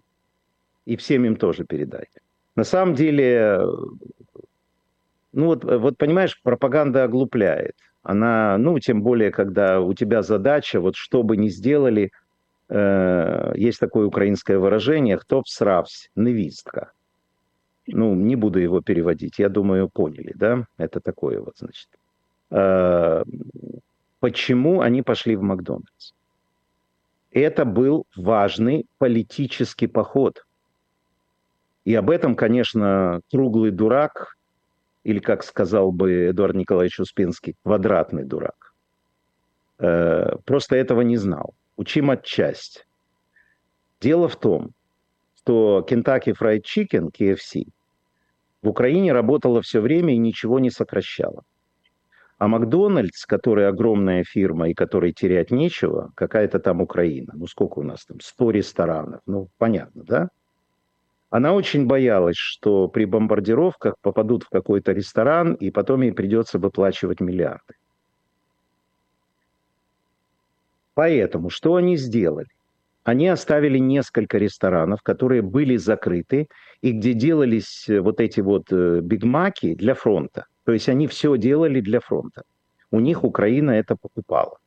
И 0.86 0.96
всем 0.96 1.26
им 1.26 1.36
тоже 1.36 1.66
передай. 1.66 2.06
На 2.56 2.64
самом 2.64 2.96
деле, 2.96 3.60
ну 5.34 5.46
вот, 5.48 5.64
вот 5.66 5.98
понимаешь, 5.98 6.42
пропаганда 6.42 7.04
оглупляет. 7.04 7.76
Она, 8.08 8.58
ну, 8.58 8.80
тем 8.80 9.02
более, 9.02 9.32
когда 9.32 9.82
у 9.82 9.94
тебя 9.94 10.22
задача, 10.22 10.80
вот 10.80 10.96
что 10.96 11.24
бы 11.24 11.36
ни 11.36 11.50
сделали, 11.50 12.12
э, 12.70 13.52
есть 13.58 13.82
такое 13.82 14.06
украинское 14.08 14.58
выражение, 14.60 15.18
кто 15.18 15.44
всравсь, 15.44 16.10
невистка. 16.16 16.94
Ну, 17.86 18.16
не 18.16 18.38
буду 18.38 18.60
его 18.60 18.80
переводить, 18.80 19.40
я 19.40 19.50
думаю, 19.50 19.90
поняли, 19.90 20.32
да? 20.36 20.64
Это 20.78 21.02
такое 21.02 21.42
вот, 21.42 21.58
значит. 21.58 21.90
Э, 22.50 23.26
почему 24.22 24.80
они 24.80 25.02
пошли 25.02 25.36
в 25.36 25.42
Макдональдс? 25.42 26.14
Это 27.32 27.66
был 27.66 28.06
важный 28.16 28.86
политический 29.00 29.88
поход. 29.88 30.46
И 31.84 31.94
об 31.94 32.10
этом, 32.10 32.38
конечно, 32.38 33.20
круглый 33.30 33.72
дурак, 33.72 34.37
или, 35.08 35.20
как 35.20 35.44
сказал 35.44 35.94
бы 35.94 36.32
Эдуард 36.32 36.56
Николаевич 36.56 37.00
Успенский, 37.00 37.56
квадратный 37.64 38.26
дурак, 38.26 38.74
э, 39.80 40.36
просто 40.44 40.76
этого 40.76 41.00
не 41.00 41.16
знал. 41.16 41.56
Учим 41.78 42.10
отчасть. 42.10 42.86
Дело 44.02 44.28
в 44.28 44.36
том, 44.36 44.72
что 45.38 45.86
Kentucky 45.90 46.36
Fried 46.38 46.64
Chicken, 46.64 47.10
KFC, 47.18 47.68
в 48.62 48.68
Украине 48.68 49.14
работала 49.14 49.62
все 49.62 49.80
время 49.80 50.14
и 50.14 50.18
ничего 50.18 50.60
не 50.60 50.72
сокращала. 50.72 51.44
А 52.38 52.50
Макдональдс, 52.50 53.26
который 53.26 53.70
огромная 53.70 54.26
фирма 54.26 54.68
и 54.70 54.74
которой 54.74 55.14
терять 55.14 55.52
нечего, 55.52 56.12
какая-то 56.16 56.60
там 56.60 56.82
Украина. 56.82 57.32
Ну, 57.34 57.48
сколько 57.48 57.80
у 57.80 57.84
нас 57.84 58.04
там? 58.04 58.20
100 58.20 58.52
ресторанов. 58.52 59.22
Ну, 59.26 59.48
понятно, 59.58 60.04
да? 60.04 60.30
Она 61.30 61.54
очень 61.54 61.86
боялась, 61.86 62.38
что 62.38 62.88
при 62.88 63.06
бомбардировках 63.06 63.96
попадут 64.02 64.44
в 64.44 64.50
какой-то 64.50 64.94
ресторан, 64.94 65.56
и 65.56 65.72
потом 65.72 66.02
ей 66.02 66.14
придется 66.14 66.58
выплачивать 66.58 67.20
миллиарды. 67.20 67.74
Поэтому 70.94 71.50
что 71.50 71.76
они 71.76 71.98
сделали? 71.98 72.48
Они 73.04 73.28
оставили 73.28 73.78
несколько 73.78 74.38
ресторанов, 74.38 75.02
которые 75.02 75.42
были 75.42 75.78
закрыты, 75.78 76.48
и 76.82 76.92
где 76.92 77.14
делались 77.14 77.88
э, 77.88 78.02
вот 78.02 78.20
эти 78.20 78.42
вот 78.42 78.72
э, 78.72 79.00
бигмаки 79.02 79.76
для 79.76 79.94
фронта. 79.94 80.46
То 80.66 80.74
есть 80.74 80.90
они 80.90 81.08
все 81.08 81.38
делали 81.38 81.82
для 81.82 82.00
фронта. 82.00 82.44
У 82.92 83.00
них 83.00 83.24
Украина 83.24 83.72
это 83.72 83.96
покупала. 83.96 84.58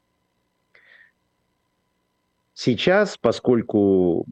Сейчас, 2.55 3.19
поскольку 3.19 4.25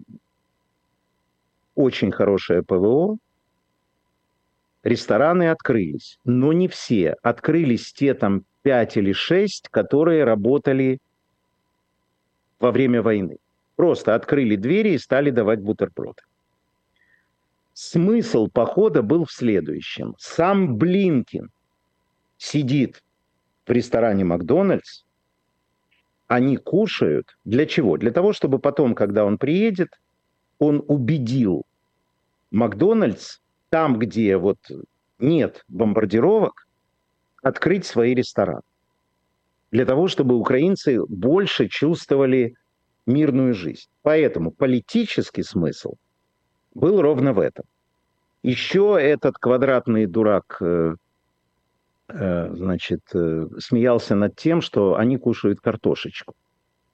очень 1.79 2.11
хорошее 2.11 2.65
ПВО, 2.65 3.19
рестораны 4.83 5.49
открылись, 5.49 6.19
но 6.25 6.53
не 6.53 6.67
все. 6.67 7.15
Открылись 7.23 7.93
те 7.93 8.15
там 8.15 8.43
пять 8.63 8.97
или 8.97 9.13
шесть, 9.13 9.69
которые 9.69 10.25
работали 10.25 10.99
во 12.59 12.73
время 12.73 13.01
войны. 13.01 13.37
Просто 13.77 14.17
открыли 14.17 14.57
двери 14.57 14.95
и 14.95 14.99
стали 14.99 15.31
давать 15.31 15.61
бутерброды. 15.61 16.23
Смысл 17.75 18.49
похода 18.49 19.03
был 19.03 19.25
в 19.25 19.31
следующем. 19.31 20.17
Сам 20.19 20.77
Блинкин 20.79 21.49
сидит 22.39 23.05
в 23.69 23.71
ресторане 23.71 24.25
Макдональдс, 24.25 25.05
они 26.27 26.57
кушают. 26.57 27.39
Для 27.45 27.67
чего? 27.67 27.97
Для 27.97 28.11
того, 28.11 28.33
чтобы 28.33 28.59
потом, 28.59 28.97
когда 28.97 29.25
он 29.25 29.39
приедет, 29.39 29.91
он 30.59 30.85
убедил 30.87 31.65
Макдональдс 32.51 33.39
там, 33.71 33.99
где 33.99 34.37
вот 34.37 34.59
нет 35.19 35.65
бомбардировок, 35.69 36.67
открыть 37.43 37.85
свои 37.85 38.15
рестораны. 38.15 38.63
Для 39.71 39.85
того, 39.85 40.09
чтобы 40.09 40.37
украинцы 40.37 41.05
больше 41.07 41.69
чувствовали 41.69 42.55
мирную 43.07 43.55
жизнь. 43.55 43.89
Поэтому 44.03 44.51
политический 44.51 45.43
смысл 45.43 45.95
был 46.75 47.03
ровно 47.03 47.33
в 47.33 47.41
этом. 47.41 47.65
Еще 48.43 48.97
этот 49.01 49.37
квадратный 49.37 50.07
дурак 50.07 50.59
э, 50.61 50.95
э, 52.09 52.55
значит, 52.55 53.01
э, 53.15 53.47
смеялся 53.59 54.15
над 54.15 54.37
тем, 54.37 54.61
что 54.61 54.97
они 54.97 55.19
кушают 55.19 55.61
картошечку. 55.61 56.35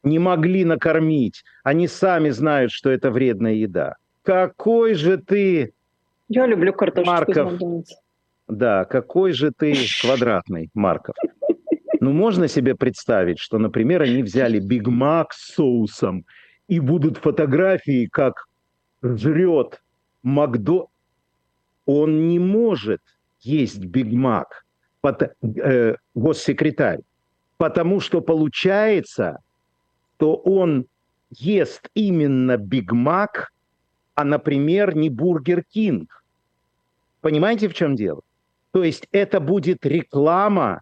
Не 0.05 0.19
могли 0.19 0.65
накормить. 0.65 1.45
Они 1.63 1.89
сами 1.89 2.31
знают, 2.31 2.73
что 2.73 2.91
это 2.91 3.11
вредная 3.11 3.55
еда. 3.55 3.97
Какой 4.23 4.95
же 4.95 5.19
ты... 5.19 5.73
Я 6.29 6.47
люблю 6.47 6.73
картошечку 6.73 7.13
Марков. 7.13 7.53
Да, 8.49 8.85
какой 8.85 9.33
же 9.33 9.51
ты 9.51 9.75
квадратный, 10.01 10.71
Марков. 10.75 11.17
Ну, 12.01 12.13
можно 12.13 12.49
себе 12.49 12.75
представить, 12.75 13.39
что, 13.39 13.59
например, 13.59 14.03
они 14.03 14.23
взяли 14.23 14.61
Биг 14.61 14.87
Мак 14.87 15.33
с 15.33 15.55
соусом, 15.55 16.25
и 16.69 16.81
будут 16.81 17.19
фотографии, 17.19 18.07
как 18.07 18.47
жрет 19.03 19.83
Макдо... 20.23 20.87
Он 21.87 22.29
не 22.29 22.39
может 22.39 23.01
есть 23.45 23.85
Биг 23.85 24.11
Мак, 24.13 24.65
э, 25.03 25.97
госсекретарь, 26.15 27.01
потому 27.57 28.01
что 28.01 28.21
получается, 28.21 29.39
что 30.25 30.37
он 30.37 30.87
ест 31.31 31.91
именно 31.95 32.57
Биг 32.57 32.93
Мак, 32.93 33.53
а, 34.15 34.25
например, 34.25 34.97
не 34.97 35.11
Бургер 35.11 35.63
Кинг. 35.63 36.25
Понимаете, 37.21 37.69
в 37.69 37.75
чем 37.75 37.95
дело? 37.95 38.23
То 38.73 38.83
есть 38.83 39.07
это 39.13 39.41
будет 39.41 39.85
реклама 39.85 40.81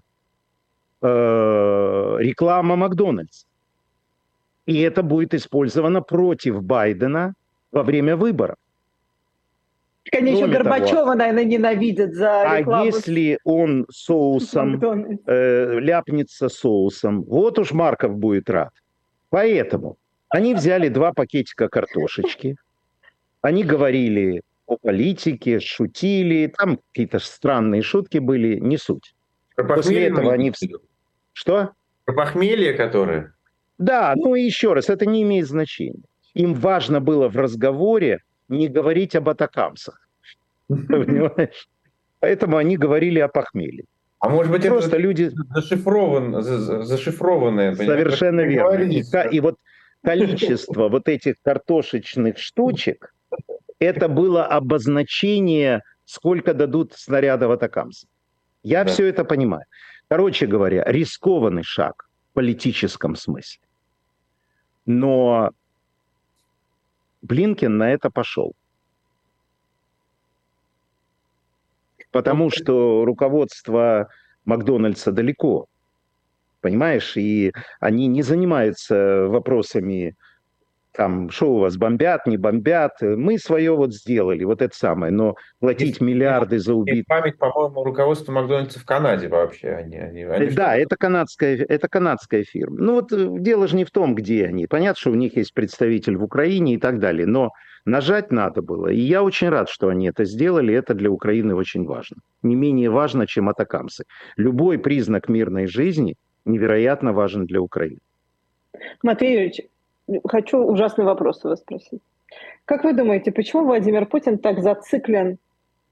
Э, 1.05 2.17
реклама 2.21 2.77
Макдональдс. 2.77 3.45
И 4.67 4.81
это 4.83 5.03
будет 5.03 5.35
использовано 5.35 6.01
против 6.01 6.63
Байдена 6.63 7.35
во 7.73 7.83
время 7.83 8.15
выборов. 8.15 8.55
Конечно, 10.05 10.47
Кроме 10.47 10.53
Горбачева, 10.53 11.01
того, 11.01 11.15
наверное, 11.15 11.45
ненавидят 11.45 12.15
за 12.15 12.43
а 12.43 12.61
рекламу. 12.61 12.83
А 12.83 12.87
если 12.87 13.41
он 13.43 13.87
соусом 13.91 14.81
э, 15.27 15.81
ляпнется 15.81 16.49
соусом, 16.49 17.25
вот 17.25 17.59
уж 17.59 17.73
Марков 17.73 18.17
будет 18.17 18.49
рад. 18.49 18.71
Поэтому 19.33 19.97
они 20.29 20.55
взяли 20.55 20.89
два 20.89 21.15
пакетика 21.15 21.71
картошечки, 21.71 22.57
они 23.41 23.65
говорили 23.65 24.43
о 24.67 24.77
политике, 24.77 25.59
шутили, 25.59 26.53
там 26.55 26.79
какие-то 26.93 27.19
странные 27.19 27.81
шутки 27.81 28.19
были, 28.19 28.59
не 28.59 28.77
суть. 28.77 29.15
После 29.57 30.09
этого 30.09 30.35
они... 30.35 30.53
Что? 31.33 31.71
Про 32.05 32.15
похмелье, 32.15 32.75
которое? 32.75 33.33
Да, 33.79 34.13
ну 34.17 34.35
и 34.35 34.43
еще 34.43 34.75
раз, 34.75 34.91
это 34.91 35.07
не 35.07 35.23
имеет 35.23 35.47
значения. 35.49 36.05
Им 36.35 36.53
важно 36.53 37.01
было 37.01 37.31
в 37.31 37.37
разговоре 37.39 38.19
не 38.49 38.69
говорить 38.69 39.17
об 39.17 39.31
атакамсах. 39.31 39.99
Поэтому 42.21 42.59
они 42.59 42.77
говорили 42.77 43.19
о 43.19 43.29
похмелье. 43.29 43.87
А 44.23 44.29
может 44.29 44.53
быть, 44.53 44.65
Просто 44.65 44.91
это 44.91 44.99
люди... 44.99 45.33
зашифрован, 45.51 46.43
зашифрованное. 46.43 47.75
Совершенно 47.75 48.43
верно. 48.43 48.85
И, 48.85 49.03
и 49.33 49.41
вот 49.41 49.57
количество 50.05 50.89
вот 50.89 51.09
этих 51.09 51.35
картошечных 51.43 52.39
штучек, 52.39 53.13
это 53.81 54.09
было 54.09 54.47
обозначение, 54.47 55.83
сколько 56.05 56.55
дадут 56.55 56.93
снарядов 56.93 57.51
атакамсов. 57.51 58.09
Я 58.63 58.85
да. 58.85 58.93
все 58.93 59.07
это 59.07 59.25
понимаю. 59.25 59.65
Короче 60.07 60.47
говоря, 60.47 60.85
рискованный 60.87 61.65
шаг 61.65 62.09
в 62.31 62.35
политическом 62.35 63.17
смысле. 63.17 63.61
Но 64.87 65.51
Блинкен 67.23 67.77
на 67.77 67.93
это 67.93 68.09
пошел. 68.09 68.53
Потому 72.13 72.51
что 72.51 73.05
руководство 73.05 74.09
Макдональдса 74.45 75.13
далеко, 75.13 75.67
понимаешь, 76.61 77.17
и 77.17 77.53
они 77.81 78.07
не 78.07 78.23
занимаются 78.23 79.27
вопросами 79.29 80.17
там, 80.93 81.31
что 81.31 81.55
у 81.55 81.59
вас, 81.59 81.77
бомбят, 81.77 82.27
не 82.27 82.37
бомбят. 82.37 83.01
Мы 83.01 83.39
свое 83.39 83.75
вот 83.75 83.95
сделали, 83.95 84.45
вот 84.45 84.63
это 84.63 84.77
самое. 84.77 85.13
Но 85.13 85.37
платить 85.59 86.01
и, 86.01 86.05
миллиарды 86.05 86.59
за 86.59 86.75
убитых... 86.75 87.07
Память, 87.07 87.39
по-моему, 87.39 87.83
руководство 87.83 88.33
Макдональдса 88.33 88.79
в 88.79 88.85
Канаде 88.85 89.29
вообще. 89.29 89.69
Они, 89.69 89.97
они, 89.97 90.23
они 90.25 90.51
да, 90.51 90.77
это 90.77 90.97
канадская, 90.97 91.57
это 91.57 91.89
канадская 91.89 92.45
фирма. 92.45 92.77
Ну 92.79 92.95
вот 92.95 93.13
э, 93.13 93.27
дело 93.41 93.67
же 93.67 93.77
не 93.77 93.85
в 93.85 93.91
том, 93.91 94.15
где 94.15 94.47
они. 94.47 94.67
Понятно, 94.67 95.01
что 95.01 95.11
у 95.11 95.15
них 95.15 95.37
есть 95.37 95.55
представитель 95.55 96.17
в 96.17 96.25
Украине 96.25 96.75
и 96.75 96.79
так 96.79 96.99
далее. 96.99 97.27
Но 97.27 97.51
нажать 97.85 98.31
надо 98.31 98.61
было. 98.63 98.89
И 98.89 99.01
я 99.01 99.23
очень 99.23 99.49
рад, 99.49 99.69
что 99.71 99.89
они 99.89 100.09
это 100.09 100.25
сделали. 100.25 100.75
Это 100.75 100.95
для 100.95 101.11
Украины 101.11 101.55
очень 101.55 101.85
важно. 101.85 102.19
Не 102.43 102.55
менее 102.55 102.91
важно, 102.91 103.27
чем 103.27 103.49
атакамсы. 103.49 104.05
Любой 104.37 104.79
признак 104.79 105.29
мирной 105.29 105.67
жизни 105.67 106.17
невероятно 106.45 107.13
важен 107.13 107.47
для 107.47 107.61
Украины. 107.61 107.99
Матвей 109.03 109.33
Юрьевич, 109.33 109.61
хочу 110.27 110.59
ужасный 110.59 111.05
вопрос 111.05 111.45
у 111.45 111.49
вас 111.49 111.61
спросить. 111.61 112.03
Как 112.65 112.85
вы 112.85 112.93
думаете, 112.93 113.33
почему 113.33 113.65
Владимир 113.65 114.07
Путин 114.07 114.39
так 114.39 114.61
зациклен 114.61 115.39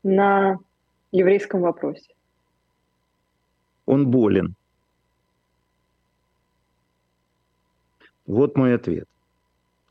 на 0.03 0.59
еврейском 1.13 1.61
вопросе? 1.61 2.15
Он 3.87 4.11
болен. 4.11 4.55
Вот 8.27 8.57
мой 8.57 8.75
ответ. 8.75 9.09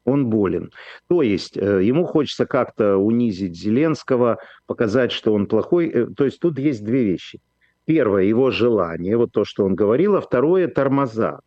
Он 0.06 0.30
болен. 0.30 0.72
То 1.08 1.22
есть 1.22 1.58
э, 1.58 1.84
ему 1.84 2.06
хочется 2.06 2.46
как-то 2.46 2.98
унизить 2.98 3.56
Зеленского, 3.56 4.38
показать, 4.66 5.12
что 5.12 5.34
он 5.34 5.46
плохой. 5.46 5.90
Э, 5.90 6.08
то 6.08 6.24
есть 6.24 6.40
тут 6.40 6.58
есть 6.58 6.84
две 6.84 7.04
вещи. 7.04 7.42
Первое, 7.86 8.24
его 8.24 8.50
желание, 8.50 9.18
вот 9.18 9.32
то, 9.34 9.44
что 9.44 9.66
он 9.66 9.76
говорил, 9.76 10.16
а 10.16 10.22
второе, 10.22 10.68
тормоза, 10.68 11.42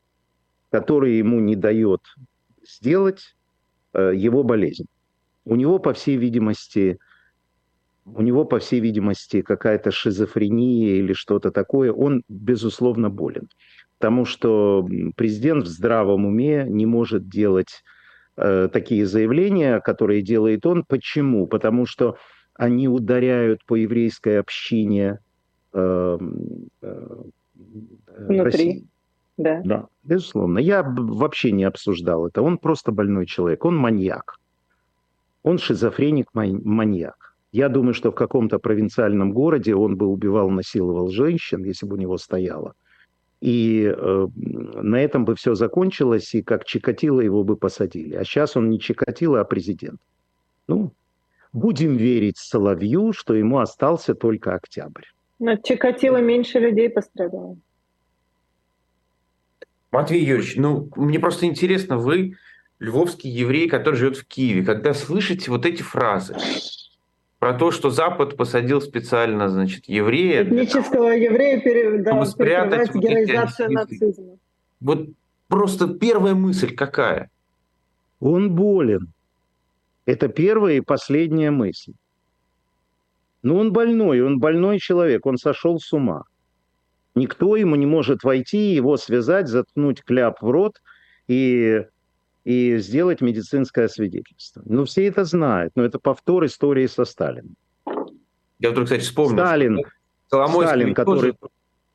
которые 0.71 1.19
ему 1.19 1.41
не 1.41 1.57
дает 1.57 2.01
сделать 2.65 3.37
э, 3.95 4.13
его 4.15 4.43
болезнь. 4.43 4.87
У 5.45 5.57
него, 5.57 5.79
по 5.79 5.93
всей 5.93 6.17
видимости, 6.17 6.99
у 8.05 8.23
него, 8.23 8.45
по 8.45 8.59
всей 8.59 8.81
видимости, 8.81 9.43
какая-то 9.43 9.91
шизофрения 9.91 10.97
или 10.97 11.13
что-то 11.13 11.51
такое. 11.51 11.93
Он, 11.93 12.23
безусловно, 12.29 13.11
болен. 13.11 13.49
Потому 13.99 14.25
что 14.25 14.89
президент 15.17 15.65
в 15.65 15.69
здравом 15.69 16.27
уме 16.27 16.67
не 16.69 16.87
может 16.87 17.29
делать 17.29 17.83
э, 18.37 18.69
такие 18.73 19.07
заявления, 19.07 19.81
которые 19.81 20.23
делает 20.23 20.67
он. 20.67 20.85
Почему? 20.85 21.47
Потому 21.47 21.87
что 21.87 22.17
они 22.55 22.89
ударяют 22.89 23.65
по 23.65 23.77
еврейской 23.77 24.41
общине 24.41 25.21
э, 25.73 26.19
э, 26.83 27.23
Внутри. 28.19 28.43
России. 28.43 28.87
Да. 29.37 29.61
Да, 29.65 29.87
безусловно. 30.03 30.59
Я 30.59 30.83
вообще 30.83 31.53
не 31.53 31.65
обсуждал 31.65 32.27
это. 32.27 32.43
Он 32.43 32.59
просто 32.59 32.93
больной 32.93 33.27
человек. 33.27 33.65
Он 33.65 33.77
маньяк. 33.77 34.39
Он 35.43 35.59
шизофреник, 35.59 36.29
маньяк. 36.35 37.35
Я 37.51 37.69
думаю, 37.69 37.95
что 37.95 38.11
в 38.11 38.15
каком-то 38.15 38.59
провинциальном 38.59 39.33
городе 39.33 39.75
он 39.75 39.97
бы 39.97 40.07
убивал, 40.07 40.49
насиловал 40.51 41.09
женщин, 41.09 41.65
если 41.65 41.87
бы 41.87 41.97
у 41.97 41.99
него 41.99 42.17
стояло. 42.17 42.75
И 43.41 43.93
э, 43.95 44.29
на 44.37 45.01
этом 45.01 45.25
бы 45.25 45.35
все 45.35 45.55
закончилось, 45.55 46.35
и 46.35 46.43
как 46.43 46.65
Чикатило 46.65 47.21
его 47.21 47.43
бы 47.43 47.57
посадили. 47.57 48.15
А 48.15 48.25
сейчас 48.25 48.57
он 48.57 48.71
не 48.71 48.79
Чикатило, 48.79 49.41
а 49.41 49.45
президент. 49.45 50.01
Ну, 50.69 50.93
будем 51.53 51.97
верить 51.97 52.39
Соловью, 52.39 53.13
что 53.13 53.35
ему 53.35 53.59
остался 53.59 54.15
только 54.15 54.55
октябрь. 54.55 55.05
Но 55.41 55.57
Чикатило 55.57 56.19
меньше 56.19 56.61
людей 56.61 56.89
пострадало. 56.89 57.57
Матвей 59.93 60.25
Юрьевич, 60.25 60.57
ну, 60.57 60.89
мне 60.97 61.21
просто 61.21 61.45
интересно, 61.45 61.99
вы 61.99 62.37
львовский 62.81 63.31
еврей, 63.31 63.69
который 63.69 63.97
живет 63.97 64.17
в 64.17 64.27
Киеве, 64.27 64.65
когда 64.65 64.95
слышите 64.95 65.51
вот 65.51 65.67
эти 65.67 65.83
фразы 65.83 66.35
про 67.39 67.53
то, 67.53 67.71
что 67.71 67.91
Запад 67.91 68.37
посадил 68.37 68.81
специально, 68.81 69.49
значит, 69.49 69.85
еврея... 69.89 70.45
Этнического 70.45 71.11
еврея 71.11 71.61
пере... 71.61 71.99
да, 71.99 72.25
спрятать 72.25 72.95
героизацию 72.95 73.71
нацизма. 73.71 74.39
Вот 74.81 75.09
просто 75.49 75.89
первая 75.89 76.35
мысль 76.35 76.75
какая? 76.75 77.31
Он 78.21 78.55
болен. 78.55 79.13
Это 80.07 80.29
первая 80.29 80.77
и 80.77 80.81
последняя 80.81 81.51
мысль. 81.51 81.93
Но 83.43 83.59
он 83.59 83.73
больной, 83.73 84.23
он 84.23 84.39
больной 84.39 84.79
человек, 84.79 85.27
он 85.27 85.37
сошел 85.37 85.79
с 85.79 85.93
ума. 85.93 86.23
Никто 87.15 87.57
ему 87.57 87.77
не 87.77 87.87
может 87.87 88.23
войти, 88.23 88.73
его 88.75 88.97
связать, 88.97 89.49
заткнуть 89.49 90.03
кляп 90.03 90.41
в 90.41 90.51
рот 90.51 90.81
и, 91.29 91.83
и 92.45 92.79
сделать 92.79 93.21
медицинское 93.21 93.89
свидетельство. 93.89 94.63
Ну, 94.65 94.85
все 94.87 95.07
это 95.07 95.25
знают, 95.25 95.73
но 95.77 95.85
это 95.85 95.99
повтор 95.99 96.47
истории 96.47 96.87
со 96.87 97.05
Сталином. 97.05 97.57
Я 98.59 98.71
вдруг, 98.71 98.85
кстати, 98.85 99.03
вспомнил. 99.03 99.45
Сталин, 99.45 99.79
Сталин 100.29 100.95
который... 100.95 101.33
Тоже, 101.33 101.51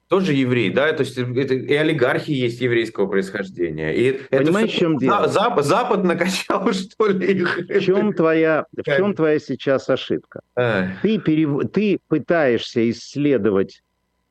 тоже 0.09 0.33
еврей, 0.33 0.69
да? 0.69 0.91
То 0.93 1.03
есть 1.03 1.17
это, 1.17 1.53
и 1.53 1.73
олигархи 1.73 2.31
есть 2.31 2.61
еврейского 2.61 3.07
происхождения. 3.07 3.93
И 3.93 4.11
Понимаешь, 4.29 4.71
в 4.71 4.77
чем 4.77 4.97
дело? 4.97 5.27
Запад, 5.27 5.65
Запад 5.65 6.03
накачал, 6.03 6.71
что 6.73 7.07
ли, 7.07 7.39
их? 7.39 7.57
В 7.57 7.79
чем 7.81 8.13
твоя, 8.13 8.65
в 8.75 8.83
чем 8.83 9.15
твоя 9.15 9.39
сейчас 9.39 9.89
ошибка? 9.89 10.41
Ты, 10.55 11.17
перев... 11.19 11.71
ты 11.71 11.99
пытаешься 12.07 12.89
исследовать 12.89 13.81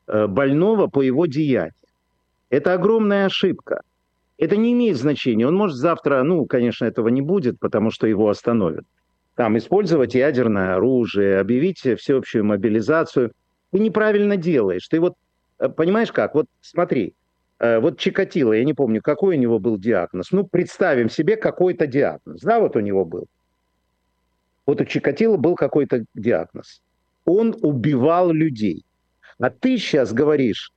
больного 0.07 0.87
по 0.87 1.01
его 1.01 1.25
деяниям. 1.25 1.73
Это 2.49 2.73
огромная 2.73 3.25
ошибка. 3.25 3.81
Это 4.37 4.55
не 4.55 4.73
имеет 4.73 4.97
значения. 4.97 5.47
Он 5.47 5.55
может 5.55 5.77
завтра, 5.77 6.23
ну, 6.23 6.45
конечно, 6.45 6.85
этого 6.85 7.07
не 7.09 7.21
будет, 7.21 7.59
потому 7.59 7.91
что 7.91 8.07
его 8.07 8.29
остановят. 8.29 8.85
Там 9.35 9.57
использовать 9.57 10.15
ядерное 10.15 10.75
оружие, 10.75 11.39
объявить 11.39 11.79
всеобщую 11.79 12.45
мобилизацию. 12.45 13.31
Ты 13.71 13.79
неправильно 13.79 14.37
делаешь. 14.37 14.87
Ты 14.87 14.99
вот, 14.99 15.15
э, 15.59 15.69
понимаешь 15.69 16.11
как? 16.11 16.35
Вот 16.35 16.45
смотри, 16.61 17.13
э, 17.59 17.79
вот 17.79 17.99
Чикатило, 17.99 18.53
я 18.53 18.63
не 18.63 18.73
помню, 18.73 19.01
какой 19.01 19.35
у 19.35 19.39
него 19.39 19.59
был 19.59 19.77
диагноз. 19.77 20.31
Ну, 20.31 20.45
представим 20.45 21.09
себе 21.09 21.35
какой-то 21.35 21.85
диагноз. 21.87 22.41
Да, 22.41 22.59
вот 22.59 22.75
у 22.75 22.79
него 22.79 23.05
был. 23.05 23.25
Вот 24.65 24.81
у 24.81 24.85
Чикатило 24.85 25.37
был 25.37 25.55
какой-то 25.55 26.05
диагноз. 26.13 26.81
Он 27.25 27.55
убивал 27.61 28.31
людей. 28.31 28.83
А 29.39 29.49
ты 29.49 29.77
сейчас 29.77 30.13
говоришь, 30.13 30.71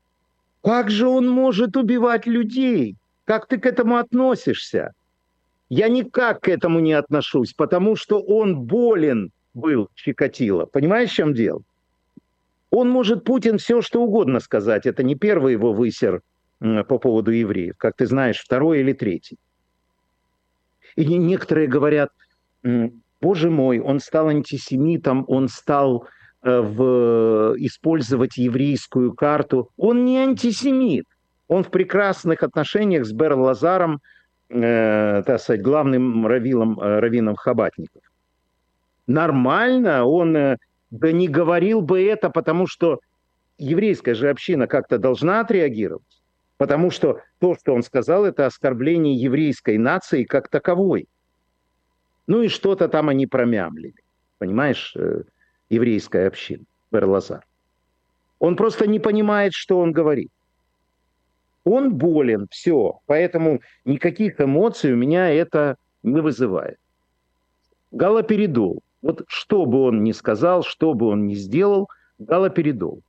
как 0.62 0.90
же 0.90 1.06
он 1.08 1.28
может 1.28 1.76
убивать 1.76 2.26
людей? 2.26 2.96
Как 3.24 3.46
ты 3.46 3.58
к 3.58 3.66
этому 3.66 3.96
относишься? 3.96 4.92
Я 5.68 5.88
никак 5.88 6.40
к 6.40 6.48
этому 6.48 6.80
не 6.80 6.92
отношусь, 6.92 7.54
потому 7.54 7.96
что 7.96 8.20
он 8.20 8.60
болен 8.60 9.30
был, 9.54 9.88
Чикатило. 9.94 10.66
Понимаешь, 10.66 11.10
в 11.10 11.14
чем 11.14 11.32
дело? 11.32 11.62
Он 12.70 12.88
может 12.90 13.24
Путин 13.24 13.58
все, 13.58 13.80
что 13.80 14.02
угодно 14.02 14.40
сказать. 14.40 14.86
Это 14.86 15.02
не 15.02 15.14
первый 15.14 15.52
его 15.54 15.72
высер 15.72 16.22
по 16.60 16.98
поводу 16.98 17.30
евреев, 17.30 17.76
как 17.78 17.96
ты 17.96 18.06
знаешь, 18.06 18.38
второй 18.38 18.80
или 18.80 18.92
третий. 18.92 19.38
И 20.96 21.04
некоторые 21.04 21.68
говорят, 21.68 22.10
боже 23.20 23.50
мой, 23.50 23.80
он 23.80 24.00
стал 24.00 24.28
антисемитом, 24.28 25.24
он 25.28 25.48
стал 25.48 26.06
в, 26.42 27.54
использовать 27.58 28.36
еврейскую 28.36 29.12
карту. 29.12 29.70
Он 29.76 30.04
не 30.04 30.18
антисемит. 30.18 31.06
Он 31.48 31.64
в 31.64 31.70
прекрасных 31.70 32.42
отношениях 32.42 33.04
с 33.04 33.12
Бер 33.12 33.34
Лазаром, 33.34 34.00
э, 34.48 35.22
так 35.26 35.40
сказать, 35.40 35.62
главным 35.62 36.26
равилом, 36.26 36.78
э, 36.80 37.00
раввином 37.00 37.36
Хабатников. 37.36 38.02
Нормально, 39.06 40.04
он 40.04 40.36
э, 40.36 40.56
да 40.90 41.12
не 41.12 41.28
говорил 41.28 41.80
бы 41.80 42.04
это, 42.04 42.30
потому 42.30 42.66
что 42.66 43.00
еврейская 43.58 44.14
же 44.14 44.30
община 44.30 44.66
как-то 44.66 44.98
должна 44.98 45.40
отреагировать. 45.40 46.22
Потому 46.56 46.90
что 46.90 47.20
то, 47.38 47.56
что 47.56 47.74
он 47.74 47.82
сказал, 47.82 48.24
это 48.24 48.46
оскорбление 48.46 49.14
еврейской 49.14 49.78
нации 49.78 50.24
как 50.24 50.48
таковой. 50.48 51.08
Ну 52.26 52.42
и 52.42 52.48
что-то 52.48 52.88
там 52.88 53.08
они 53.08 53.26
промямлили. 53.26 53.94
Понимаешь? 54.38 54.94
Еврейская 55.70 56.26
община, 56.26 56.64
Берлазар. 56.90 57.46
Он 58.40 58.56
просто 58.56 58.86
не 58.86 58.98
понимает, 58.98 59.52
что 59.54 59.78
он 59.78 59.92
говорит. 59.92 60.30
Он 61.64 61.94
болен, 61.94 62.48
все, 62.50 63.00
поэтому 63.06 63.60
никаких 63.84 64.40
эмоций 64.40 64.92
у 64.92 64.96
меня 64.96 65.30
это 65.30 65.76
не 66.02 66.20
вызывает. 66.20 66.78
Галоперидол. 67.92 68.82
Вот 69.02 69.24
что 69.28 69.66
бы 69.66 69.82
он 69.82 70.02
ни 70.02 70.12
сказал, 70.12 70.62
что 70.62 70.94
бы 70.94 71.06
он 71.06 71.26
ни 71.26 71.34
сделал, 71.34 71.88
галоперидол. 72.18 73.02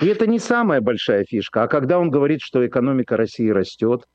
И 0.00 0.06
это 0.06 0.26
не 0.26 0.38
самая 0.38 0.80
большая 0.80 1.24
фишка. 1.24 1.62
А 1.62 1.68
когда 1.68 1.98
он 1.98 2.10
говорит, 2.10 2.40
что 2.42 2.66
экономика 2.66 3.16
России 3.16 3.48
растет, 3.48 4.06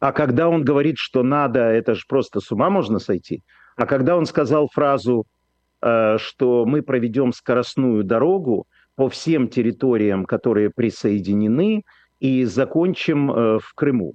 а 0.00 0.12
когда 0.12 0.48
он 0.48 0.64
говорит, 0.64 0.96
что 0.98 1.22
надо, 1.22 1.60
это 1.60 1.94
же 1.94 2.04
просто 2.08 2.40
с 2.40 2.50
ума 2.50 2.70
можно 2.70 2.98
сойти. 2.98 3.42
А 3.76 3.86
когда 3.86 4.16
он 4.16 4.26
сказал 4.26 4.68
фразу 4.68 5.26
что 5.82 6.64
мы 6.66 6.82
проведем 6.82 7.32
скоростную 7.32 8.04
дорогу 8.04 8.66
по 8.96 9.08
всем 9.08 9.48
территориям, 9.48 10.26
которые 10.26 10.70
присоединены, 10.70 11.84
и 12.20 12.44
закончим 12.44 13.30
э, 13.30 13.58
в 13.58 13.72
Крыму. 13.74 14.14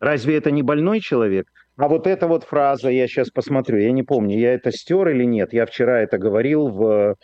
Разве 0.00 0.36
это 0.36 0.50
не 0.50 0.62
больной 0.62 1.00
человек? 1.00 1.46
А 1.76 1.88
вот 1.88 2.06
эта 2.06 2.26
вот 2.26 2.44
фраза, 2.44 2.88
я 2.88 3.06
сейчас 3.06 3.30
посмотрю, 3.30 3.78
я 3.78 3.92
не 3.92 4.02
помню, 4.02 4.38
я 4.38 4.54
это 4.54 4.70
стер 4.70 5.08
или 5.08 5.24
нет. 5.24 5.52
Я 5.52 5.66
вчера 5.66 6.00
это 6.00 6.18
говорил 6.18 6.68
в, 6.68 7.16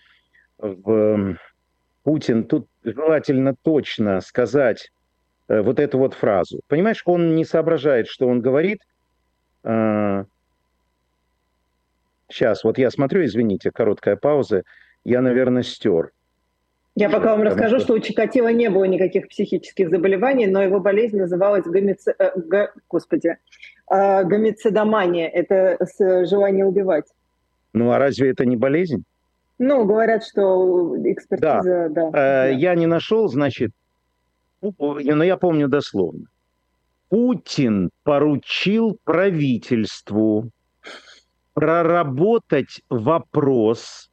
в 0.59 1.37
Путин. 2.05 2.45
Тут 2.45 2.68
желательно 2.83 3.55
точно 3.61 4.20
сказать 4.20 4.91
э, 5.49 5.61
вот 5.61 5.78
эту 5.78 5.99
вот 5.99 6.14
фразу. 6.14 6.61
Понимаешь, 6.68 7.03
он 7.05 7.35
не 7.35 7.45
соображает, 7.45 8.07
что 8.07 8.26
он 8.28 8.41
говорит. 8.41 8.81
Сейчас, 12.31 12.64
а, 12.64 12.68
вот 12.68 12.78
я 12.78 12.91
смотрю, 12.91 13.24
извините, 13.24 13.70
короткая 13.70 14.16
пауза. 14.16 14.62
Я, 15.05 15.20
наверное, 15.20 15.62
стер. 15.62 16.12
Я 16.95 17.09
пока 17.09 17.37
вам 17.37 17.43
расскажу, 17.43 17.76
что... 17.76 17.85
что 17.85 17.95
у 17.95 17.99
Чикатила 18.01 18.49
не 18.49 18.68
было 18.68 18.85
никаких 18.85 19.28
психических 19.28 19.91
заболеваний, 19.91 20.47
но 20.47 20.62
его 20.62 20.81
болезнь 20.81 21.18
называлась 21.18 21.64
гомици... 21.64 22.14
э, 22.18 22.33
г... 22.37 22.72
Господи, 22.89 23.37
э, 23.91 24.24
гомицидомания. 24.24 25.28
Это 25.28 25.78
желание 26.26 26.64
убивать. 26.64 27.07
Ну 27.72 27.93
а 27.93 27.99
разве 27.99 28.31
это 28.31 28.45
не 28.45 28.57
болезнь? 28.57 29.05
Ну, 29.59 29.85
говорят, 29.85 30.24
что 30.24 30.97
экспертиза, 31.05 31.89
да. 31.89 31.89
да, 31.89 32.09
э, 32.09 32.12
да. 32.12 32.47
Я 32.49 32.74
не 32.74 32.87
нашел, 32.87 33.28
значит, 33.28 33.72
ну, 34.62 34.74
но 34.78 35.24
я 35.24 35.37
помню 35.37 35.68
дословно. 35.68 36.26
Путин 37.09 37.91
поручил 38.03 38.99
правительству 39.05 40.51
проработать 41.61 42.81
вопрос 42.89 44.11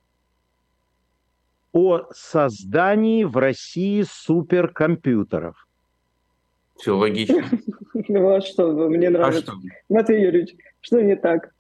о 1.72 2.02
создании 2.12 3.24
в 3.24 3.38
России 3.38 4.04
суперкомпьютеров. 4.06 5.66
Все 6.76 6.98
логично. 6.98 7.44
Ну 8.10 8.36
а 8.36 8.42
что, 8.42 8.72
мне 8.90 9.08
а 9.08 9.12
нравится. 9.12 9.54
Матвей 9.90 10.22
Юрьевич, 10.22 10.56
что 10.82 11.02
не 11.02 11.16
так? 11.16 11.52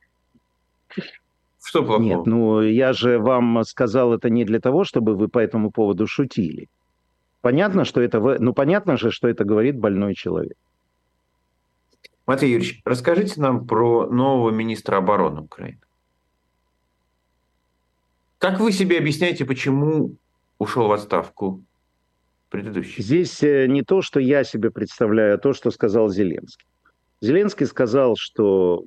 Что 1.64 1.84
плохого? 1.84 2.04
Нет, 2.04 2.26
ну 2.28 2.62
я 2.62 2.94
же 2.94 3.18
вам 3.18 3.64
сказал 3.64 4.14
это 4.14 4.30
не 4.30 4.46
для 4.46 4.60
того, 4.60 4.84
чтобы 4.84 5.16
вы 5.16 5.30
по 5.30 5.40
этому 5.40 5.72
поводу 5.72 6.06
шутили. 6.06 6.70
Понятно, 7.42 7.86
что 7.86 8.02
это, 8.02 8.20
ну 8.20 8.54
понятно 8.54 8.98
же, 8.98 9.10
что 9.10 9.28
это 9.28 9.46
говорит 9.46 9.80
больной 9.80 10.14
человек. 10.14 10.58
Матвей 12.28 12.52
Юрьевич, 12.52 12.82
расскажите 12.84 13.40
нам 13.40 13.66
про 13.66 14.06
нового 14.08 14.52
министра 14.52 14.98
обороны 14.98 15.42
Украины. 15.42 15.80
Как 18.38 18.60
вы 18.60 18.74
себе 18.74 19.00
объясняете, 19.00 19.46
почему 19.46 20.18
ушел 20.60 20.90
в 20.90 20.92
отставку 20.92 21.64
предыдущий? 22.50 23.02
Здесь 23.02 23.42
э, 23.42 23.66
не 23.68 23.82
то, 23.82 24.02
что 24.02 24.20
я 24.20 24.44
себе 24.44 24.72
представляю, 24.72 25.36
а 25.36 25.38
то, 25.38 25.54
что 25.54 25.72
сказал 25.72 26.10
Зеленский. 26.10 26.68
Зеленский 27.22 27.66
сказал, 27.66 28.18
что 28.18 28.84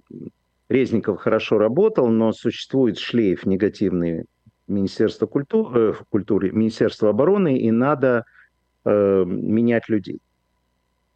Резников 0.68 1.18
хорошо 1.18 1.56
работал, 1.58 2.08
но 2.08 2.32
существует 2.32 2.98
шлейф 2.98 3.46
негативный 3.46 4.26
Министерства 4.68 5.26
культуры, 5.26 5.92
э, 5.92 5.94
культуры 6.10 6.52
Министерства 6.52 7.08
обороны, 7.08 7.58
и 7.58 7.70
надо 7.70 8.26
э, 8.84 9.24
менять 9.24 9.88
людей. 9.88 10.20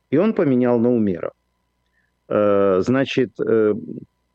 И 0.08 0.16
он 0.16 0.32
поменял 0.32 0.78
на 0.78 0.90
Умеров. 0.90 1.32
Э, 1.32 1.43
значит, 2.28 3.38
э, 3.40 3.74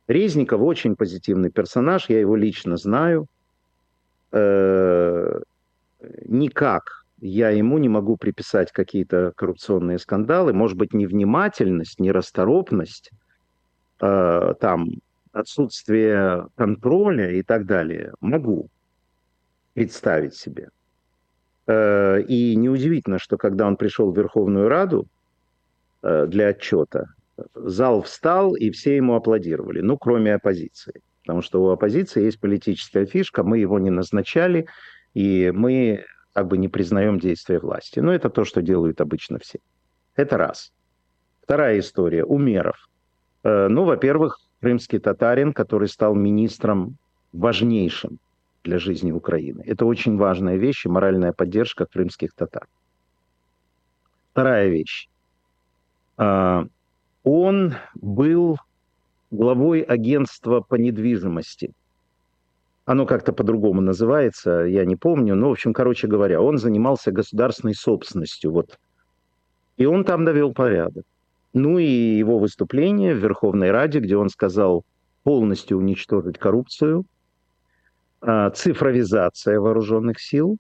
Резников 0.08 0.62
очень 0.62 0.96
позитивный 0.96 1.52
персонаж, 1.52 2.10
я 2.10 2.20
его 2.20 2.36
лично 2.36 2.78
знаю– 2.78 3.28
э, 4.32 5.40
никак 6.26 7.06
я 7.22 7.50
ему 7.50 7.78
не 7.78 7.90
могу 7.90 8.16
приписать 8.16 8.72
какие-то 8.72 9.34
коррупционные 9.36 10.00
скандалы, 10.00 10.54
может 10.54 10.78
быть, 10.78 10.94
невнимательность, 10.94 12.00
нерасторопность, 12.00 13.12
э, 14.00 14.54
там, 14.60 14.90
отсутствие 15.34 16.48
контроля 16.56 17.32
и 17.32 17.44
так 17.44 17.66
далее. 17.66 18.14
Могу 18.22 18.70
представить 19.74 20.36
себе. 20.36 20.70
Э, 21.68 22.22
и 22.22 22.56
неудивительно, 22.56 23.20
что 23.20 23.38
когда 23.38 23.68
он 23.68 23.76
пришел 23.76 24.12
в 24.12 24.18
Верховную 24.18 24.70
Раду 24.70 25.06
э, 26.02 26.26
для 26.26 26.48
отчета, 26.48 27.08
зал 27.54 28.02
встал, 28.02 28.56
и 28.56 28.72
все 28.72 28.96
ему 28.96 29.16
аплодировали, 29.16 29.82
ну, 29.82 29.98
кроме 29.98 30.36
оппозиции 30.36 31.02
потому 31.30 31.44
что 31.44 31.62
у 31.62 31.70
оппозиции 31.70 32.24
есть 32.24 32.40
политическая 32.40 33.06
фишка, 33.06 33.44
мы 33.44 33.60
его 33.60 33.78
не 33.78 33.92
назначали, 33.92 34.66
и 35.14 35.52
мы 35.54 36.04
как 36.34 36.48
бы 36.48 36.58
не 36.58 36.68
признаем 36.68 37.20
действия 37.20 37.60
власти. 37.60 38.00
Но 38.00 38.12
это 38.12 38.32
то, 38.32 38.46
что 38.46 38.64
делают 38.64 39.00
обычно 39.00 39.38
все. 39.38 39.60
Это 40.16 40.38
раз. 40.38 40.74
Вторая 41.44 41.78
история. 41.78 42.24
Умеров. 42.24 42.90
Э, 43.44 43.68
ну, 43.68 43.84
во-первых, 43.84 44.40
крымский 44.60 44.98
татарин, 44.98 45.54
который 45.54 45.88
стал 45.88 46.16
министром 46.16 46.98
важнейшим 47.32 48.18
для 48.64 48.80
жизни 48.80 49.12
Украины. 49.12 49.62
Это 49.68 49.86
очень 49.86 50.18
важная 50.18 50.56
вещь 50.56 50.88
и 50.88 50.90
моральная 50.90 51.32
поддержка 51.32 51.86
крымских 51.86 52.34
татар. 52.34 52.68
Вторая 54.32 54.68
вещь. 54.68 55.10
Он 57.24 57.76
был 57.96 58.58
главой 59.32 59.82
агентства 59.82 60.62
по 60.62 60.76
недвижимости. 60.76 61.74
Оно 62.86 63.06
как-то 63.06 63.34
по-другому 63.34 63.82
называется, 63.82 64.62
я 64.62 64.86
не 64.86 64.96
помню. 64.96 65.36
Но, 65.36 65.50
в 65.50 65.52
общем, 65.52 65.74
короче 65.74 66.08
говоря, 66.08 66.42
он 66.42 66.58
занимался 66.58 67.12
государственной 67.12 67.76
собственностью. 67.76 68.52
Вот. 68.52 68.80
И 69.78 69.86
он 69.86 70.04
там 70.04 70.26
довел 70.26 70.54
порядок. 70.54 71.06
Ну 71.54 71.78
и 71.78 71.86
его 71.86 72.40
выступление 72.40 73.14
в 73.14 73.20
Верховной 73.20 73.72
Раде, 73.72 74.00
где 74.00 74.18
он 74.18 74.30
сказал 74.30 74.84
полностью 75.24 75.78
уничтожить 75.78 76.38
коррупцию, 76.38 77.06
а, 78.22 78.50
цифровизация 78.52 79.60
вооруженных 79.60 80.20
сил 80.20 80.58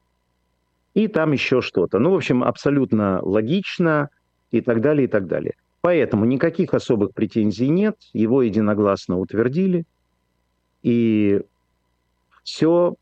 и 0.93 1.07
там 1.07 1.31
еще 1.31 1.61
что-то. 1.61 1.99
Ну, 1.99 2.11
в 2.11 2.15
общем, 2.15 2.43
абсолютно 2.43 3.21
логично 3.21 4.09
и 4.51 4.61
так 4.61 4.81
далее, 4.81 5.05
и 5.05 5.07
так 5.07 5.27
далее. 5.27 5.55
Поэтому 5.81 6.25
никаких 6.25 6.73
особых 6.73 7.13
претензий 7.13 7.69
нет, 7.69 7.95
его 8.13 8.41
единогласно 8.41 9.17
утвердили, 9.17 9.85
и 10.83 11.41
все 12.43 12.95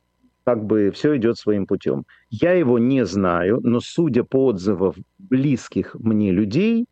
как 0.43 0.63
бы 0.63 0.91
все 0.91 1.17
идет 1.17 1.37
своим 1.37 1.65
путем. 1.65 2.05
Я 2.29 2.53
его 2.53 2.79
не 2.79 3.05
знаю, 3.05 3.59
но 3.63 3.79
судя 3.81 4.23
по 4.23 4.45
отзывам 4.45 4.93
близких 5.17 5.95
мне 5.95 6.31
людей 6.31 6.85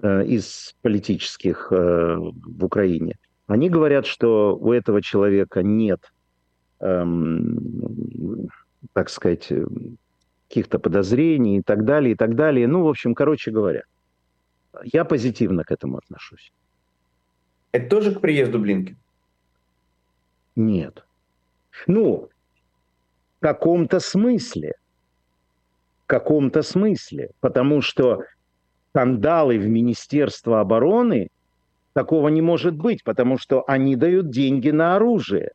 э, 0.00 0.24
из 0.24 0.74
политических 0.82 1.68
э, 1.70 2.16
в 2.16 2.64
Украине, 2.64 3.16
они 3.46 3.68
говорят, 3.68 4.06
что 4.06 4.56
у 4.56 4.72
этого 4.72 5.02
человека 5.02 5.62
нет, 5.62 6.00
эм, 6.80 8.48
так 8.92 9.10
сказать, 9.10 9.52
каких-то 10.48 10.78
подозрений 10.78 11.58
и 11.58 11.62
так 11.62 11.84
далее, 11.84 12.12
и 12.12 12.16
так 12.16 12.34
далее. 12.36 12.66
Ну, 12.66 12.82
в 12.84 12.88
общем, 12.88 13.14
короче 13.14 13.50
говоря, 13.50 13.82
я 14.84 15.04
позитивно 15.04 15.64
к 15.64 15.70
этому 15.70 15.98
отношусь. 15.98 16.52
Это 17.72 17.88
тоже 17.88 18.14
к 18.14 18.20
приезду 18.20 18.58
Блинки? 18.58 18.96
Нет. 20.54 21.04
Ну, 21.86 22.28
в 23.38 23.40
каком-то 23.40 24.00
смысле. 24.00 24.74
В 26.04 26.06
каком-то 26.06 26.62
смысле. 26.62 27.30
Потому 27.40 27.82
что 27.82 28.24
скандалы 28.90 29.58
в 29.58 29.66
Министерство 29.68 30.60
обороны 30.60 31.28
такого 31.92 32.28
не 32.28 32.40
может 32.40 32.74
быть, 32.76 33.04
потому 33.04 33.36
что 33.36 33.64
они 33.66 33.94
дают 33.96 34.30
деньги 34.30 34.70
на 34.70 34.96
оружие. 34.96 35.52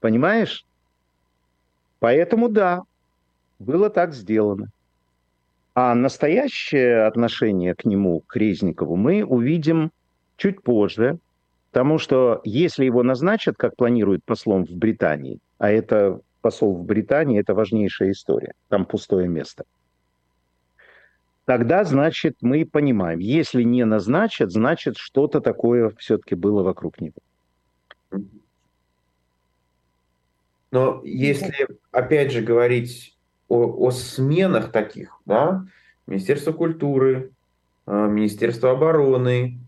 Понимаешь? 0.00 0.64
Поэтому 1.98 2.48
да, 2.48 2.82
было 3.58 3.90
так 3.90 4.14
сделано. 4.14 4.70
А 5.74 5.94
настоящее 5.94 7.04
отношение 7.04 7.74
к 7.74 7.84
нему, 7.86 8.20
к 8.20 8.36
Резникову, 8.36 8.96
мы 8.96 9.24
увидим 9.24 9.90
чуть 10.36 10.62
позже, 10.62 11.18
потому 11.70 11.98
что 11.98 12.42
если 12.44 12.84
его 12.84 13.02
назначат, 13.02 13.56
как 13.56 13.76
планируют 13.76 14.22
послом 14.24 14.66
в 14.66 14.76
Британии, 14.76 15.38
а 15.58 15.70
это 15.70 16.20
посол 16.42 16.74
в 16.74 16.84
Британии, 16.84 17.40
это 17.40 17.54
важнейшая 17.54 18.10
история, 18.10 18.52
там 18.68 18.84
пустое 18.84 19.28
место, 19.28 19.64
тогда, 21.46 21.84
значит, 21.84 22.36
мы 22.42 22.66
понимаем, 22.66 23.20
если 23.20 23.62
не 23.62 23.86
назначат, 23.86 24.50
значит, 24.52 24.98
что-то 24.98 25.40
такое 25.40 25.90
все-таки 25.98 26.34
было 26.34 26.62
вокруг 26.62 27.00
него. 27.00 27.16
Но 30.70 31.00
если, 31.04 31.66
опять 31.90 32.32
же, 32.32 32.42
говорить 32.42 33.11
о, 33.52 33.86
о 33.86 33.90
сменах 33.90 34.72
таких, 34.72 35.18
да, 35.26 35.66
Министерство 36.06 36.52
культуры, 36.52 37.32
а, 37.84 38.06
Министерство 38.06 38.70
обороны. 38.70 39.58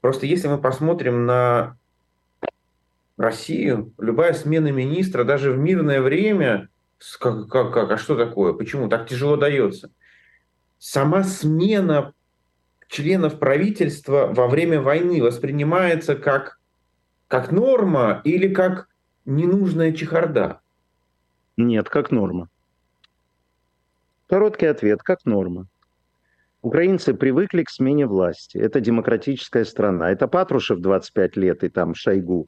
Просто 0.00 0.24
если 0.24 0.48
мы 0.48 0.56
посмотрим 0.56 1.26
на 1.26 1.76
Россию, 3.18 3.92
любая 3.98 4.32
смена 4.32 4.72
министра, 4.72 5.24
даже 5.24 5.52
в 5.52 5.58
мирное 5.58 6.00
время, 6.00 6.70
как, 7.20 7.48
как, 7.48 7.74
как, 7.74 7.90
а 7.90 7.98
что 7.98 8.16
такое, 8.16 8.54
почему 8.54 8.88
так 8.88 9.06
тяжело 9.06 9.36
дается? 9.36 9.90
Сама 10.78 11.22
смена 11.22 12.14
членов 12.88 13.38
правительства 13.38 14.26
во 14.32 14.48
время 14.48 14.80
войны 14.80 15.22
воспринимается 15.22 16.16
как, 16.16 16.58
как 17.28 17.52
норма 17.52 18.22
или 18.24 18.48
как 18.48 18.88
ненужная 19.26 19.92
чехарда? 19.92 20.60
Нет, 21.58 21.90
как 21.90 22.10
норма. 22.10 22.48
Короткий 24.32 24.64
ответ, 24.64 25.02
как 25.02 25.26
норма. 25.26 25.66
Украинцы 26.62 27.12
привыкли 27.12 27.64
к 27.64 27.68
смене 27.68 28.06
власти. 28.06 28.56
Это 28.56 28.80
демократическая 28.80 29.66
страна. 29.66 30.10
Это 30.10 30.26
Патрушев 30.26 30.80
25 30.80 31.36
лет 31.36 31.62
и 31.64 31.68
там 31.68 31.94
Шойгу 31.94 32.46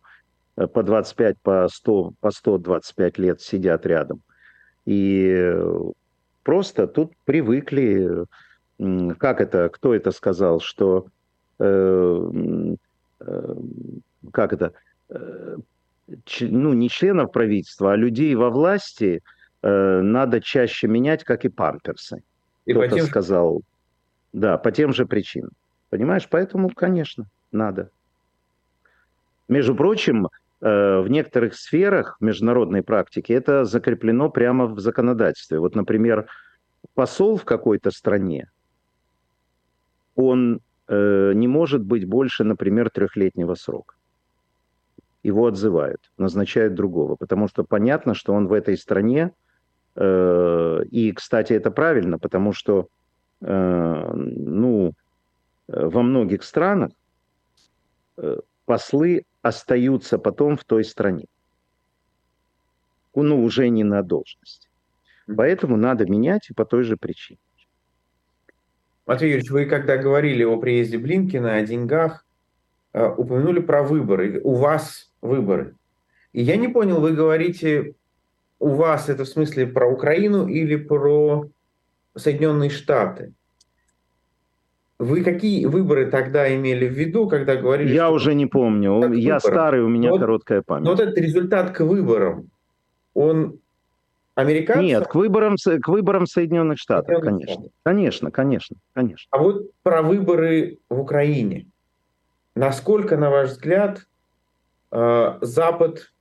э, 0.57 0.67
по 0.67 0.83
25, 0.83 1.37
по 1.43 1.69
100, 1.71 2.15
по 2.21 2.31
125 2.31 3.19
лет 3.19 3.43
сидят 3.43 3.85
рядом. 3.85 4.23
И 4.87 5.31
э, 5.37 5.81
просто 6.43 6.87
тут 6.87 7.13
привыкли, 7.27 8.25
как 9.19 9.43
это, 9.43 9.69
кто 9.69 9.95
это 9.95 10.11
сказал, 10.11 10.61
что, 10.61 11.09
э, 11.59 12.31
э, 13.21 13.55
как 14.33 14.55
это, 14.55 14.73
э, 15.11 15.57
ч, 16.25 16.49
ну 16.49 16.73
не 16.73 16.89
членов 16.89 17.31
правительства, 17.31 17.93
а 17.93 17.97
людей 17.97 18.35
во 18.37 18.49
власти 18.49 19.21
э, 19.69 20.01
надо 20.03 20.41
чаще 20.41 20.87
менять, 20.87 21.25
как 21.25 21.45
и 21.45 21.49
памперсы. 21.49 22.23
И 22.67 22.73
Кто-то 22.73 22.97
тем... 22.97 23.07
сказал, 23.07 23.63
да, 24.33 24.59
по 24.59 24.73
тем 24.73 24.93
же 24.93 25.07
причинам. 25.07 25.51
Понимаешь, 25.91 26.29
поэтому, 26.29 26.71
конечно, 26.71 27.27
надо. 27.53 27.91
Между 29.49 29.75
прочим, 29.75 30.29
Э, 30.65 31.01
в 31.01 31.09
некоторых 31.09 31.57
сферах 31.57 32.17
международной 32.21 32.83
практики 32.83 33.35
это 33.35 33.67
закреплено 33.67 34.31
прямо 34.31 34.65
в 34.67 34.81
законодательстве. 34.81 35.59
Вот, 35.59 35.75
например, 35.75 36.27
посол 36.95 37.37
в 37.37 37.45
какой-то 37.45 37.91
стране, 37.91 38.51
он 40.15 40.61
э, 40.89 41.33
не 41.35 41.49
может 41.49 41.85
быть 41.85 42.07
больше, 42.09 42.45
например, 42.45 42.89
трехлетнего 42.89 43.55
срока. 43.57 43.95
Его 45.23 45.47
отзывают, 45.47 46.01
назначают 46.17 46.73
другого, 46.73 47.17
потому 47.17 47.47
что 47.47 47.63
понятно, 47.63 48.15
что 48.15 48.33
он 48.33 48.47
в 48.47 48.55
этой 48.55 48.79
стране, 48.79 49.33
и, 49.97 51.13
кстати, 51.15 51.53
это 51.53 51.71
правильно, 51.71 52.19
потому 52.19 52.53
что, 52.53 52.89
э, 53.41 54.13
ну, 54.15 54.93
э, 55.69 55.87
во 55.87 56.03
многих 56.03 56.43
странах 56.43 56.91
э, 58.17 58.41
послы 58.65 59.25
остаются 59.43 60.19
потом 60.19 60.57
в 60.57 60.65
той 60.65 60.85
стране. 60.85 61.27
Ну, 63.15 63.45
уже 63.45 63.69
не 63.69 63.85
на 63.85 64.03
должности. 64.03 64.69
Поэтому 65.27 65.77
надо 65.77 66.05
менять 66.11 66.51
и 66.51 66.55
по 66.55 66.65
той 66.65 66.83
же 66.83 66.97
причине. 66.97 67.39
Матвей 69.07 69.31
Юрьевич, 69.31 69.51
вы 69.51 69.67
когда 69.67 69.97
говорили 69.97 70.45
о 70.45 70.57
приезде 70.57 70.99
Блинкина, 70.99 71.55
о 71.55 71.63
деньгах, 71.63 72.25
э, 72.93 73.07
упомянули 73.07 73.61
про 73.61 73.83
выборы. 73.83 74.41
У 74.43 74.55
вас 74.55 75.13
выборы. 75.21 75.77
И 76.33 76.43
я 76.43 76.57
не 76.57 76.69
понял, 76.69 77.01
вы 77.01 77.13
говорите, 77.13 77.95
у 78.59 78.69
вас 78.69 79.09
это 79.09 79.25
в 79.25 79.29
смысле 79.29 79.67
про 79.67 79.89
Украину 79.89 80.47
или 80.47 80.77
про 80.77 81.49
Соединенные 82.17 82.71
Штаты? 82.71 83.33
Вы 84.99 85.25
какие 85.25 85.67
выборы 85.67 86.11
тогда 86.11 86.55
имели 86.55 86.87
в 86.87 86.93
виду, 86.93 87.29
когда 87.29 87.57
говорили? 87.57 87.93
Я 87.93 88.07
что... 88.07 88.15
уже 88.15 88.35
не 88.35 88.47
помню. 88.47 89.13
Я 89.13 89.41
старый, 89.41 89.83
у 89.83 89.89
меня 89.89 90.11
вот, 90.11 90.21
короткая 90.21 90.63
память. 90.63 90.87
Вот 90.87 91.01
этот 91.01 91.19
результат 91.19 91.73
к 91.73 91.81
выборам, 91.81 92.51
он 93.13 93.59
американцев? 94.37 94.85
Нет, 94.85 95.07
к 95.09 95.15
выборам, 95.15 95.57
к 95.57 95.89
выборам 95.89 96.27
Соединенных 96.27 96.79
Штатов, 96.79 97.07
Соединенных 97.07 97.31
конечно. 97.31 97.55
Штатов. 97.55 97.73
Конечно, 97.83 98.31
конечно, 98.31 98.77
конечно. 98.93 99.29
А 99.31 99.39
вот 99.39 99.71
про 99.83 100.03
выборы 100.03 100.79
в 100.89 101.01
Украине. 101.01 101.67
Насколько, 102.55 103.17
на 103.17 103.31
ваш 103.31 103.51
взгляд, 103.51 104.07
э, 104.93 105.39
Запад 105.41 106.13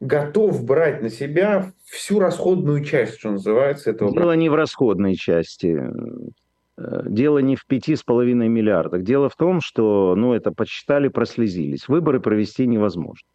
готов 0.00 0.64
брать 0.64 1.02
на 1.02 1.08
себя 1.08 1.72
всю 1.84 2.18
расходную 2.18 2.84
часть, 2.84 3.18
что 3.18 3.30
называется, 3.30 3.90
этого? 3.90 4.12
Дело 4.12 4.32
не 4.32 4.48
в 4.48 4.54
расходной 4.54 5.14
части. 5.14 5.80
Э, 6.76 7.02
дело 7.06 7.38
не 7.38 7.56
в 7.56 7.66
пяти 7.66 7.96
с 7.96 8.02
половиной 8.02 8.48
миллиардах. 8.48 9.02
Дело 9.02 9.28
в 9.28 9.36
том, 9.36 9.60
что, 9.60 10.14
ну, 10.16 10.32
это 10.32 10.52
подсчитали, 10.52 11.08
прослезились. 11.08 11.88
Выборы 11.88 12.20
провести 12.20 12.66
невозможно. 12.66 13.26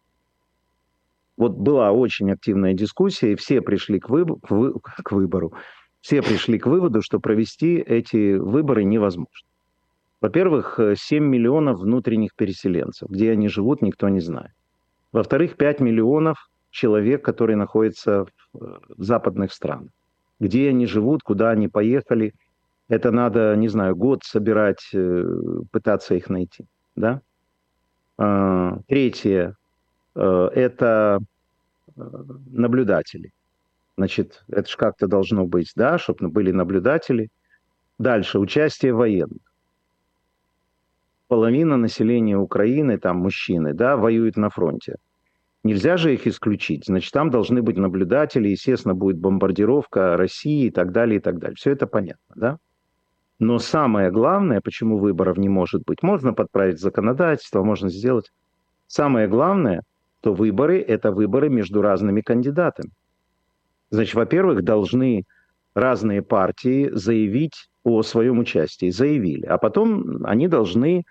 Вот 1.36 1.52
была 1.52 1.90
очень 1.90 2.30
активная 2.30 2.74
дискуссия, 2.74 3.32
и 3.32 3.36
все 3.36 3.62
пришли 3.62 3.98
к, 3.98 4.10
выб... 4.10 4.40
к, 4.42 4.50
вы... 4.50 4.74
к 4.80 5.12
выбору. 5.12 5.54
Все 6.00 6.22
пришли 6.22 6.58
к 6.58 6.66
выводу, 6.66 7.02
что 7.02 7.18
провести 7.18 7.76
эти 7.76 8.34
выборы 8.34 8.84
невозможно. 8.84 9.48
Во-первых, 10.20 10.78
7 10.96 11.24
миллионов 11.24 11.80
внутренних 11.80 12.34
переселенцев. 12.34 13.08
Где 13.08 13.32
они 13.32 13.48
живут, 13.48 13.80
никто 13.80 14.08
не 14.10 14.20
знает. 14.20 14.52
Во-вторых, 15.12 15.56
5 15.56 15.80
миллионов 15.80 16.48
человек, 16.70 17.24
которые 17.24 17.56
находятся 17.56 18.26
в 18.52 18.64
э, 18.64 18.78
западных 18.98 19.52
странах. 19.52 19.90
Где 20.38 20.68
они 20.68 20.86
живут, 20.86 21.22
куда 21.22 21.50
они 21.50 21.68
поехали– 21.68 22.34
это 22.90 23.12
надо, 23.12 23.54
не 23.54 23.68
знаю, 23.68 23.94
год 23.94 24.24
собирать, 24.24 24.90
э, 24.92 25.24
пытаться 25.70 26.16
их 26.16 26.28
найти. 26.28 26.66
Да? 26.96 27.22
А, 28.18 28.80
третье 28.88 29.56
э,– 30.16 30.48
это 30.54 31.20
наблюдатели. 31.96 33.30
Значит, 33.96 34.44
это 34.48 34.68
же 34.68 34.76
как-то 34.76 35.06
должно 35.06 35.46
быть, 35.46 35.70
да, 35.76 35.98
чтобы 35.98 36.28
были 36.30 36.50
наблюдатели. 36.50 37.28
Дальше, 37.98 38.40
участие 38.40 38.92
военных. 38.92 39.49
Половина 41.30 41.76
населения 41.76 42.36
Украины, 42.36 42.98
там 42.98 43.18
мужчины, 43.18 43.72
да, 43.72 43.96
воюют 43.96 44.36
на 44.36 44.50
фронте. 44.50 44.96
Нельзя 45.62 45.96
же 45.96 46.12
их 46.12 46.26
исключить. 46.26 46.86
Значит, 46.86 47.12
там 47.12 47.30
должны 47.30 47.62
быть 47.62 47.76
наблюдатели, 47.76 48.48
естественно, 48.48 48.96
будет 48.96 49.16
бомбардировка 49.18 50.16
России 50.16 50.66
и 50.66 50.70
так 50.70 50.90
далее, 50.90 51.18
и 51.18 51.20
так 51.20 51.38
далее. 51.38 51.54
Все 51.54 51.70
это 51.70 51.86
понятно, 51.86 52.34
да? 52.34 52.58
Но 53.38 53.60
самое 53.60 54.10
главное, 54.10 54.60
почему 54.60 54.98
выборов 54.98 55.38
не 55.38 55.48
может 55.48 55.84
быть, 55.86 56.02
можно 56.02 56.32
подправить 56.32 56.80
законодательство, 56.80 57.62
можно 57.62 57.90
сделать. 57.90 58.32
Самое 58.88 59.28
главное, 59.28 59.82
то 60.22 60.34
выборы– 60.34 60.80
это 60.88 61.12
выборы 61.12 61.48
между 61.48 61.80
разными 61.80 62.22
кандидатами. 62.22 62.90
Значит, 63.90 64.16
во-первых, 64.16 64.64
должны 64.64 65.26
разные 65.74 66.22
партии 66.22 66.90
заявить 66.92 67.70
о 67.84 68.02
своем 68.02 68.40
участии. 68.40 68.90
Заявили. 68.90 69.46
А 69.46 69.58
потом 69.58 70.26
они 70.26 70.48
должны, 70.48 71.04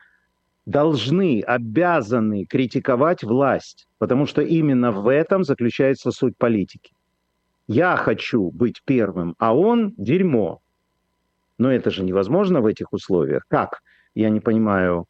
должны, 0.69 1.41
обязаны 1.41 2.45
критиковать 2.45 3.23
власть. 3.23 3.87
Потому 3.97 4.25
что 4.25 4.41
именно 4.41 4.91
в 4.91 5.07
этом 5.07 5.43
заключается 5.43 6.11
суть 6.11 6.37
политики. 6.37 6.91
Я 7.67 7.95
хочу 7.97 8.51
быть 8.51 8.81
первым, 8.85 9.35
а 9.39 9.55
он– 9.55 9.93
дерьмо. 9.97 10.59
Но 11.57 11.71
это 11.71 11.89
же 11.89 12.03
невозможно 12.03 12.61
в 12.61 12.67
этих 12.67 12.93
условиях. 12.93 13.43
Как? 13.47 13.81
Я 14.15 14.29
не 14.29 14.39
понимаю, 14.39 15.05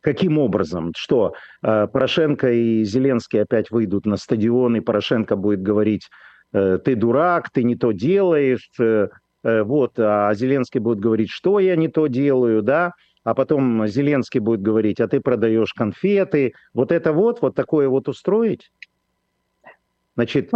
каким 0.00 0.38
образом? 0.38 0.92
Что, 0.96 1.34
э, 1.62 1.86
Порошенко 1.86 2.52
и 2.52 2.84
Зеленский 2.84 3.40
опять 3.40 3.70
выйдут 3.70 4.04
на 4.04 4.16
стадион, 4.16 4.76
и 4.76 4.80
Порошенко 4.80 5.36
будет 5.36 5.62
говорить, 5.62 6.08
э, 6.52 6.78
ты 6.84 6.96
дурак, 6.96 7.50
ты 7.50 7.62
не 7.62 7.76
то 7.76 7.92
делаешь, 7.92 8.68
э, 8.80 9.08
вот, 9.42 9.98
а 9.98 10.32
Зеленский 10.34 10.80
будет 10.80 11.00
говорить, 11.00 11.30
что 11.30 11.60
я 11.60 11.76
не 11.76 11.88
то 11.88 12.06
делаю, 12.06 12.62
да, 12.62 12.92
а 13.24 13.34
потом 13.34 13.86
Зеленский 13.86 14.38
будет 14.38 14.60
говорить, 14.60 15.00
а 15.00 15.08
ты 15.08 15.20
продаешь 15.20 15.72
конфеты, 15.72 16.52
вот 16.74 16.92
это 16.92 17.12
вот, 17.12 17.40
вот 17.40 17.54
такое 17.54 17.88
вот 17.88 18.08
устроить? 18.08 18.70
Значит, 20.14 20.50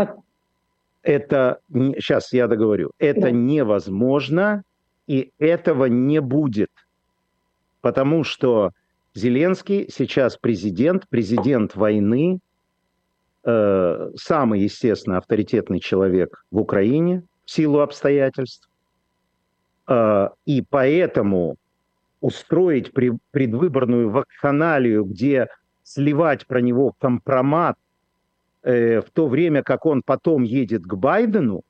это, 1.02 1.60
сейчас 1.72 2.32
я 2.32 2.46
договорю, 2.46 2.92
это 2.98 3.22
да. 3.22 3.30
невозможно, 3.30 4.62
и 5.06 5.32
этого 5.38 5.86
не 5.86 6.20
будет. 6.20 6.70
Потому 7.80 8.22
что 8.22 8.72
Зеленский 9.14 9.88
сейчас 9.90 10.36
президент, 10.36 11.08
президент 11.08 11.74
войны, 11.74 12.40
э, 13.44 14.10
самый, 14.16 14.60
естественно, 14.60 15.16
авторитетный 15.16 15.80
человек 15.80 16.44
в 16.50 16.58
Украине 16.58 17.22
в 17.46 17.50
силу 17.50 17.78
обстоятельств. 17.78 18.68
Э, 19.88 20.28
и 20.44 20.62
поэтому 20.68 21.56
устроить 22.20 22.92
предвыборную 23.30 24.10
вакханалию, 24.10 25.04
где 25.04 25.48
сливать 25.82 26.46
про 26.46 26.60
него 26.60 26.94
компромат 26.98 27.76
э, 28.62 29.00
в 29.00 29.10
то 29.10 29.28
время, 29.28 29.62
как 29.62 29.86
он 29.86 30.02
потом 30.02 30.42
едет 30.42 30.82
к 30.82 30.94
Байдену, 30.94 31.62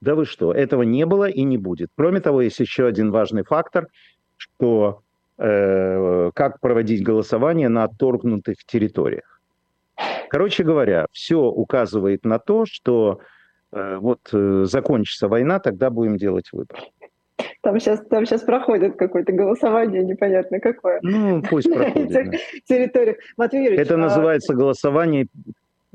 да 0.00 0.14
вы 0.14 0.24
что, 0.24 0.52
этого 0.52 0.82
не 0.82 1.04
было 1.06 1.28
и 1.28 1.42
не 1.42 1.58
будет. 1.58 1.90
Кроме 1.96 2.20
того, 2.20 2.42
есть 2.42 2.60
еще 2.60 2.86
один 2.86 3.10
важный 3.10 3.44
фактор, 3.44 3.88
что 4.36 5.02
э, 5.38 6.30
как 6.34 6.60
проводить 6.60 7.02
голосование 7.02 7.68
на 7.68 7.84
отторгнутых 7.84 8.64
территориях. 8.64 9.40
Короче 10.30 10.62
говоря, 10.64 11.06
все 11.12 11.40
указывает 11.40 12.24
на 12.24 12.38
то, 12.38 12.64
что 12.64 13.20
э, 13.72 13.96
вот 13.96 14.20
э, 14.32 14.64
закончится 14.64 15.28
война, 15.28 15.58
тогда 15.58 15.90
будем 15.90 16.16
делать 16.16 16.50
выбор. 16.52 16.78
Там 17.62 17.78
сейчас, 17.78 18.00
там 18.06 18.24
сейчас 18.24 18.42
проходит 18.42 18.96
какое-то 18.96 19.32
голосование, 19.32 20.02
непонятно 20.02 20.60
какое. 20.60 20.98
Ну, 21.02 21.42
пусть 21.42 21.70
проходит. 21.72 22.40
Территория. 22.64 23.18
Матвей 23.36 23.64
Юрьевич, 23.64 23.86
Это 23.86 23.94
а... 23.94 23.98
называется 23.98 24.54
голосование 24.54 25.26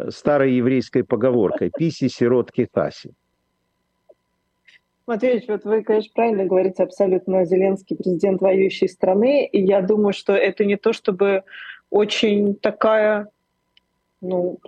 старой 0.09 0.53
еврейской 0.53 1.03
поговоркой 1.03 1.71
«писи, 1.77 2.07
сиротки, 2.07 2.69
хаси». 2.73 3.11
Матвеевич, 5.07 5.47
вот 5.47 5.65
вы, 5.65 5.83
конечно, 5.83 6.11
правильно 6.15 6.45
говорите, 6.45 6.81
абсолютно 6.81 7.45
Зеленский 7.45 7.95
президент 7.95 8.41
воюющей 8.41 8.89
страны, 8.89 9.45
и 9.45 9.61
я 9.63 9.81
думаю, 9.81 10.13
что 10.13 10.33
это 10.33 10.65
не 10.65 10.77
то, 10.77 10.93
чтобы 10.93 11.43
очень 11.91 12.55
такая, 12.55 13.27
ну, 14.21 14.59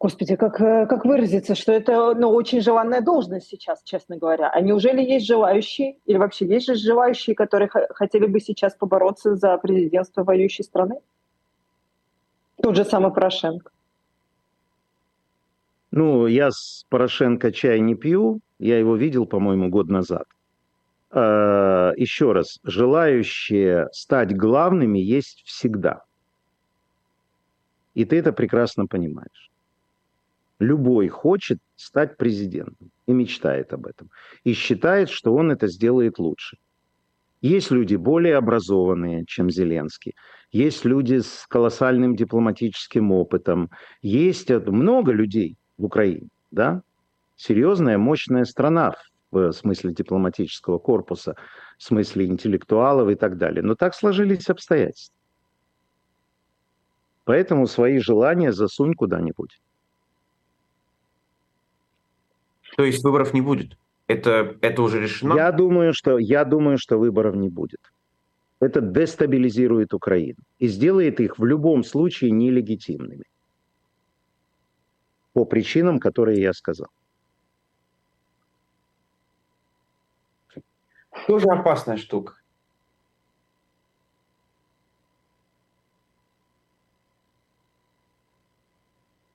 Господи, 0.00 0.36
как, 0.36 0.56
как 0.56 1.04
выразиться, 1.04 1.56
что 1.56 1.72
это 1.72 2.14
ну, 2.14 2.30
очень 2.30 2.60
желанная 2.60 3.00
должность 3.00 3.48
сейчас, 3.48 3.82
честно 3.82 4.16
говоря. 4.16 4.48
А 4.48 4.60
неужели 4.60 5.02
есть 5.02 5.26
желающие, 5.26 5.96
или 6.06 6.16
вообще 6.16 6.46
есть 6.46 6.66
же 6.66 6.76
желающие, 6.76 7.34
которые 7.34 7.68
хотели 7.68 8.26
бы 8.26 8.38
сейчас 8.38 8.76
побороться 8.76 9.34
за 9.34 9.56
президентство 9.58 10.22
воюющей 10.22 10.62
страны? 10.62 11.00
Тот 12.62 12.76
же 12.76 12.84
самый 12.84 13.12
Порошенко. 13.12 13.70
Ну, 15.90 16.26
я 16.26 16.52
с 16.52 16.84
Порошенко 16.90 17.50
чай 17.50 17.80
не 17.80 17.96
пью, 17.96 18.40
я 18.60 18.78
его 18.78 18.94
видел, 18.94 19.26
по-моему, 19.26 19.68
год 19.68 19.88
назад. 19.88 20.24
А, 21.10 21.92
еще 21.96 22.32
раз, 22.32 22.60
желающие 22.62 23.88
стать 23.92 24.36
главными 24.36 24.98
есть 25.00 25.42
всегда. 25.44 26.04
И 27.94 28.04
ты 28.04 28.18
это 28.18 28.32
прекрасно 28.32 28.86
понимаешь. 28.86 29.50
Любой 30.58 31.08
хочет 31.08 31.58
стать 31.76 32.16
президентом 32.16 32.90
и 33.06 33.12
мечтает 33.12 33.72
об 33.72 33.86
этом. 33.86 34.10
И 34.44 34.52
считает, 34.52 35.08
что 35.08 35.34
он 35.34 35.52
это 35.52 35.68
сделает 35.68 36.18
лучше. 36.18 36.58
Есть 37.40 37.70
люди 37.70 37.94
более 37.94 38.36
образованные, 38.36 39.24
чем 39.24 39.50
Зеленский. 39.50 40.14
Есть 40.50 40.84
люди 40.84 41.20
с 41.20 41.46
колоссальным 41.48 42.16
дипломатическим 42.16 43.12
опытом. 43.12 43.70
Есть 44.02 44.50
много 44.50 45.12
людей 45.12 45.56
в 45.76 45.84
Украине, 45.84 46.28
да? 46.50 46.82
Серьезная, 47.36 47.98
мощная 47.98 48.44
страна 48.44 48.94
в 49.30 49.52
смысле 49.52 49.92
дипломатического 49.92 50.78
корпуса, 50.78 51.36
в 51.76 51.82
смысле 51.84 52.26
интеллектуалов 52.26 53.10
и 53.10 53.14
так 53.14 53.36
далее. 53.36 53.62
Но 53.62 53.76
так 53.76 53.94
сложились 53.94 54.48
обстоятельства. 54.48 55.14
Поэтому 57.24 57.66
свои 57.66 57.98
желания 57.98 58.52
засунь 58.52 58.94
куда-нибудь. 58.94 59.60
То 62.78 62.84
есть 62.84 63.02
выборов 63.02 63.34
не 63.34 63.40
будет? 63.40 63.76
Это, 64.06 64.56
это 64.60 64.82
уже 64.82 65.00
решено? 65.00 65.34
Я 65.34 65.50
думаю, 65.50 65.92
что, 65.92 66.16
я 66.16 66.44
думаю, 66.44 66.78
что 66.78 66.96
выборов 66.96 67.34
не 67.34 67.48
будет. 67.48 67.80
Это 68.60 68.80
дестабилизирует 68.80 69.94
Украину 69.94 70.38
и 70.60 70.68
сделает 70.68 71.18
их 71.18 71.40
в 71.40 71.44
любом 71.44 71.82
случае 71.82 72.30
нелегитимными. 72.30 73.24
По 75.32 75.44
причинам, 75.44 75.98
которые 75.98 76.40
я 76.40 76.52
сказал. 76.52 76.86
Тоже 81.26 81.46
опасная 81.48 81.96
штука. 81.96 82.36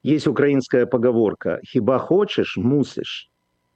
Есть 0.02 0.28
украинская 0.28 0.86
поговорка 0.86 1.60
«Хиба 1.66 2.00
хочешь, 2.00 2.56
мусишь». 2.56 3.30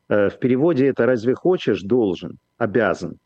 Э, 0.09 0.29
в 0.29 0.39
переводе 0.39 0.87
это 0.87 1.05
«разве 1.05 1.35
хочешь, 1.35 1.81
должен, 1.81 2.37
обязан». 2.57 3.17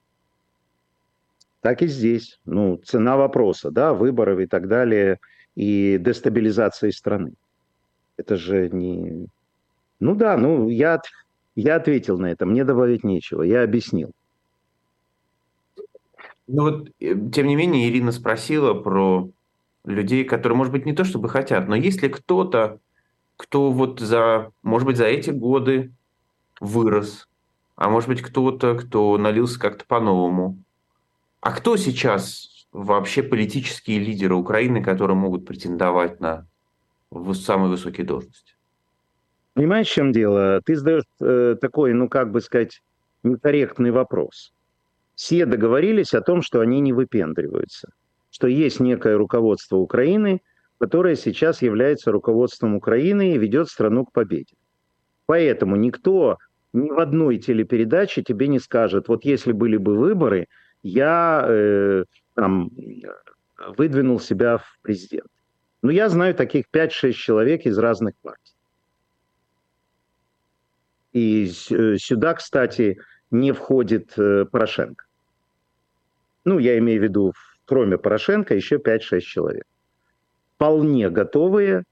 Так 1.61 1.83
и 1.83 1.87
здесь. 1.87 2.39
Ну, 2.45 2.77
цена 2.77 3.17
вопроса, 3.17 3.69
да, 3.69 3.93
выборов 3.93 4.39
и 4.39 4.47
так 4.47 4.67
далее, 4.67 5.19
и 5.55 5.97
дестабилизации 5.99 6.89
страны. 6.89 7.33
Это 8.17 8.35
же 8.35 8.69
не... 8.69 9.27
Ну 9.99 10.15
да, 10.15 10.37
ну 10.37 10.69
я, 10.69 10.99
я 11.55 11.75
ответил 11.75 12.17
на 12.17 12.31
это, 12.31 12.45
мне 12.47 12.63
добавить 12.63 13.03
нечего, 13.03 13.43
я 13.43 13.61
объяснил. 13.63 14.11
Ну 16.47 16.63
вот, 16.63 16.89
э, 16.99 17.15
тем 17.31 17.47
не 17.47 17.55
менее, 17.55 17.87
Ирина 17.89 18.11
спросила 18.11 18.73
про 18.73 19.29
людей, 19.85 20.23
которые, 20.23 20.57
может 20.57 20.73
быть, 20.73 20.87
не 20.87 20.93
то 20.93 21.03
чтобы 21.03 21.29
хотят, 21.29 21.67
но 21.67 21.75
есть 21.75 22.01
ли 22.01 22.09
кто-то, 22.09 22.79
кто 23.37 23.71
вот 23.71 23.99
за, 23.99 24.51
может 24.63 24.87
быть, 24.87 24.97
за 24.97 25.05
эти 25.05 25.29
годы 25.29 25.91
вырос, 26.61 27.27
а 27.75 27.89
может 27.89 28.07
быть 28.07 28.21
кто-то, 28.21 28.75
кто 28.75 29.17
налился 29.17 29.59
как-то 29.59 29.83
по-новому. 29.85 30.57
А 31.41 31.51
кто 31.51 31.75
сейчас 31.75 32.67
вообще 32.71 33.23
политические 33.23 33.99
лидеры 33.99 34.35
Украины, 34.35 34.81
которые 34.81 35.17
могут 35.17 35.45
претендовать 35.45 36.21
на 36.21 36.45
самые 37.33 37.71
высокие 37.71 38.05
должности? 38.05 38.53
Понимаешь, 39.53 39.87
в 39.87 39.93
чем 39.93 40.13
дело? 40.13 40.61
Ты 40.63 40.75
задаешь 40.75 41.03
э, 41.19 41.55
такой, 41.59 41.93
ну 41.93 42.07
как 42.07 42.31
бы 42.31 42.39
сказать, 42.39 42.81
некорректный 43.23 43.91
вопрос. 43.91 44.53
Все 45.15 45.45
договорились 45.45 46.13
о 46.13 46.21
том, 46.21 46.41
что 46.41 46.61
они 46.61 46.79
не 46.79 46.93
выпендриваются, 46.93 47.89
что 48.29 48.47
есть 48.47 48.79
некое 48.79 49.17
руководство 49.17 49.77
Украины, 49.77 50.41
которое 50.79 51.15
сейчас 51.15 51.61
является 51.61 52.11
руководством 52.11 52.75
Украины 52.75 53.33
и 53.33 53.37
ведет 53.37 53.67
страну 53.67 54.05
к 54.05 54.13
победе. 54.13 54.55
Поэтому 55.25 55.75
никто 55.75 56.37
ни 56.73 56.89
в 56.89 56.99
одной 56.99 57.37
телепередаче 57.37 58.23
тебе 58.23 58.47
не 58.47 58.59
скажет, 58.59 59.07
вот 59.07 59.25
если 59.25 59.51
были 59.51 59.77
бы 59.77 59.97
выборы, 59.97 60.47
я 60.83 61.45
э, 61.47 62.05
там, 62.33 62.71
выдвинул 63.77 64.19
себя 64.19 64.57
в 64.57 64.79
президент. 64.81 65.27
Но 65.81 65.87
ну, 65.87 65.93
я 65.93 66.09
знаю 66.09 66.35
таких 66.35 66.65
5-6 66.71 67.11
человек 67.13 67.65
из 67.65 67.77
разных 67.77 68.15
партий. 68.21 68.53
И 71.13 71.51
э, 71.71 71.97
сюда, 71.97 72.33
кстати, 72.35 72.99
не 73.31 73.51
входит 73.51 74.13
э, 74.17 74.45
Порошенко. 74.45 75.05
Ну, 76.45 76.59
я 76.59 76.77
имею 76.77 77.01
в 77.01 77.03
виду, 77.03 77.33
кроме 77.65 77.97
Порошенко, 77.97 78.55
еще 78.55 78.77
5-6 78.77 79.19
человек. 79.21 79.65
Вполне 80.55 81.09
готовые 81.09 81.83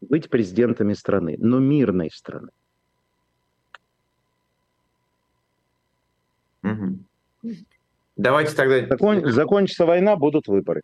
быть 0.00 0.30
президентами 0.30 0.92
страны, 0.92 1.36
но 1.38 1.58
мирной 1.58 2.10
страны. 2.12 2.50
Угу. 6.62 7.52
Давайте 8.16 8.54
тогда... 8.54 8.86
Закон... 8.86 9.30
Закончится 9.30 9.86
война, 9.86 10.16
будут 10.16 10.46
выборы. 10.48 10.82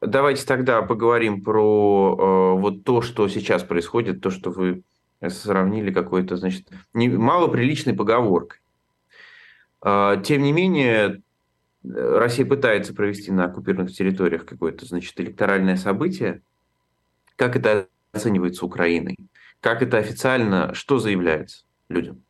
Давайте 0.00 0.44
тогда 0.44 0.82
поговорим 0.82 1.42
про 1.42 2.16
э, 2.18 2.60
вот 2.60 2.84
то, 2.84 3.00
что 3.00 3.28
сейчас 3.28 3.62
происходит, 3.62 4.20
то, 4.20 4.30
что 4.30 4.50
вы 4.50 4.82
сравнили 5.26 5.90
какой-то, 5.90 6.36
значит, 6.36 6.68
не, 6.92 7.08
малоприличной 7.08 7.94
поговоркой. 7.94 8.60
Э, 9.82 10.20
тем 10.22 10.42
не 10.42 10.52
менее, 10.52 11.22
Россия 11.82 12.44
пытается 12.44 12.94
провести 12.94 13.32
на 13.32 13.46
оккупированных 13.46 13.92
территориях 13.92 14.44
какое-то, 14.44 14.84
значит, 14.84 15.18
электоральное 15.18 15.76
событие. 15.76 16.42
Как 17.36 17.56
это 17.56 17.88
оценивается 18.12 18.66
Украиной? 18.66 19.16
Как 19.60 19.82
это 19.82 19.96
официально, 19.96 20.74
что 20.74 20.98
заявляется 20.98 21.64
людям? 21.88 22.22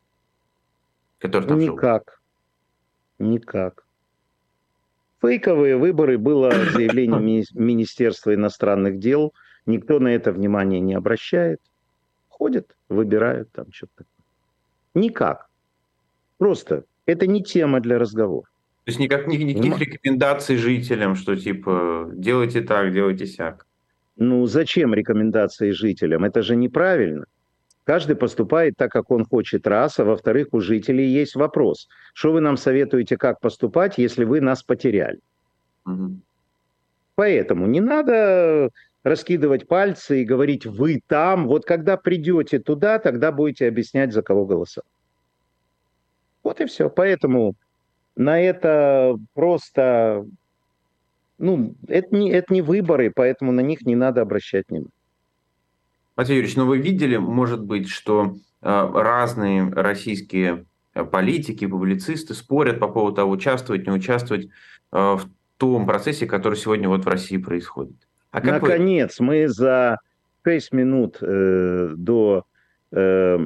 Которые 1.19 1.49
там 1.49 1.59
Никак. 1.59 2.21
Живут? 3.19 3.33
Никак. 3.33 3.87
Фейковые 5.21 5.77
выборы 5.77 6.19
было 6.19 6.51
заявление 6.51 7.21
ми- 7.21 7.45
Министерства 7.55 8.35
иностранных 8.35 8.99
дел. 8.99 9.33
Никто 9.65 9.99
на 9.99 10.09
это 10.09 10.33
внимание 10.33 10.81
не 10.81 10.95
обращает. 10.95 11.61
Ходят, 12.29 12.77
выбирают 12.89 13.51
там 13.53 13.73
что-то. 13.73 14.05
Никак. 14.95 15.49
Просто 16.39 16.85
это 17.07 17.27
не 17.27 17.43
тема 17.43 17.81
для 17.81 17.99
разговора. 17.99 18.47
То 18.85 18.91
есть 18.91 19.01
никак, 19.01 19.27
никаких 19.27 19.73
ну, 19.73 19.79
рекомендаций 19.79 20.57
жителям, 20.57 21.17
что 21.17 21.35
типа 21.35 22.09
делайте 22.13 22.61
так, 22.61 22.93
делайте 22.93 23.27
сяк. 23.27 23.67
Ну 24.17 24.47
зачем 24.47 24.95
рекомендации 24.95 25.71
жителям? 25.71 26.25
Это 26.25 26.43
же 26.43 26.55
неправильно. 26.57 27.27
Каждый 27.87 28.17
поступает 28.17 28.75
так, 28.77 28.91
как 28.91 29.13
он 29.13 29.25
хочет, 29.25 29.65
раз, 29.65 30.01
а 30.01 30.05
во-вторых, 30.05 30.49
у 30.51 30.61
жителей 30.61 31.07
есть 31.07 31.37
вопрос. 31.37 31.87
Что 32.15 32.33
вы 32.33 32.41
нам 32.41 32.57
советуете, 32.57 33.17
как 33.17 33.39
поступать, 33.39 33.97
если 33.97 34.25
вы 34.25 34.41
нас 34.41 34.65
потеряли? 34.65 35.21
Угу. 35.87 36.19
Поэтому 37.15 37.67
не 37.67 37.81
надо 37.81 38.71
раскидывать 39.05 39.69
пальцы 39.69 40.23
и 40.23 40.25
говорить 40.25 40.67
«вы 40.67 41.01
там». 41.07 41.47
Вот 41.47 41.65
когда 41.65 41.97
придете 41.97 42.59
туда, 42.59 42.99
тогда 42.99 43.31
будете 43.31 43.69
объяснять, 43.69 44.13
за 44.13 44.23
кого 44.23 44.47
голосовать. 44.47 44.91
Вот 46.43 46.61
и 46.61 46.67
все. 46.67 46.91
Поэтому 46.91 47.55
на 48.17 48.41
это 48.41 49.17
просто... 49.33 50.27
Ну, 51.39 51.77
это 51.87 52.17
не, 52.17 52.33
это 52.33 52.53
не 52.53 52.63
выборы, 52.63 53.13
поэтому 53.15 53.53
на 53.53 53.61
них 53.61 53.83
не 53.83 53.95
надо 53.95 54.23
обращать 54.23 54.65
внимание. 54.69 54.91
Матвей 56.17 56.37
Юрьевич, 56.37 56.57
ну 56.57 56.67
вы 56.67 56.79
видели, 56.79 57.17
может 57.17 57.63
быть, 57.63 57.89
что 57.89 58.37
э, 58.63 58.91
разные 58.95 59.71
российские 59.71 60.65
политики, 61.13 61.67
публицисты 61.67 62.33
спорят 62.35 62.81
по 62.81 62.89
поводу 62.89 63.17
того, 63.17 63.31
участвовать, 63.31 63.87
не 63.87 63.93
участвовать 63.93 64.49
в 64.91 65.29
том 65.59 65.85
процессе, 65.85 66.27
который 66.27 66.55
сегодня 66.55 66.89
вот 66.89 67.05
в 67.05 67.09
России 67.09 67.37
происходит. 67.37 67.97
А 68.31 68.41
Наконец, 68.41 69.19
вы... 69.19 69.27
мы 69.27 69.49
за 69.49 69.99
6 70.45 70.73
минут 70.73 71.19
э, 71.23 71.95
до... 71.97 72.45
Э, 72.93 73.37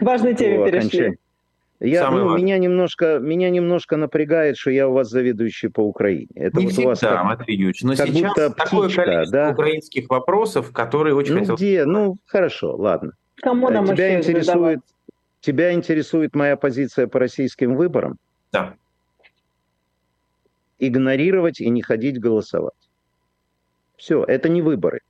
Важной 0.00 0.34
теме 0.34 0.70
перешли. 0.70 1.18
Я, 1.80 2.10
ну, 2.10 2.36
меня, 2.36 2.58
немножко, 2.58 3.18
меня 3.18 3.50
немножко 3.50 3.96
напрягает, 3.96 4.56
что 4.56 4.70
я 4.70 4.88
у 4.88 4.92
вас 4.92 5.10
заведующий 5.10 5.68
по 5.68 5.80
Украине. 5.80 6.28
Это 6.34 6.58
Не 6.58 6.66
вот 6.66 6.72
всегда, 6.72 6.86
у 6.86 6.90
вас 6.90 7.00
как, 7.00 7.24
Матвей 7.24 7.56
Юрьевич, 7.56 7.82
но 7.82 7.96
как 7.96 8.08
сейчас 8.08 8.22
будто 8.22 8.50
такое 8.50 8.86
птичка, 8.86 9.04
количество 9.04 9.38
да? 9.38 9.50
украинских 9.50 10.08
вопросов, 10.08 10.72
которые 10.72 11.14
очень 11.14 11.34
ну, 11.34 11.40
хотел... 11.40 11.56
где? 11.56 11.84
Ну, 11.84 12.16
хорошо, 12.26 12.76
ладно. 12.76 13.12
Кому 13.36 13.70
нам 13.70 13.86
тебя 13.86 14.18
интересует, 14.18 14.80
тебя 15.40 15.72
интересует 15.72 16.34
моя 16.34 16.56
позиция 16.56 17.06
по 17.08 17.18
российским 17.18 17.74
выборам? 17.76 18.18
Да. 18.52 18.74
Игнорировать 20.78 21.60
и 21.60 21.68
не 21.68 21.82
ходить 21.82 22.20
голосовать. 22.20 22.72
Все, 23.96 24.22
это 24.24 24.48
не 24.48 24.62
выборы. 24.62 25.00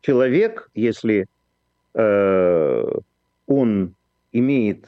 Человек, 0.00 0.70
если 0.74 1.26
э, 1.94 2.84
он 3.46 3.94
имеет 4.32 4.86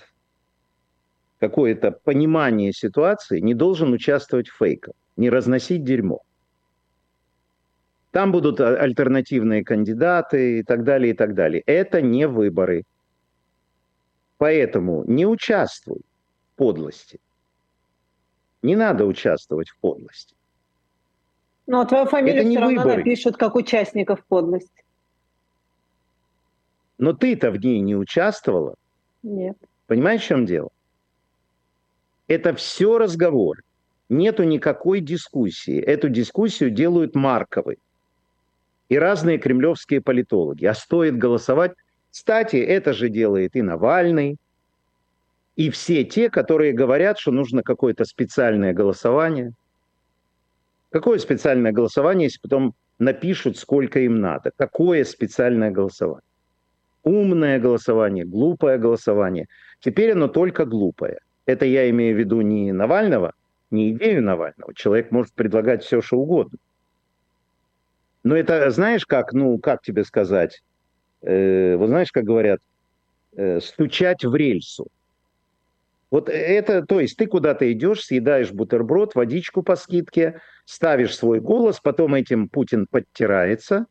какое-то 1.48 1.90
понимание 1.92 2.72
ситуации, 2.72 3.40
не 3.40 3.54
должен 3.54 3.92
участвовать 3.92 4.48
в 4.48 4.56
фейках, 4.56 4.94
не 5.16 5.28
разносить 5.28 5.84
дерьмо. 5.84 6.22
Там 8.12 8.32
будут 8.32 8.60
а, 8.60 8.76
альтернативные 8.76 9.62
кандидаты 9.62 10.60
и 10.60 10.62
так 10.62 10.84
далее, 10.84 11.12
и 11.12 11.16
так 11.16 11.34
далее. 11.34 11.62
Это 11.66 12.00
не 12.00 12.26
выборы. 12.26 12.84
Поэтому 14.38 15.04
не 15.04 15.26
участвуй 15.26 16.00
в 16.00 16.56
подлости. 16.56 17.20
Не 18.62 18.76
надо 18.76 19.04
участвовать 19.04 19.68
в 19.68 19.76
подлости. 19.78 20.34
Ну, 21.66 21.80
а 21.80 21.84
твою 21.84 22.06
фамилию 22.06 22.40
Это 22.42 22.50
все 22.50 22.58
равно 22.58 22.78
выборы. 22.82 22.96
напишут 22.98 23.36
как 23.36 23.54
участников 23.54 24.24
подлости. 24.24 24.82
Но 26.96 27.12
ты-то 27.12 27.50
в 27.50 27.58
ней 27.58 27.80
не 27.80 27.96
участвовала. 27.96 28.76
Нет. 29.22 29.58
Понимаешь, 29.86 30.22
в 30.22 30.26
чем 30.26 30.46
дело? 30.46 30.70
Это 32.26 32.54
все 32.54 32.98
разговор. 32.98 33.62
Нету 34.08 34.44
никакой 34.44 35.00
дискуссии. 35.00 35.78
Эту 35.78 36.08
дискуссию 36.08 36.70
делают 36.70 37.14
Марковы 37.14 37.76
и 38.88 38.98
разные 38.98 39.38
кремлевские 39.38 40.00
политологи. 40.00 40.66
А 40.66 40.74
стоит 40.74 41.18
голосовать. 41.18 41.72
Кстати, 42.10 42.56
это 42.56 42.92
же 42.92 43.08
делает 43.08 43.56
и 43.56 43.62
Навальный, 43.62 44.36
и 45.56 45.70
все 45.70 46.04
те, 46.04 46.30
которые 46.30 46.72
говорят, 46.72 47.18
что 47.18 47.30
нужно 47.30 47.62
какое-то 47.62 48.04
специальное 48.04 48.72
голосование. 48.72 49.52
Какое 50.90 51.18
специальное 51.18 51.72
голосование, 51.72 52.26
если 52.26 52.40
потом 52.40 52.74
напишут, 52.98 53.56
сколько 53.58 54.00
им 54.00 54.20
надо? 54.20 54.52
Какое 54.56 55.04
специальное 55.04 55.70
голосование? 55.70 56.22
Умное 57.02 57.58
голосование, 57.58 58.24
глупое 58.24 58.78
голосование. 58.78 59.46
Теперь 59.80 60.12
оно 60.12 60.28
только 60.28 60.64
глупое. 60.64 61.18
Это 61.46 61.66
я 61.66 61.88
имею 61.90 62.16
в 62.16 62.18
виду 62.18 62.40
не 62.40 62.72
Навального, 62.72 63.34
не 63.70 63.92
идею 63.92 64.22
Навального. 64.22 64.74
Человек 64.74 65.10
может 65.10 65.32
предлагать 65.32 65.84
все, 65.84 66.00
что 66.00 66.18
угодно. 66.18 66.58
Но 68.22 68.36
это, 68.36 68.70
знаешь, 68.70 69.04
как, 69.04 69.32
ну, 69.32 69.58
как 69.58 69.82
тебе 69.82 70.04
сказать? 70.04 70.62
Э, 71.20 71.76
вот 71.76 71.88
знаешь, 71.88 72.10
как 72.10 72.24
говорят, 72.24 72.60
э, 73.36 73.60
стучать 73.60 74.24
в 74.24 74.34
рельсу. 74.34 74.88
Вот 76.10 76.28
это, 76.28 76.86
то 76.86 77.00
есть 77.00 77.16
ты 77.16 77.26
куда-то 77.26 77.70
идешь, 77.72 78.04
съедаешь 78.04 78.52
бутерброд, 78.52 79.14
водичку 79.14 79.62
по 79.62 79.74
скидке, 79.74 80.40
ставишь 80.64 81.16
свой 81.16 81.40
голос, 81.40 81.80
потом 81.80 82.14
этим 82.14 82.48
Путин 82.48 82.86
подтирается, 82.86 83.86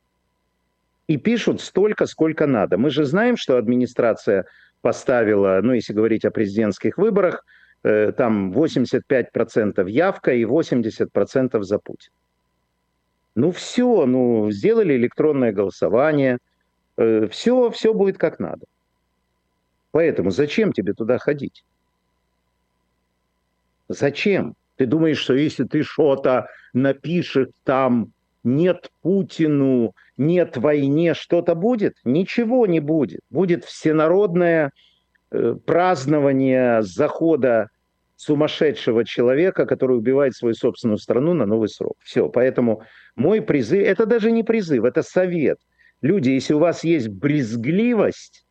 и 1.08 1.18
пишут 1.18 1.60
столько, 1.60 2.06
сколько 2.06 2.48
надо. 2.48 2.78
Мы 2.78 2.92
же 2.92 3.04
знаем, 3.06 3.36
что 3.36 3.58
администрация 3.58 4.46
поставила, 4.84 5.62
ну, 5.64 5.74
если 5.74 5.94
говорить 5.94 6.26
о 6.26 6.32
президентских 6.32 6.98
выборах, 6.98 7.46
э, 7.84 8.12
там 8.12 8.52
85% 8.52 9.90
явка 9.90 10.34
и 10.34 10.44
80% 10.44 11.64
за 11.64 11.80
Путин. 11.80 12.12
Ну 13.36 13.52
все, 13.52 14.06
ну 14.06 14.52
сделали 14.52 14.96
электронное 14.96 15.54
голосование, 15.54 16.38
э, 16.98 17.28
все, 17.32 17.72
все 17.72 17.94
будет 17.94 18.18
как 18.18 18.40
надо. 18.40 18.66
Поэтому 19.92 20.32
зачем 20.32 20.74
тебе 20.74 20.94
туда 20.94 21.18
ходить? 21.18 21.64
Зачем? 23.88 24.54
Ты 24.76 24.86
думаешь, 24.86 25.20
что 25.20 25.34
если 25.34 25.64
ты 25.64 25.84
что-то 25.84 26.48
напишешь 26.74 27.48
там 27.64 28.12
нет 28.44 28.92
Путину, 29.02 29.94
нет 30.18 30.58
войне, 30.58 31.14
что-то 31.14 31.56
будет? 31.56 31.96
Ничего 32.04 32.68
не 32.68 32.80
будет. 32.80 33.22
Будет 33.30 33.66
всенародное 33.66 34.72
э, 35.32 35.56
празднование 35.66 36.82
захода 36.82 37.70
сумасшедшего 38.16 39.06
человека, 39.06 39.66
который 39.66 39.98
убивает 39.98 40.36
свою 40.36 40.54
собственную 40.54 40.98
страну 40.98 41.34
на 41.34 41.46
новый 41.46 41.70
срок. 41.70 41.96
Все, 42.04 42.30
поэтому 42.30 42.84
мой 43.16 43.42
призыв, 43.42 43.86
это 43.86 44.06
даже 44.06 44.32
не 44.32 44.44
призыв, 44.44 44.84
это 44.84 45.02
совет. 45.02 45.58
Люди, 46.02 46.30
если 46.32 46.54
у 46.54 46.60
вас 46.60 46.84
есть 46.84 47.08
брезгливость, 47.08 48.46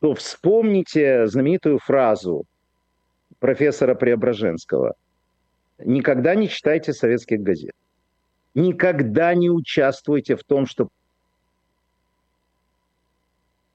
то 0.00 0.14
вспомните 0.14 1.26
знаменитую 1.26 1.78
фразу 1.78 2.44
профессора 3.38 3.94
Преображенского– 3.94 4.94
Никогда 5.78 6.34
не 6.34 6.48
читайте 6.48 6.92
советских 6.92 7.40
газет. 7.40 7.74
Никогда 8.54 9.34
не 9.34 9.50
участвуйте 9.50 10.36
в 10.36 10.44
том, 10.44 10.66
что 10.66 10.88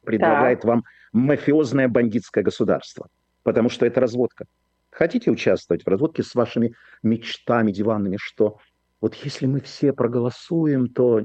предлагает 0.03 0.61
да. 0.61 0.69
вам 0.69 0.83
мафиозное 1.11 1.87
бандитское 1.87 2.43
государство. 2.43 3.07
Потому 3.43 3.69
что 3.69 3.85
это 3.85 3.99
разводка. 3.99 4.45
Хотите 4.89 5.31
участвовать 5.31 5.83
в 5.83 5.87
разводке 5.87 6.23
с 6.23 6.33
вашими 6.33 6.73
мечтами 7.03 7.71
диванными, 7.71 8.17
что 8.19 8.57
вот 9.01 9.13
если 9.15 9.45
мы 9.45 9.61
все 9.61 9.93
проголосуем, 9.93 10.89
то... 10.89 11.21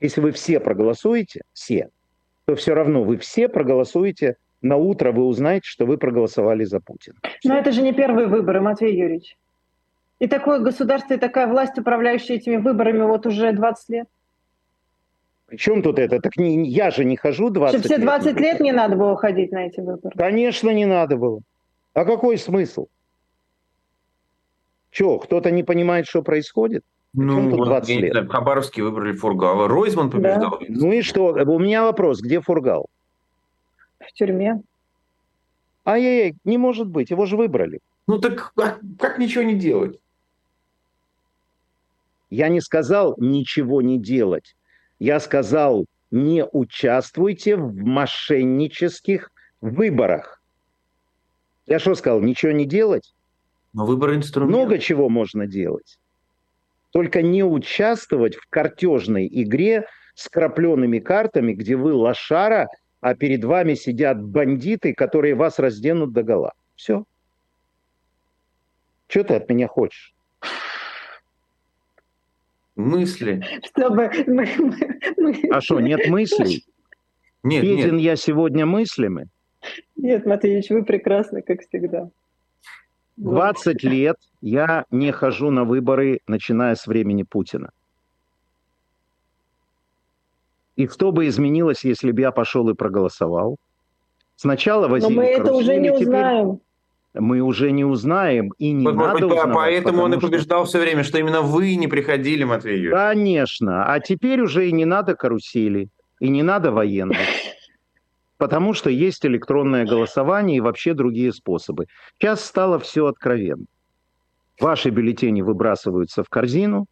Если 0.00 0.22
вы 0.22 0.32
все 0.32 0.60
проголосуете, 0.60 1.42
все, 1.52 1.90
то 2.46 2.54
все 2.56 2.74
равно 2.74 3.04
вы 3.04 3.18
все 3.18 3.48
проголосуете, 3.48 4.36
на 4.62 4.76
утро 4.76 5.12
вы 5.12 5.24
узнаете, 5.24 5.68
что 5.68 5.84
вы 5.86 5.98
проголосовали 5.98 6.64
за 6.64 6.80
Путина. 6.80 7.16
Но 7.44 7.56
это 7.56 7.70
же 7.70 7.82
не 7.82 7.92
первые 7.92 8.26
выборы, 8.26 8.60
Матвей 8.60 8.98
Юрьевич. 8.98 9.36
И 10.20 10.26
такое 10.28 10.58
государство, 10.60 11.14
и 11.14 11.16
такая 11.16 11.46
власть, 11.46 11.78
управляющая 11.78 12.36
этими 12.36 12.56
выборами 12.56 13.02
вот 13.02 13.26
уже 13.26 13.52
20 13.52 13.88
лет. 13.88 14.08
Причем 15.46 15.82
тут 15.82 15.98
это? 15.98 16.20
Так 16.20 16.36
не, 16.36 16.68
я 16.68 16.90
же 16.90 17.04
не 17.04 17.16
хожу 17.16 17.50
20 17.50 17.74
лет. 17.74 17.84
Все 17.84 17.98
20 17.98 18.26
лет, 18.26 18.40
лет 18.40 18.60
не 18.60 18.72
надо 18.72 18.96
было 18.96 19.16
ходить 19.16 19.50
на 19.50 19.66
эти 19.66 19.80
выборы. 19.80 20.14
Конечно, 20.16 20.70
не 20.70 20.84
надо 20.84 21.16
было. 21.16 21.40
А 21.94 22.04
какой 22.04 22.36
смысл? 22.38 22.86
Че, 24.90 25.18
кто-то 25.18 25.50
не 25.50 25.64
понимает, 25.64 26.06
что 26.06 26.22
происходит? 26.22 26.84
Ну, 27.14 27.50
тут 27.50 27.66
20 27.66 27.96
лет? 27.96 28.12
Знаю, 28.12 28.28
Хабаровский 28.28 28.82
выбрали 28.82 29.12
Фургала. 29.12 29.68
Ройзман 29.68 30.10
побеждал. 30.10 30.58
Да. 30.60 30.66
Ну 30.68 30.92
и 30.92 31.00
что? 31.00 31.32
У 31.32 31.58
меня 31.58 31.82
вопрос. 31.82 32.20
Где 32.20 32.40
Фургал? 32.40 32.86
В 33.98 34.12
тюрьме. 34.12 34.62
Ай-яй-яй, 35.86 36.36
не 36.44 36.58
может 36.58 36.88
быть. 36.88 37.10
Его 37.10 37.26
же 37.26 37.36
выбрали. 37.36 37.80
Ну 38.06 38.18
так 38.18 38.52
как, 38.54 38.80
как 38.98 39.18
ничего 39.18 39.42
не 39.42 39.54
делать? 39.54 39.98
Я 42.30 42.48
не 42.48 42.60
сказал 42.60 43.14
ничего 43.18 43.82
не 43.82 43.98
делать. 43.98 44.56
Я 44.98 45.18
сказал, 45.20 45.86
не 46.10 46.44
участвуйте 46.44 47.56
в 47.56 47.74
мошеннических 47.74 49.30
выборах. 49.60 50.40
Я 51.66 51.78
что 51.78 51.94
сказал, 51.94 52.20
ничего 52.20 52.52
не 52.52 52.66
делать? 52.66 53.12
Но 53.72 53.84
выбор 53.84 54.14
инструмент. 54.14 54.56
Много 54.56 54.78
чего 54.78 55.08
можно 55.08 55.46
делать. 55.46 55.98
Только 56.92 57.22
не 57.22 57.44
участвовать 57.44 58.36
в 58.36 58.48
картежной 58.48 59.28
игре 59.30 59.86
с 60.14 60.28
крапленными 60.28 60.98
картами, 60.98 61.52
где 61.52 61.76
вы 61.76 61.94
лошара, 61.94 62.68
а 63.00 63.14
перед 63.14 63.44
вами 63.44 63.74
сидят 63.74 64.22
бандиты, 64.22 64.94
которые 64.94 65.34
вас 65.34 65.58
разденут 65.58 66.12
до 66.12 66.22
гола. 66.22 66.52
Все. 66.74 67.04
Что 69.08 69.24
ты 69.24 69.34
от 69.34 69.48
меня 69.48 69.68
хочешь? 69.68 70.14
Мысли. 72.80 73.42
Чтобы 73.64 74.10
мы, 74.26 74.48
мы, 75.16 75.34
а 75.50 75.60
что, 75.60 75.80
нет 75.80 76.08
мыслей? 76.08 76.64
Нет, 77.42 77.62
Беден 77.62 77.96
нет. 77.96 78.04
я 78.04 78.16
сегодня 78.16 78.66
мыслями? 78.66 79.28
Нет, 79.96 80.26
Матвеевич, 80.26 80.70
вы 80.70 80.84
прекрасны, 80.84 81.42
как 81.42 81.60
всегда. 81.62 82.10
20 83.16 83.82
лет 83.84 84.16
я 84.40 84.84
не 84.90 85.12
хожу 85.12 85.50
на 85.50 85.64
выборы, 85.64 86.20
начиная 86.26 86.74
с 86.74 86.86
времени 86.86 87.22
Путина. 87.22 87.70
И 90.76 90.86
что 90.86 91.12
бы 91.12 91.26
изменилось, 91.26 91.84
если 91.84 92.10
бы 92.10 92.22
я 92.22 92.30
пошел 92.30 92.68
и 92.70 92.74
проголосовал? 92.74 93.56
Сначала 94.36 94.88
возили 94.88 95.12
Но 95.12 95.20
мы 95.20 95.26
это 95.26 95.52
уже 95.52 95.76
не 95.76 95.92
узнаем. 95.92 96.60
Мы 97.14 97.40
уже 97.40 97.72
не 97.72 97.84
узнаем 97.84 98.52
и 98.58 98.70
не 98.70 98.84
вот, 98.84 98.94
надо 98.94 99.14
быть, 99.14 99.24
узнавать. 99.24 99.54
Поэтому 99.54 100.02
он 100.02 100.14
и 100.14 100.20
побеждал 100.20 100.64
что... 100.64 100.70
все 100.70 100.80
время, 100.80 101.02
что 101.02 101.18
именно 101.18 101.42
вы 101.42 101.74
не 101.74 101.88
приходили, 101.88 102.44
Матвей 102.44 102.76
Юрьевич. 102.76 102.96
Конечно. 102.96 103.92
А 103.92 103.98
теперь 103.98 104.40
уже 104.40 104.68
и 104.68 104.72
не 104.72 104.84
надо 104.84 105.16
карусели, 105.16 105.88
и 106.20 106.28
не 106.28 106.42
надо 106.42 106.70
военных. 106.70 107.18
Потому 108.38 108.74
что 108.74 108.90
есть 108.90 109.26
электронное 109.26 109.84
голосование 109.84 110.58
и 110.58 110.60
вообще 110.60 110.94
другие 110.94 111.32
способы. 111.32 111.86
Сейчас 112.18 112.44
стало 112.44 112.78
все 112.78 113.06
откровенно. 113.06 113.66
Ваши 114.60 114.90
бюллетени 114.90 115.42
выбрасываются 115.42 116.22
в 116.22 116.28
корзину, 116.28 116.86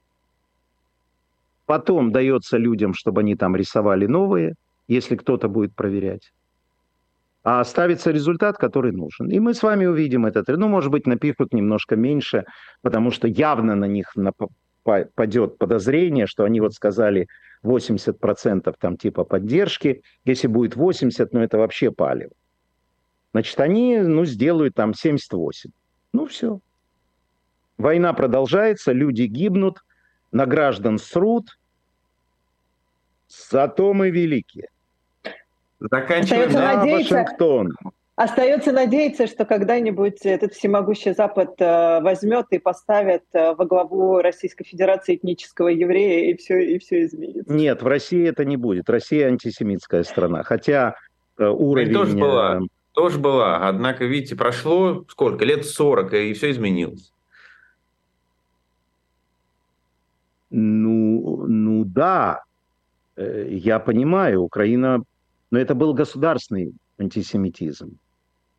потом 1.66 2.12
дается 2.12 2.56
людям, 2.56 2.94
чтобы 2.94 3.20
они 3.20 3.36
там 3.36 3.54
рисовали 3.54 4.06
новые, 4.06 4.54
если 4.88 5.16
кто-то 5.16 5.48
будет 5.48 5.74
проверять. 5.74 6.32
А 7.44 7.64
ставится 7.64 8.10
результат, 8.10 8.58
который 8.58 8.92
нужен. 8.92 9.28
И 9.30 9.38
мы 9.38 9.54
с 9.54 9.62
вами 9.62 9.86
увидим 9.86 10.26
этот. 10.26 10.48
Ну, 10.48 10.68
может 10.68 10.90
быть, 10.90 11.06
напишут 11.06 11.54
немножко 11.54 11.96
меньше, 11.96 12.44
потому 12.82 13.10
что 13.10 13.28
явно 13.28 13.74
на 13.74 13.86
них 13.86 14.14
падет 14.82 15.58
подозрение, 15.58 16.26
что 16.26 16.44
они 16.44 16.60
вот 16.60 16.74
сказали 16.74 17.26
80% 17.64 18.74
там 18.78 18.96
типа 18.96 19.24
поддержки. 19.24 20.02
Если 20.24 20.48
будет 20.48 20.76
80, 20.76 21.32
ну 21.32 21.40
это 21.40 21.58
вообще 21.58 21.90
палево. 21.90 22.32
Значит, 23.32 23.60
они, 23.60 23.98
ну, 23.98 24.24
сделают 24.24 24.74
там 24.74 24.94
78. 24.94 25.70
Ну, 26.12 26.26
все. 26.26 26.60
Война 27.76 28.12
продолжается, 28.12 28.92
люди 28.92 29.22
гибнут, 29.22 29.78
на 30.32 30.46
граждан 30.46 30.98
срут, 30.98 31.58
зато 33.28 33.92
мы 33.92 34.10
великие. 34.10 34.68
Заканчиваем 35.80 36.48
Остается 36.48 36.58
на 36.58 36.76
надеяться, 36.76 37.14
Вашингтон. 37.14 37.76
Остается 38.16 38.72
надеяться, 38.72 39.28
что 39.28 39.44
когда-нибудь 39.44 40.22
этот 40.24 40.52
всемогущий 40.52 41.12
Запад 41.12 41.54
э, 41.60 42.00
возьмет 42.00 42.46
и 42.50 42.58
поставит 42.58 43.22
э, 43.32 43.54
во 43.54 43.64
главу 43.64 44.18
Российской 44.18 44.64
Федерации 44.64 45.14
этнического 45.14 45.68
еврея, 45.68 46.32
и 46.32 46.36
все, 46.36 46.58
и 46.58 46.80
все 46.80 47.04
изменится. 47.04 47.52
Нет, 47.52 47.80
в 47.80 47.86
России 47.86 48.26
это 48.26 48.44
не 48.44 48.56
будет. 48.56 48.90
Россия 48.90 49.28
антисемитская 49.28 50.02
страна. 50.02 50.42
Хотя 50.42 50.96
э, 51.38 51.46
уровень... 51.46 51.94
Тоже 51.94 52.16
была, 52.16 52.60
тоже 52.92 53.20
была. 53.20 53.68
Однако, 53.68 54.04
видите, 54.04 54.34
прошло 54.34 55.04
сколько? 55.08 55.44
Лет 55.44 55.64
40, 55.64 56.12
и 56.14 56.32
все 56.32 56.50
изменилось. 56.50 57.12
Ну, 60.50 61.46
ну 61.46 61.84
да, 61.84 62.42
я 63.16 63.78
понимаю, 63.78 64.42
Украина, 64.42 65.04
но 65.50 65.58
это 65.58 65.74
был 65.74 65.94
государственный 65.94 66.74
антисемитизм. 66.98 67.98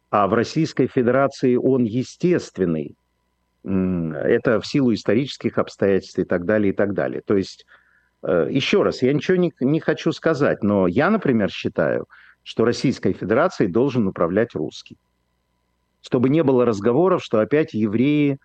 А 0.09 0.27
в 0.27 0.33
Российской 0.33 0.87
Федерации 0.87 1.55
он 1.55 1.83
естественный. 1.83 2.95
Это 3.63 4.59
в 4.61 4.65
силу 4.65 4.93
исторических 4.93 5.57
обстоятельств 5.57 6.17
и 6.17 6.23
так 6.23 6.45
далее, 6.45 6.71
и 6.71 6.75
так 6.75 6.93
далее. 6.93 7.21
То 7.25 7.35
есть, 7.35 7.65
э, 8.23 8.47
еще 8.49 8.83
раз, 8.83 9.01
я 9.01 9.13
ничего 9.13 9.37
не, 9.37 9.53
не 9.59 9.79
хочу 9.79 10.11
сказать, 10.13 10.63
но 10.63 10.87
я, 10.87 11.09
например, 11.09 11.51
считаю, 11.51 12.07
что 12.43 12.65
Российской 12.65 13.13
Федерацией 13.13 13.69
должен 13.69 14.07
управлять 14.07 14.55
русский. 14.55 14.97
Чтобы 16.01 16.29
не 16.29 16.41
было 16.41 16.65
разговоров, 16.65 17.21
что 17.23 17.39
опять 17.39 17.73
евреи 17.73 18.37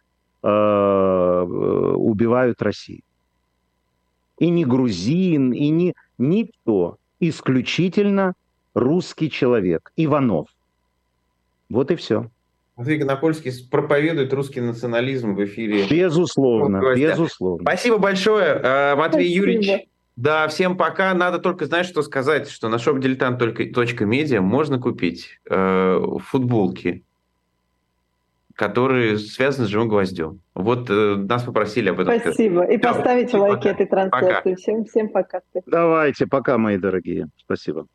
э, 0.43 0.47
э 0.47 1.43
убивают 1.97 2.61
Россию 2.61 3.03
и 4.39 4.51
не 4.51 4.65
грузин, 4.65 5.53
и 5.53 5.69
не 5.69 5.95
никто. 6.19 6.99
Исключительно 7.29 8.35
русский 8.75 9.31
человек, 9.31 9.93
Иванов. 9.97 10.49
Вот 11.71 11.91
и 11.91 11.97
все. 11.97 12.31
Матвей 12.77 12.99
Конопольский 12.99 13.53
проповедует 13.71 14.33
русский 14.33 14.61
национализм 14.61 15.35
в 15.35 15.45
эфире. 15.45 15.87
Безусловно, 15.89 16.83
безусловно. 16.95 17.63
Спасибо 17.63 17.99
большое, 17.99 18.61
э, 18.63 18.97
Матвей 18.97 19.27
Спасибо. 19.27 19.47
Юрьевич. 19.47 19.89
Да, 20.17 20.47
всем 20.49 20.77
пока. 20.77 21.15
Надо 21.15 21.39
только 21.39 21.67
знать, 21.67 21.87
что 21.87 22.03
сказать, 22.03 22.51
что 22.51 22.69
на 22.69 22.77
shopdiletant.media 22.77 24.41
можно 24.41 24.79
купить 24.79 25.41
э, 25.49 26.01
футболки 26.27 27.05
которые 28.55 29.19
связаны 29.19 29.67
с 29.67 29.71
живым 29.71 29.89
гвоздем. 29.89 30.41
Вот 30.55 30.89
э, 30.89 31.17
нас 31.17 31.43
попросили 31.43 31.91
об 31.91 32.01
этом 32.01 32.19
Спасибо. 32.19 32.63
Сказать. 32.63 32.75
И 32.75 32.79
поставить 32.79 33.35
лайки 33.35 33.57
пока. 33.57 33.71
этой 33.71 33.87
трансляции. 33.87 34.51
Пока. 34.51 34.57
Всем, 34.57 34.85
всем 34.85 35.09
пока. 35.09 35.41
Давайте, 35.67 36.27
пока, 36.27 36.57
мои 36.57 36.79
дорогие. 36.79 37.29
Спасибо. 37.37 37.87